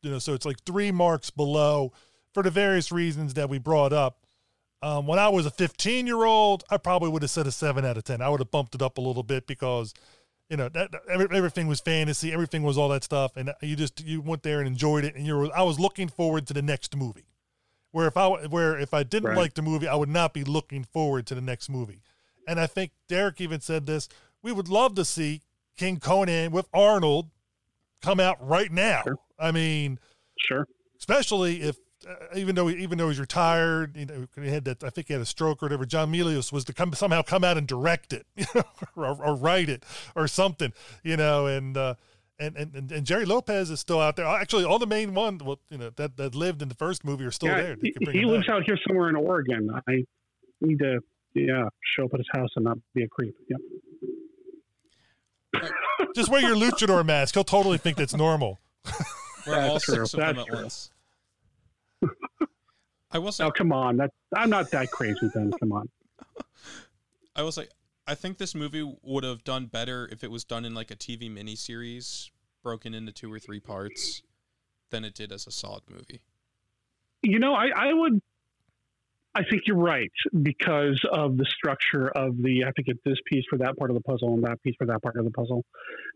[0.04, 1.92] You know, so it's like three marks below
[2.34, 4.26] for the various reasons that we brought up.
[4.82, 7.84] Um, when I was a 15 year old, I probably would have said a seven
[7.86, 8.22] out of 10.
[8.22, 9.94] I would have bumped it up a little bit because,
[10.50, 13.76] you know, that, that- every, everything was fantasy, everything was all that stuff, and you
[13.76, 16.54] just you went there and enjoyed it, and you were I was looking forward to
[16.54, 17.26] the next movie.
[17.92, 19.38] Where if I where if I didn't Right.
[19.38, 22.02] like the movie, I would not be looking forward to the next movie.
[22.48, 24.08] And I think Derek even said this.
[24.44, 25.42] We would love to see
[25.78, 27.32] King Conan with Arnold
[28.02, 29.02] come out right now.
[29.04, 29.18] Sure.
[29.40, 29.98] I mean,
[30.38, 30.68] Sure.
[31.00, 31.78] especially if
[32.36, 35.22] even though even though he's retired, you know, he had that I think he had
[35.22, 35.86] a stroke or whatever.
[35.86, 38.64] John Milius was to come somehow come out and direct it, you know,
[38.96, 39.84] or, or write it
[40.16, 40.74] or something,
[41.04, 41.78] you know, and.
[41.78, 41.96] uh
[42.38, 44.26] and, and, and, and Gerry Lopez is still out there.
[44.26, 47.24] Actually, all the main ones, well, you know, that, that lived in the first movie
[47.24, 47.78] are still yeah, there.
[47.82, 48.58] He, he lives back.
[48.58, 49.70] out here somewhere in Oregon.
[49.88, 50.04] I
[50.60, 51.00] need to,
[51.34, 53.34] yeah, show up at his house and not be a creep.
[53.50, 53.62] Yep.
[56.14, 57.36] Just wear your luchador mask.
[57.36, 58.60] He'll totally think that's normal.
[59.48, 60.06] We're all true.
[60.06, 60.62] six of them That's at true.
[60.64, 60.92] once.
[63.12, 63.98] I will say Oh, come on.
[63.98, 65.52] That I'm not that crazy then.
[65.60, 65.90] Come on.
[67.36, 67.68] I will say,
[68.08, 70.96] I think this movie would have done better if it was done in like a
[70.96, 72.30] TV miniseries,
[72.64, 74.22] broken into two or three parts,
[74.90, 76.22] than it did as a solid movie.
[77.24, 78.22] You know, I, I would.
[79.38, 80.12] I think you're right
[80.44, 82.64] because of the structure of the.
[82.64, 84.76] I have to get this piece for that part of the puzzle and that piece
[84.78, 85.66] for that part of the puzzle.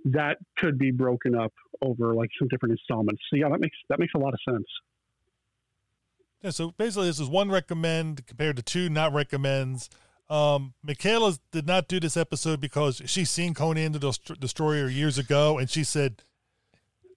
[0.06, 1.52] That could be broken up
[1.82, 3.22] over like some different installments.
[3.30, 4.66] So yeah, that makes that makes a lot of sense.
[6.42, 9.90] Yeah, so basically, this is one recommend compared to two not recommends.
[10.30, 15.18] Um, Michaela did not do this episode because she's seen Conan the Dest- Destroyer years
[15.18, 16.24] ago, and she said,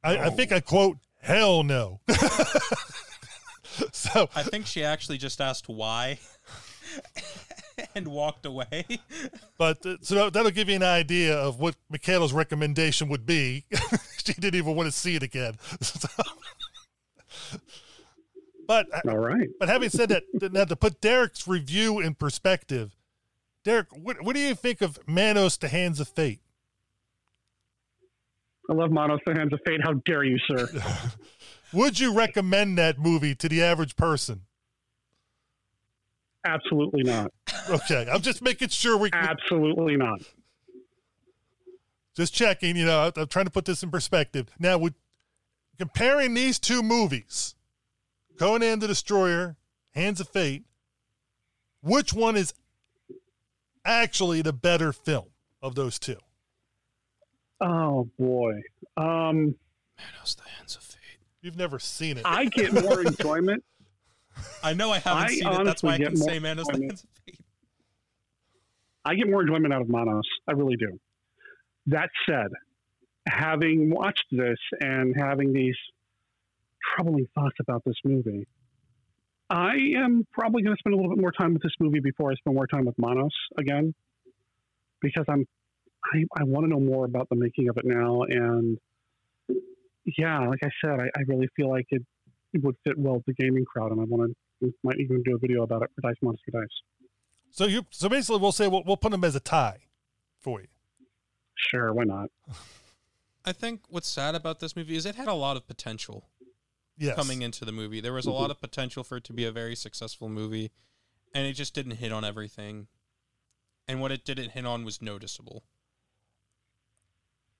[0.03, 2.01] I, I think I quote, hell no.
[3.93, 6.19] so, I think she actually just asked why
[7.95, 8.87] and walked away.
[9.59, 13.67] but uh, so that'll give you an idea of what Michaela's recommendation would be.
[14.25, 15.55] she didn't even want to see it again.
[15.81, 16.09] So-
[18.73, 19.49] but uh, All right.
[19.61, 22.97] But having said that, now to put Derek's review in perspective,
[23.65, 26.41] Derek, what, what do you think of Manos: The Hands of Fate?
[28.71, 29.81] I love Manos the Hands of Fate.
[29.83, 30.69] How dare you, sir?
[31.75, 34.43] Would you recommend that movie to the average person?
[36.47, 37.31] Absolutely not.
[37.69, 40.23] Okay, I'm just making sure we Absolutely not.
[42.17, 42.77] just checking.
[42.77, 44.49] You know, I'm trying to put this in perspective.
[44.59, 44.95] Now, would
[45.79, 47.55] comparing these two movies,
[48.39, 49.57] Conan the Destroyer,
[49.95, 50.65] Hands of Fate,
[51.83, 52.55] which one is
[53.85, 55.27] actually the better film
[55.61, 56.17] of those two?
[57.61, 58.55] Oh boy.
[58.97, 59.55] Um,
[59.97, 61.21] Manos, the hands of fate.
[61.41, 62.23] You've never seen it.
[62.25, 63.63] I get more enjoyment.
[64.63, 65.65] I know I haven't I seen it.
[65.65, 67.39] That's why I can get say more Manos, the hands of fate.
[69.05, 70.27] I get more enjoyment out of Manos.
[70.49, 70.99] I really do.
[71.87, 72.49] That said,
[73.29, 75.77] having watched this and having these
[76.95, 78.47] troubling thoughts about this movie,
[79.51, 82.31] I am probably going to spend a little bit more time with this movie before
[82.31, 83.95] I spend more time with Manos again,
[85.01, 85.47] because I'm
[86.05, 88.23] I, I want to know more about the making of it now.
[88.23, 88.79] And
[90.19, 92.03] yeah, like I said, I, I really feel like it,
[92.53, 95.35] it would fit well with the gaming crowd, and I want to might even do
[95.35, 96.69] a video about it for Dice Monster Dice.
[97.51, 99.81] So you so basically we'll say we'll, we'll put them as a tie
[100.41, 100.69] for you.
[101.57, 102.31] Sure, why not?
[103.45, 106.29] I think what's sad about this movie is it had a lot of potential
[106.99, 107.17] Yes.
[107.17, 108.01] coming into the movie.
[108.01, 108.39] There was a mm-hmm.
[108.39, 110.71] lot of potential for it to be a very successful movie,
[111.35, 112.87] and it just didn't hit on everything.
[113.89, 115.65] And what it didn't hit on was noticeable.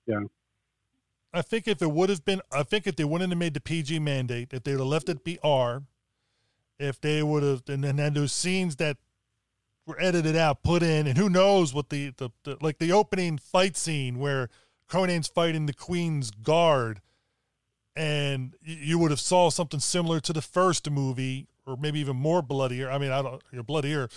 [0.05, 0.23] Yeah.
[1.33, 3.59] I think if it would have been, I think if they wouldn't have made the
[3.59, 5.83] PG mandate, if they would have left it be R,
[6.79, 8.97] if they would have, and then had those scenes that
[9.85, 13.37] were edited out, put in, and who knows what the, the, the like the opening
[13.37, 14.49] fight scene where
[14.87, 17.01] Conan's fighting the Queen's guard,
[17.95, 22.41] and you would have saw something similar to the first movie, or maybe even more
[22.41, 22.89] bloodier.
[22.91, 24.09] I mean, I don't, you know, bloodier,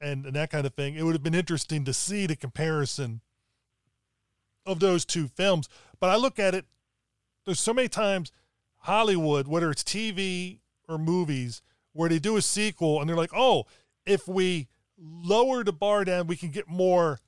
[0.00, 0.94] and, and that kind of thing.
[0.94, 3.20] It would have been interesting to see the comparison
[4.66, 5.68] of those two films.
[5.98, 6.66] But I look at it,
[7.46, 8.30] there's so many times
[8.78, 13.64] Hollywood, whether it's TV or movies, where they do a sequel and they're like, oh,
[14.06, 14.68] if we
[14.98, 17.18] lower the bar down, we can get more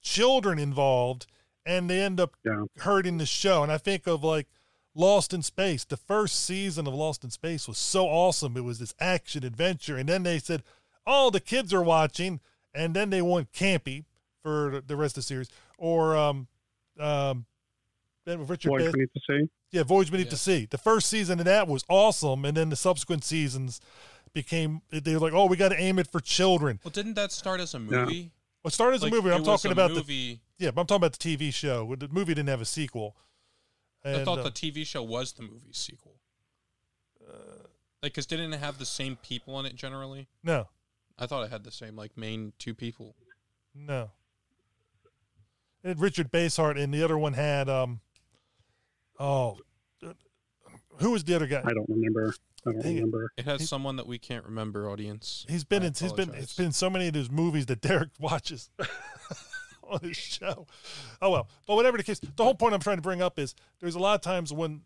[0.00, 1.26] children involved,
[1.64, 2.64] and they end up Yeah.
[2.78, 3.62] hurting the show.
[3.62, 4.48] And I think of like
[4.94, 5.84] Lost in Space.
[5.84, 8.56] The first season of Lost in Space was so awesome.
[8.56, 10.62] It was this action adventure, and then they said,
[11.06, 12.40] "Oh, the kids are watching,"
[12.74, 14.04] and then they went campy
[14.42, 15.48] for the rest of the series.
[15.78, 16.46] Or um,
[16.98, 17.46] um,
[18.26, 19.48] then with Richard Voice Beth- we need to see.
[19.70, 20.30] yeah, Voyage Beneath Yeah.
[20.30, 20.66] the Sea.
[20.70, 23.80] The first season of that was awesome, and then the subsequent seasons
[24.34, 26.80] became they were like, oh, we got to aim it for children.
[26.84, 28.30] Well, didn't that start as a movie?
[28.62, 29.30] Well, it started as Like, a movie.
[29.30, 31.94] I'm talking a about the yeah, but I'm talking about the TV show.
[31.96, 33.16] The movie didn't have a sequel.
[34.04, 36.16] I thought uh, the TV show was the movie sequel.
[38.02, 40.28] like, cause didn't it have the same people in it generally?
[40.42, 40.68] no,
[41.18, 43.14] I thought it had the same like main two people.
[43.74, 44.10] no.
[45.84, 48.00] It had Richard Basehart, and the other one had um,
[49.18, 49.58] oh,
[50.06, 50.12] uh,
[50.98, 51.60] who was the other guy?
[51.64, 52.34] I don't remember.
[52.66, 53.32] I don't Dang remember.
[53.36, 54.88] It has someone that we can't remember.
[54.88, 55.44] Audience.
[55.48, 55.94] He's been I in.
[55.98, 56.32] He's been.
[56.34, 58.70] It's been so many of those movies that Derek watches
[59.92, 60.66] on his show.
[61.20, 63.54] Oh well, but whatever the case, the whole point I'm trying to bring up is
[63.80, 64.82] there's a lot of times when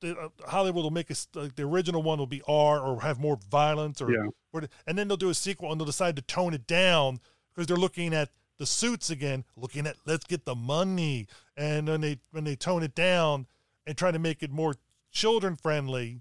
[0.00, 3.18] the, uh, Hollywood will make a like the original one will be R or have
[3.18, 4.28] more violence or, Yeah.
[4.52, 7.20] or and then they'll do a sequel and they'll decide to tone it down
[7.52, 11.26] because they're looking at the suits again, looking at let's get the money,
[11.56, 13.46] and then they when they tone it down
[13.86, 14.74] and try to make it more
[15.10, 16.20] children friendly,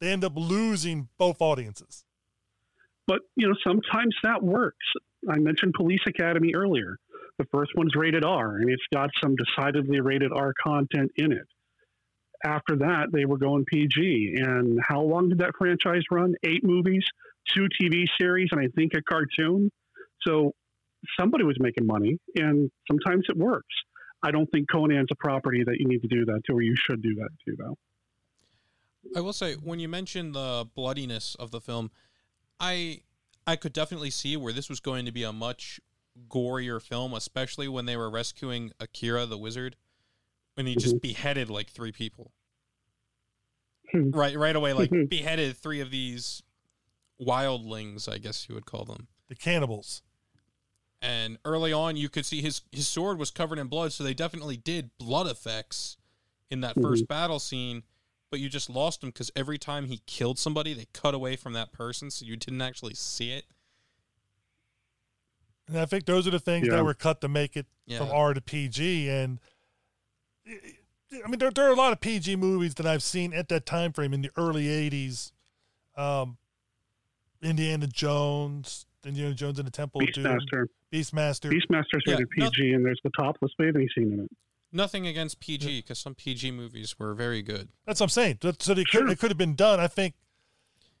[0.00, 2.04] they end up losing both audiences.
[3.06, 4.84] But you know, sometimes that works.
[5.28, 6.98] I mentioned Police Academy earlier.
[7.38, 11.46] The first one's rated R, and it's got some decidedly rated R content in it.
[12.44, 14.36] After that, they were going PG.
[14.38, 16.34] And how long did that franchise run?
[16.44, 17.04] Eight movies,
[17.54, 19.70] two TV series, and I think a cartoon.
[20.26, 20.52] So
[21.18, 23.74] somebody was making money, and sometimes it works.
[24.22, 26.74] I don't think Conan's a property that you need to do that to, or you
[26.76, 27.76] should do that to, though.
[29.16, 31.90] I will say when you mentioned the bloodiness of the film,
[32.58, 33.02] I
[33.46, 35.80] I could definitely see where this was going to be a much
[36.28, 39.76] gorier film, especially when they were rescuing Akiro the wizard,
[40.54, 42.32] when he just beheaded like three people.
[43.92, 44.10] Hmm.
[44.10, 45.08] right, right away, like Mhm.
[45.08, 46.42] beheaded three of these
[47.20, 49.08] wildlings, I guess you would call them.
[49.28, 50.02] The cannibals.
[51.00, 54.14] And early on, you could see his his sword was covered in blood, so they
[54.14, 55.96] definitely did blood effects
[56.50, 57.84] in that 1st battle scene.
[58.30, 61.54] But you just lost him because every time he killed somebody, they cut away from
[61.54, 63.46] that person, so you didn't actually see it.
[65.68, 66.76] And I think those are the things Yeah.
[66.76, 67.66] that were cut to make it
[67.96, 69.08] from R to PG.
[69.08, 69.38] And
[70.46, 73.66] I mean, there, there are a lot of PG movies that I've seen at that
[73.66, 75.32] time frame in the early '80s.
[75.96, 76.38] Um,
[77.42, 80.66] Indiana Jones, Indiana Jones and the Temple of Doom, Beastmaster.
[80.92, 81.50] Beastmaster.
[81.52, 84.30] Beastmaster's Yeah, rated no- PG, and there's the topless bathing scene in it.
[84.72, 87.68] Nothing against PG because some PG movies were very good.
[87.86, 88.38] That's what I'm saying.
[88.42, 89.08] So so they could, Sure.
[89.08, 89.80] it could have been done.
[89.80, 90.14] I think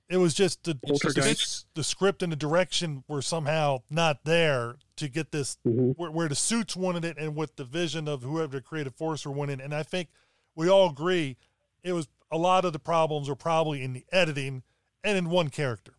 [0.08, 4.78] it was just the, It's just- the script and the direction were somehow not there
[4.96, 5.96] to get this Mhm.
[5.96, 9.24] where, where the suits wanted it and what the vision of whoever the creative force
[9.26, 9.60] were wanted.
[9.60, 10.08] And I think
[10.54, 11.36] we all agree
[11.82, 14.62] it was a lot of the problems were probably in the editing
[15.04, 15.94] and in one character.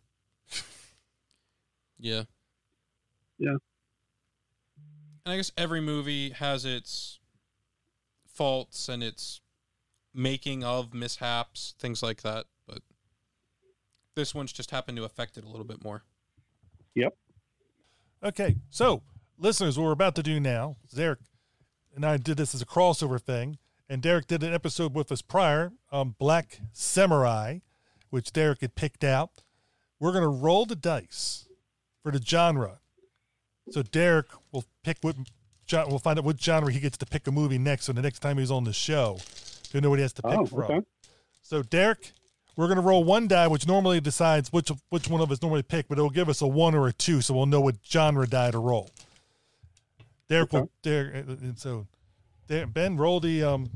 [1.98, 2.24] Yeah.
[3.38, 3.56] Yeah.
[5.24, 7.18] And I guess every movie has its
[8.26, 9.40] faults and its
[10.14, 12.46] making of mishaps, things like that.
[14.14, 16.02] But this one's just happened to affect it a little bit more.
[16.94, 17.14] Yep.
[18.22, 19.02] Okay, so
[19.38, 21.20] listeners, what we're about to do now, Derek
[21.94, 23.58] and I did this as a crossover thing,
[23.88, 27.58] and Derek did an episode with us prior, um, Black Samurai,
[28.10, 29.30] which Derek had picked out.
[29.98, 31.48] We're going to roll the dice
[32.02, 32.78] for the genre.
[33.70, 35.16] So Derek will pick what,
[35.66, 37.84] gen- we'll find out what genre he gets to pick a movie next.
[37.86, 39.18] So the next time he's on the show,
[39.72, 40.86] he'll know what he has to pick Oh, from.
[41.42, 42.12] So Derek,
[42.60, 45.88] we're gonna roll one die, which normally decides which which one of us normally pick,
[45.88, 48.50] but it'll give us a one or a two, so we'll know what genre die
[48.50, 48.90] to roll.
[50.28, 51.86] Derek will Derek, uh, and so
[52.48, 53.70] Der- Ben roll the um.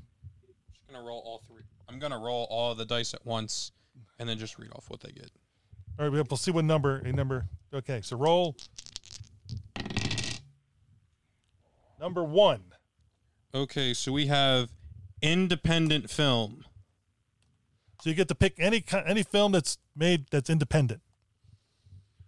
[0.86, 1.62] I'm gonna roll all three.
[1.88, 3.72] I'm gonna roll all the dice at once,
[4.18, 5.30] and then just read off what they get.
[5.98, 7.46] All right, we'll see what number a number.
[7.72, 8.54] Okay, so roll
[11.98, 12.64] number one.
[13.54, 14.68] Okay, so we have
[15.22, 16.66] independent film.
[18.04, 21.00] So you get to pick any any film that's made that's independent.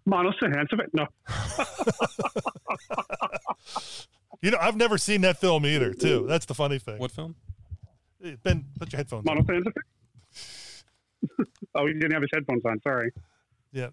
[0.07, 0.89] Manos the hands of it.
[0.95, 1.07] No.
[4.43, 5.95] You know, I've never seen that film either.
[5.95, 6.27] Too.
[6.29, 6.99] That's the funny thing.
[6.99, 7.35] What film?
[8.23, 9.27] Eh, ben, put your headphones.
[9.27, 9.35] on.
[9.35, 9.73] Manos the hands of
[11.41, 11.49] it.
[11.75, 12.79] oh, he didn't have his headphones on.
[12.83, 13.11] Sorry.
[13.73, 13.89] Yeah.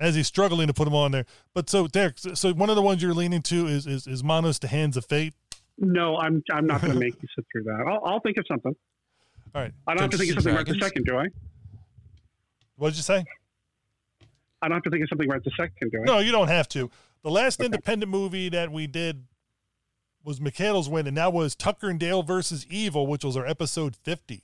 [0.00, 1.24] As he's struggling to put them on there,
[1.54, 4.22] but so Derek, so- so one of the ones you're leaning to is is, is
[4.24, 5.34] Manos the Hands of Fate.
[5.78, 7.84] No, I'm I'm not going to make you sit through that.
[7.88, 8.74] I'll, I'll think of something.
[9.54, 9.72] All right.
[9.86, 11.26] I don't have to think of something and right this second, do I?
[12.76, 13.24] What did you say?
[14.62, 16.04] I don't have to think of something right this second, do I?
[16.04, 16.90] No, you don't have to.
[17.22, 17.66] The last Okay.
[17.66, 19.24] independent movie that we did
[20.24, 23.94] was Michaela's win, and that was Tucker and Dale versus Evil, which was our episode
[23.94, 24.42] 50.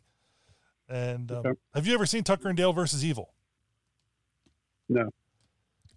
[0.89, 1.59] And um, Okay.
[1.75, 3.33] have you ever seen Tucker and Dale versus Evil?
[4.89, 5.11] No.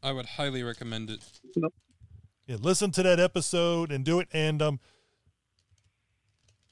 [0.02, 1.22] I would highly recommend it.
[2.48, 4.28] Yeah, listen to that episode and do it.
[4.34, 4.80] And um,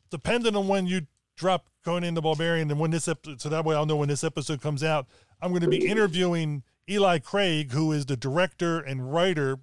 [0.10, 1.08] depending on when you
[1.42, 4.24] drop Conan the Barbarian and when this episode, so that way I'll know when this
[4.24, 5.08] episode comes out,
[5.42, 9.58] I'm going to be interviewing Eli Craig, who is the director and writer,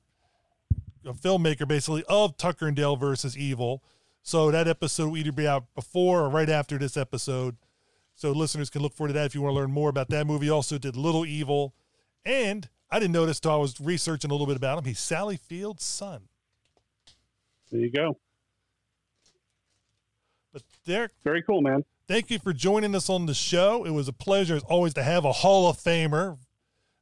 [1.06, 3.84] a filmmaker basically of Tucker and Dale versus Evil.
[4.24, 7.56] So that episode will either be out before or right after this episode.
[8.16, 10.26] So listeners can look forward to that if you want to learn more about that
[10.26, 10.50] movie.
[10.50, 11.74] Also did Little Evil,
[12.26, 14.84] and I didn't notice till I was researching a little bit about him.
[14.84, 16.22] He's Sally Field's son.
[17.70, 18.18] There you go.
[20.88, 21.84] Derek, Very cool, man.
[22.08, 23.84] thank you for joining us on the show.
[23.84, 26.38] It was a pleasure as always to have a Hall of Famer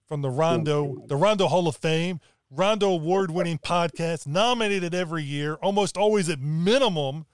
[0.08, 2.18] from the Rondo, the Rondo Hall of Fame,
[2.50, 7.26] Rondo award-winning podcast, nominated every year, almost always at minimum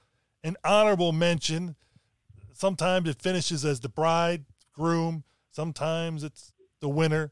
[0.44, 1.74] an honorable mention.
[2.52, 5.24] Sometimes it finishes as the bride, groom.
[5.50, 7.30] Sometimes it's the winner.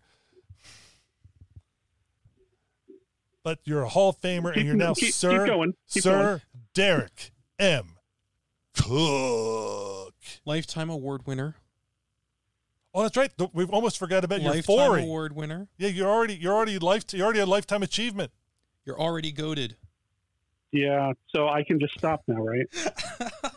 [3.43, 5.75] But you're a Hall of Famer, and you're now keep- keep Sir going.
[5.91, 6.41] Keep Sir going.
[6.75, 7.97] Derek M.
[8.83, 10.13] Koch.
[10.45, 11.57] Lifetime award winner.
[12.93, 13.31] Oh, that's right.
[13.53, 15.03] We've almost forgot about your Lifetime foray.
[15.05, 15.69] award winner.
[15.79, 18.33] Yeah, you're already you're already life you already a lifetime achievement.
[18.85, 19.77] You're already goaded.
[20.73, 22.67] Yeah, so I can just stop now, right?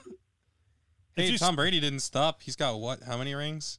[1.15, 2.41] Hey, you Tom Brady didn't stop.
[2.41, 3.03] He's got what?
[3.03, 3.77] How many rings?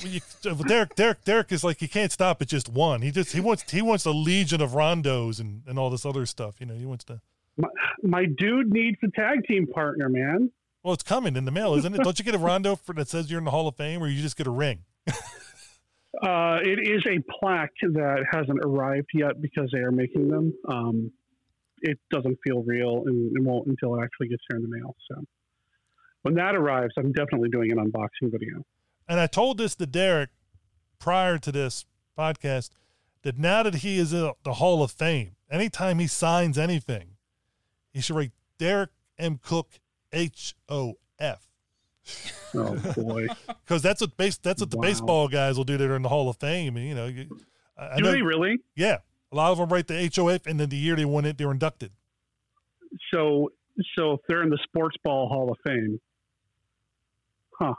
[0.00, 3.00] You- uh, Derek Derek Derek is like he can't stop at just one.
[3.00, 6.26] He just he wants he wants a legion of rondos and, and all this other
[6.26, 6.56] stuff.
[6.60, 7.22] You know, he wants to.
[7.60, 7.68] My,
[8.02, 10.50] my dude needs a tag team partner, man.
[10.82, 12.02] Well, it's coming in the mail, isn't it?
[12.02, 14.08] Don't you get a rondo for that says you're in the Hall of Fame, or
[14.08, 14.84] you just get a ring?
[16.22, 20.52] Uh, it is a plaque that hasn't arrived yet because they are making them.
[20.68, 21.12] Um,
[21.82, 24.94] it doesn't feel real and it won't until it actually gets here in the mail.
[25.08, 25.24] So
[26.22, 28.64] when that arrives, I'm definitely doing an unboxing video.
[29.08, 30.30] And I told this to Derek
[30.98, 31.86] prior to this
[32.18, 32.70] podcast
[33.22, 37.12] that now that he is in the Hall of Fame, anytime he signs anything,
[37.92, 39.38] he should write Derek M.
[39.38, 39.78] Koch
[40.12, 41.46] H O F.
[42.54, 43.26] Oh boy,
[43.64, 44.82] Because that's what base that's what the Wow.
[44.82, 46.76] baseball guys will do that are in the Hall of Fame.
[46.76, 47.26] And you know, you,
[47.78, 48.58] I, I do know, they really?
[48.74, 48.98] yeah,
[49.32, 51.24] a lot of them write the H O F, and then the year they won
[51.24, 51.92] it, they're inducted.
[53.14, 53.52] So,
[53.96, 56.00] so if they're in the Sports Ball Hall of Fame,
[57.52, 57.74] huh?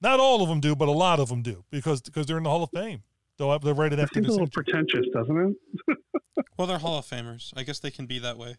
[0.00, 2.44] Not all of them do, but a lot of them do because because they're in
[2.44, 3.02] the Hall of Fame.
[3.38, 5.56] They'll they're rated That after seems the a little pretentious, doesn't
[5.88, 5.98] it?
[6.58, 7.52] Well, they're Hall of Famers.
[7.54, 8.56] I guess they can be that way.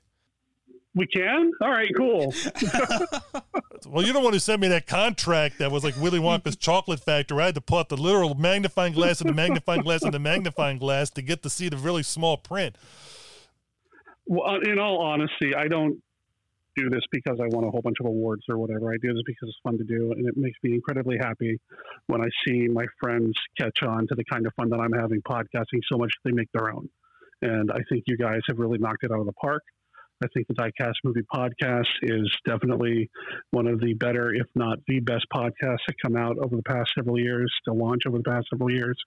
[0.94, 1.52] We can.
[1.62, 2.32] All right, cool.
[3.86, 7.00] Well, you're the one who sent me that contract that was like Willy Wonka's chocolate
[7.00, 7.42] factory.
[7.42, 10.20] I had to pull out the literal magnifying glass and the magnifying glass and the
[10.20, 12.76] magnifying glass to get to see the really small print.
[14.26, 16.02] Well, uh, in all honesty, I don't
[16.78, 18.94] do this because I won a whole bunch of awards or whatever.
[18.94, 21.60] I do this because it's fun to do, and it makes me incredibly happy
[22.06, 25.22] when I see my friends catch on to the kind of fun that I'm having
[25.22, 26.88] podcasting so much they make their own.
[27.42, 29.64] And I think you guys have really knocked it out of the park.
[30.24, 33.10] I think the Diecast Movie Podcast is definitely
[33.52, 36.90] one of the better, if not the best podcasts that come out over the past
[36.96, 38.98] several years, to launch over the past several years.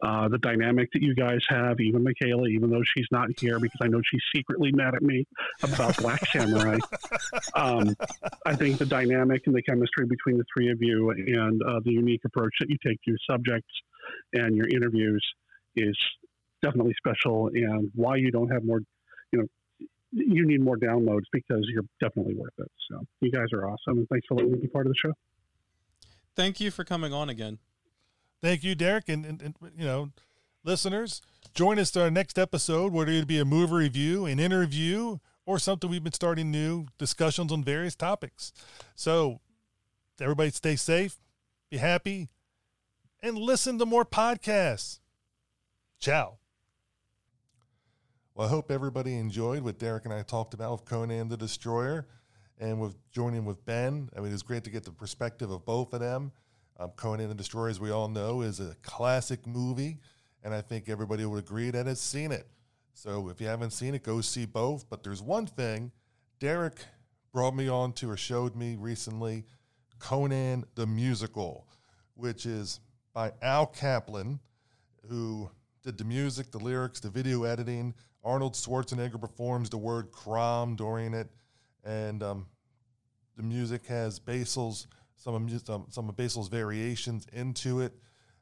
[0.00, 3.80] Uh, the dynamic that you guys have, even Michaela, even though she's not here because
[3.82, 5.26] I know she's secretly mad at me
[5.62, 6.78] about Black Samurai.
[7.54, 7.94] Um,
[8.46, 11.92] I think the dynamic and the chemistry between the three of you and uh, the
[11.92, 13.70] unique approach that you take to your subjects
[14.32, 15.24] and your interviews
[15.76, 15.96] is
[16.62, 18.80] definitely special and why you don't have more,
[19.32, 19.46] you know,
[20.14, 22.70] you need more downloads because you're definitely worth it.
[22.90, 23.98] So you guys are awesome.
[23.98, 25.12] And thanks for letting me be part of the show.
[26.36, 27.58] Thank you for coming on again.
[28.40, 30.10] Thank you, Derek, and, and, and you know,
[30.64, 31.22] listeners,
[31.54, 35.58] join us to our next episode, whether it be a movie review, an interview, or
[35.58, 38.52] something we've been starting new discussions on various topics.
[38.94, 39.40] So,
[40.20, 41.16] everybody, stay safe,
[41.70, 42.28] be happy,
[43.22, 45.00] and listen to more podcasts.
[45.98, 46.38] Ciao.
[48.36, 52.08] Well, I hope everybody enjoyed what Derek and I talked about with Conan the Destroyer
[52.58, 54.10] and with joining with Ben.
[54.16, 56.32] I mean, it's great to get the perspective of both of them.
[56.80, 60.00] Um, Conan the Destroyer, as we all know, is a classic movie,
[60.42, 62.48] and I think everybody would agree that has seen it.
[62.92, 64.90] So if you haven't seen it, go see both.
[64.90, 65.92] But there's one thing
[66.40, 66.84] Derek
[67.32, 69.44] brought me on to or showed me recently
[70.00, 71.68] Conan the Musical,
[72.14, 72.80] which is
[73.12, 74.40] by Al Kaplan,
[75.08, 75.48] who
[75.84, 77.94] did the music, the lyrics, the video editing.
[78.24, 81.28] Arnold Schwarzenegger performs the word Crom during it.
[81.84, 82.46] And um,
[83.36, 84.86] the music has Basil's
[85.16, 87.94] some of some, some of Basil's variations into it.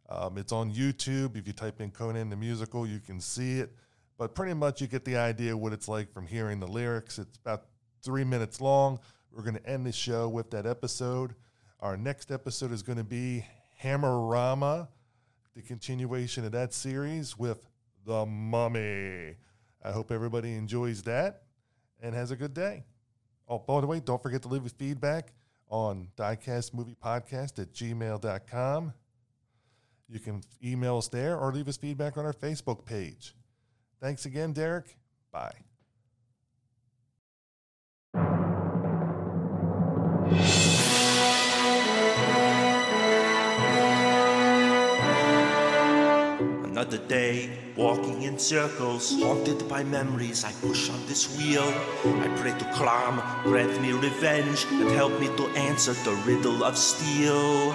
[0.09, 1.37] Um, it's on YouTube.
[1.37, 3.73] If you type in Conan the musical, you can see it.
[4.19, 7.19] But pretty much, you get the idea what it's like from hearing the lyrics.
[7.19, 7.67] It's about
[8.03, 8.99] three minutes long.
[9.31, 11.35] We're going to end the show with that episode.
[11.81, 13.45] Our next episode is going to be
[13.83, 14.89] Hammerama,
[15.55, 17.67] the continuation of that series with
[18.05, 19.37] The Mummy.
[19.85, 21.43] I hope everybody enjoys that
[22.01, 22.85] and has a good day.
[23.49, 25.33] Oh, by the way, don't forget to leave us feedback
[25.69, 28.93] on diecastmoviepodcast at gmail.com.
[30.09, 33.35] You can email us there or leave us feedback on our Facebook page.
[34.01, 34.97] Thanks again, Derek.
[35.33, 35.72] Bye.
[46.83, 50.43] Another day, walking in circles, haunted by memories.
[50.43, 51.63] I push on this wheel.
[51.63, 56.77] I pray to Crom, grant me revenge, and help me to answer the riddle of
[56.77, 57.71] steel.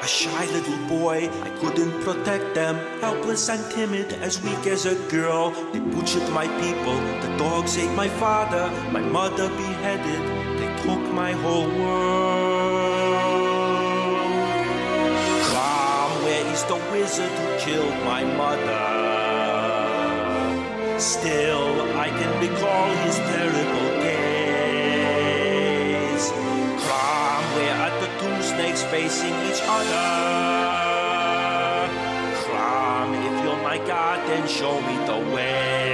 [0.00, 2.76] A shy little boy, I couldn't protect them.
[3.02, 5.50] Helpless and timid, as weak as a girl.
[5.74, 10.22] They butchered my people, the dogs ate my father, my mother beheaded.
[10.58, 12.21] They took my whole world.
[17.12, 18.88] Wizard who killed my mother?
[20.98, 25.52] Still, I can recall his terrible gaze.
[26.82, 30.08] Crom, where are the two snakes facing each other?
[32.44, 35.92] Crom, if you're my god, then show me the way.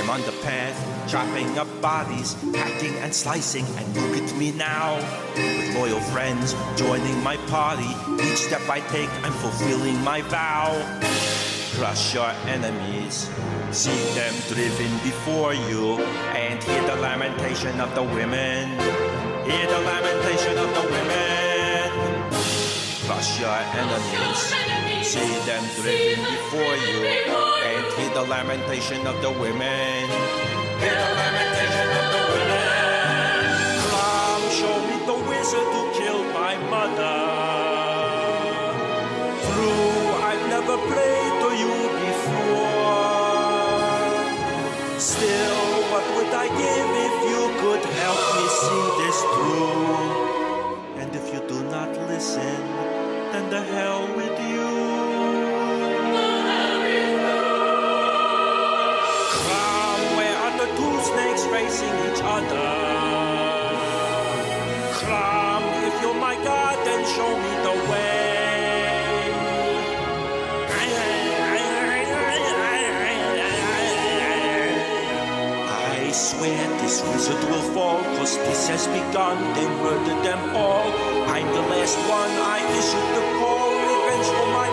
[0.00, 0.78] I'm on the path,
[1.16, 4.96] chopping up bodies, hacking and slicing, and look at me now.
[5.34, 7.88] With loyal friends joining my party,
[8.22, 10.76] each step I take, I'm fulfilling my vow.
[11.76, 13.30] Crush your enemies,
[13.70, 16.04] see them driven before you,
[16.36, 18.68] and hear the lamentation of the women.
[19.48, 21.86] Hear the lamentation of the women.
[23.06, 27.06] Crush your enemies, see them driven before you,
[27.72, 30.65] and hear the lamentation of the women.
[30.82, 33.48] Hear the lamentation of the women.
[33.90, 37.18] Come, show me the wizard who killed my mother.
[39.46, 41.74] True, I've never prayed to you
[42.06, 42.76] before.
[44.98, 45.62] Still,
[45.92, 51.00] what would I give if you could help me see this through?
[51.00, 52.60] And if you do not listen,
[53.32, 54.45] then the hell with you.
[61.50, 62.68] Facing each other?
[64.92, 68.26] Crom, if you're my god, then show me the way.
[75.68, 80.92] I swear this wizard will fall, cause this has begun, they murdered them all.
[81.28, 84.68] I'm the last one, I issued the call, revenge for my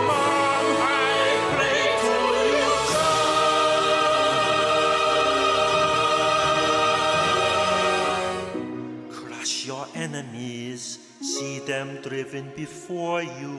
[12.04, 13.56] driven before you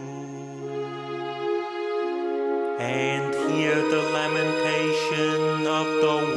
[2.77, 6.34] and hear the lamentation of the.